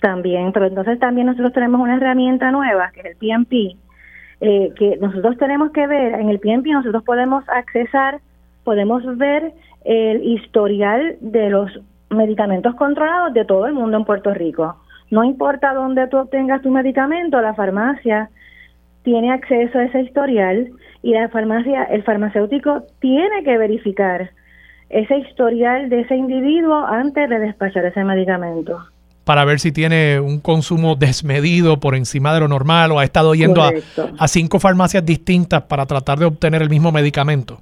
[0.00, 3.76] También, pero entonces también nosotros tenemos una herramienta nueva, que es el PMP,
[4.40, 8.20] eh, que nosotros tenemos que ver, en el PMP nosotros podemos accesar,
[8.64, 9.52] podemos ver
[9.84, 11.70] el historial de los
[12.08, 14.76] medicamentos controlados de todo el mundo en Puerto Rico.
[15.14, 18.30] No importa dónde tú obtengas tu medicamento, la farmacia
[19.04, 20.72] tiene acceso a ese historial
[21.04, 24.32] y la farmacia, el farmacéutico tiene que verificar
[24.90, 28.80] ese historial de ese individuo antes de despachar ese medicamento.
[29.22, 33.36] Para ver si tiene un consumo desmedido por encima de lo normal o ha estado
[33.36, 37.60] yendo a, cinco farmacias distintas para tratar de obtener el mismo medicamento.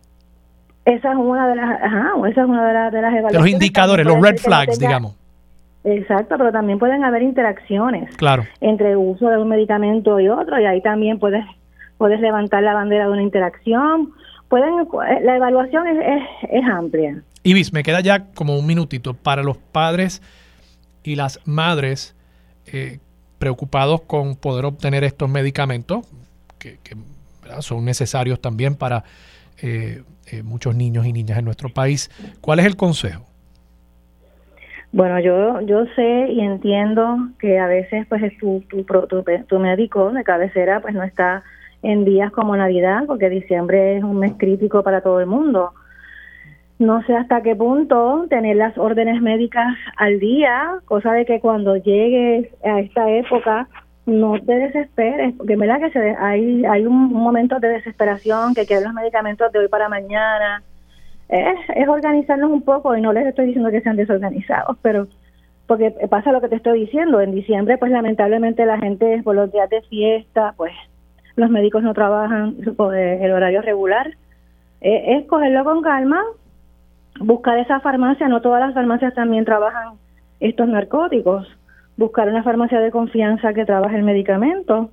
[0.87, 3.41] Esa es una de las, ajá, esa es una de, las, de las evaluaciones.
[3.43, 5.22] los indicadores, los red flags, digamos.
[5.85, 8.45] Exacto, pero también pueden haber interacciones claro.
[8.61, 11.45] entre el uso de un medicamento y otro, y ahí también puedes
[12.03, 14.13] puedes levantar la bandera de una interacción.
[14.49, 14.89] Pueden,
[15.23, 17.23] la evaluación es, es, amplia.
[17.45, 20.21] Ibis, me queda ya como un minutito para los padres
[21.05, 22.17] y las madres
[22.67, 22.99] eh,
[23.39, 26.05] preocupados con poder obtener estos medicamentos,
[26.59, 26.79] que,
[27.61, 29.05] son necesarios también para
[29.59, 32.11] eh, eh, muchos niños y niñas en nuestro país.
[32.41, 33.25] ¿Cuál es el consejo?
[34.93, 40.11] Bueno, yo yo sé y entiendo que a veces pues tu, tu, tu, tu médico
[40.13, 41.43] de cabecera pues no está
[41.83, 45.73] en días como Navidad, porque diciembre es un mes crítico para todo el mundo.
[46.79, 51.77] No sé hasta qué punto tener las órdenes médicas al día, cosa de que cuando
[51.77, 53.69] llegues a esta época
[54.07, 58.85] no te desesperes, porque verdad que se, hay, hay un, momento de desesperación, que quieren
[58.85, 60.63] los medicamentos de hoy para mañana.
[61.33, 65.07] Es, organizarnos un poco y no les estoy diciendo que sean desorganizados, pero
[65.67, 69.51] porque pasa lo que te estoy diciendo, en diciembre pues lamentablemente la gente por los
[69.51, 70.75] días de fiesta pues
[71.37, 74.09] los médicos no trabajan el horario regular.
[74.83, 76.23] Eh, es cogerlo con calma,
[77.19, 79.95] buscar esa farmacia, no todas las farmacias también trabajan
[80.39, 81.49] estos narcóticos,
[81.97, 84.91] buscar una farmacia de confianza que trabaje el medicamento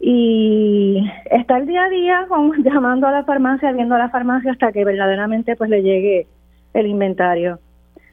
[0.00, 2.26] y estar día a día
[2.64, 6.26] llamando a la farmacia, viendo a la farmacia hasta que verdaderamente pues le llegue
[6.74, 7.58] el inventario.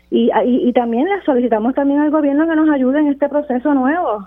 [0.09, 4.26] Y, y, también le solicitamos también al gobierno que nos ayude en este proceso nuevo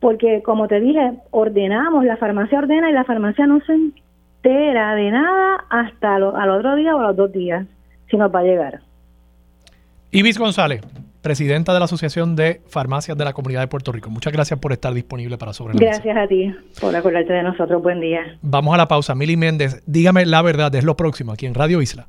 [0.00, 5.10] porque como te dije, ordenamos, la farmacia ordena y la farmacia no se entera de
[5.10, 7.66] nada hasta al otro día o a los dos días,
[8.10, 8.80] si nos va a llegar.
[10.12, 10.82] Ibis González,
[11.26, 14.10] presidenta de la Asociación de Farmacias de la Comunidad de Puerto Rico.
[14.10, 17.82] Muchas gracias por estar disponible para sobre Gracias a ti por acordarte de nosotros.
[17.82, 18.38] Buen día.
[18.42, 19.16] Vamos a la pausa.
[19.16, 22.04] Mili Méndez, dígame la verdad, es lo próximo aquí en Radio Isla.